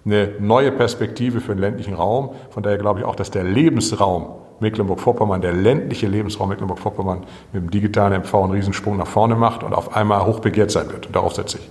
eine 0.04 0.30
neue 0.40 0.72
Perspektive 0.72 1.40
für 1.40 1.54
den 1.54 1.60
ländlichen 1.60 1.94
Raum. 1.94 2.30
Von 2.50 2.62
daher 2.62 2.78
glaube 2.78 3.00
ich 3.00 3.04
auch, 3.04 3.14
dass 3.14 3.30
der 3.30 3.44
Lebensraum 3.44 4.30
Mecklenburg-Vorpommern, 4.60 5.40
der 5.40 5.52
ländliche 5.52 6.06
Lebensraum 6.06 6.48
Mecklenburg-Vorpommern 6.50 7.24
mit 7.52 7.62
dem 7.62 7.70
digitalen 7.70 8.22
MV 8.22 8.34
einen 8.34 8.52
Riesensprung 8.52 8.96
nach 8.96 9.06
vorne 9.06 9.34
macht 9.34 9.62
und 9.62 9.74
auf 9.74 9.96
einmal 9.96 10.26
hochbegehrt 10.26 10.70
sein 10.70 10.90
wird. 10.90 11.06
Und 11.06 11.16
darauf 11.16 11.34
setze 11.34 11.58
ich. 11.58 11.68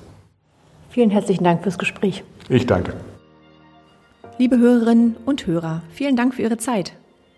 Vielen 0.89 1.11
herzlichen 1.11 1.43
Dank 1.43 1.63
fürs 1.63 1.77
Gespräch. 1.77 2.23
Ich 2.49 2.65
danke. 2.65 2.93
Liebe 4.37 4.57
Hörerinnen 4.57 5.17
und 5.25 5.47
Hörer, 5.47 5.81
vielen 5.91 6.15
Dank 6.15 6.33
für 6.33 6.41
Ihre 6.41 6.57
Zeit. 6.57 6.93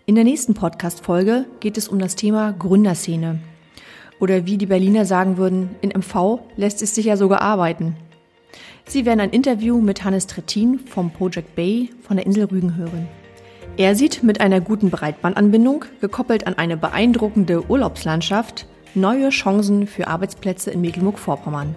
In 0.06 0.14
der 0.14 0.24
nächsten 0.24 0.54
Podcast-Folge 0.54 1.46
geht 1.60 1.76
es 1.76 1.88
um 1.88 1.98
das 1.98 2.16
Thema 2.16 2.52
Gründerszene. 2.52 3.40
Oder 4.20 4.46
wie 4.46 4.56
die 4.56 4.66
Berliner 4.66 5.04
sagen 5.04 5.36
würden, 5.36 5.70
in 5.80 5.90
MV 5.90 6.40
lässt 6.56 6.80
es 6.80 6.94
sich 6.94 7.06
ja 7.06 7.16
sogar 7.16 7.40
arbeiten. 7.40 7.96
Sie 8.84 9.04
werden 9.04 9.20
ein 9.20 9.30
Interview 9.30 9.80
mit 9.80 10.04
Hannes 10.04 10.26
Trettin 10.26 10.78
vom 10.78 11.10
Project 11.10 11.54
Bay 11.54 11.90
von 12.02 12.16
der 12.16 12.26
Insel 12.26 12.44
Rügen 12.44 12.76
hören. 12.76 13.08
Er 13.78 13.94
sieht 13.94 14.22
mit 14.22 14.42
einer 14.42 14.60
guten 14.60 14.90
Breitbandanbindung, 14.90 15.86
gekoppelt 16.02 16.46
an 16.46 16.58
eine 16.58 16.76
beeindruckende 16.76 17.70
Urlaubslandschaft, 17.70 18.66
neue 18.94 19.30
Chancen 19.30 19.86
für 19.86 20.08
Arbeitsplätze 20.08 20.70
in 20.70 20.82
Mecklenburg-Vorpommern. 20.82 21.74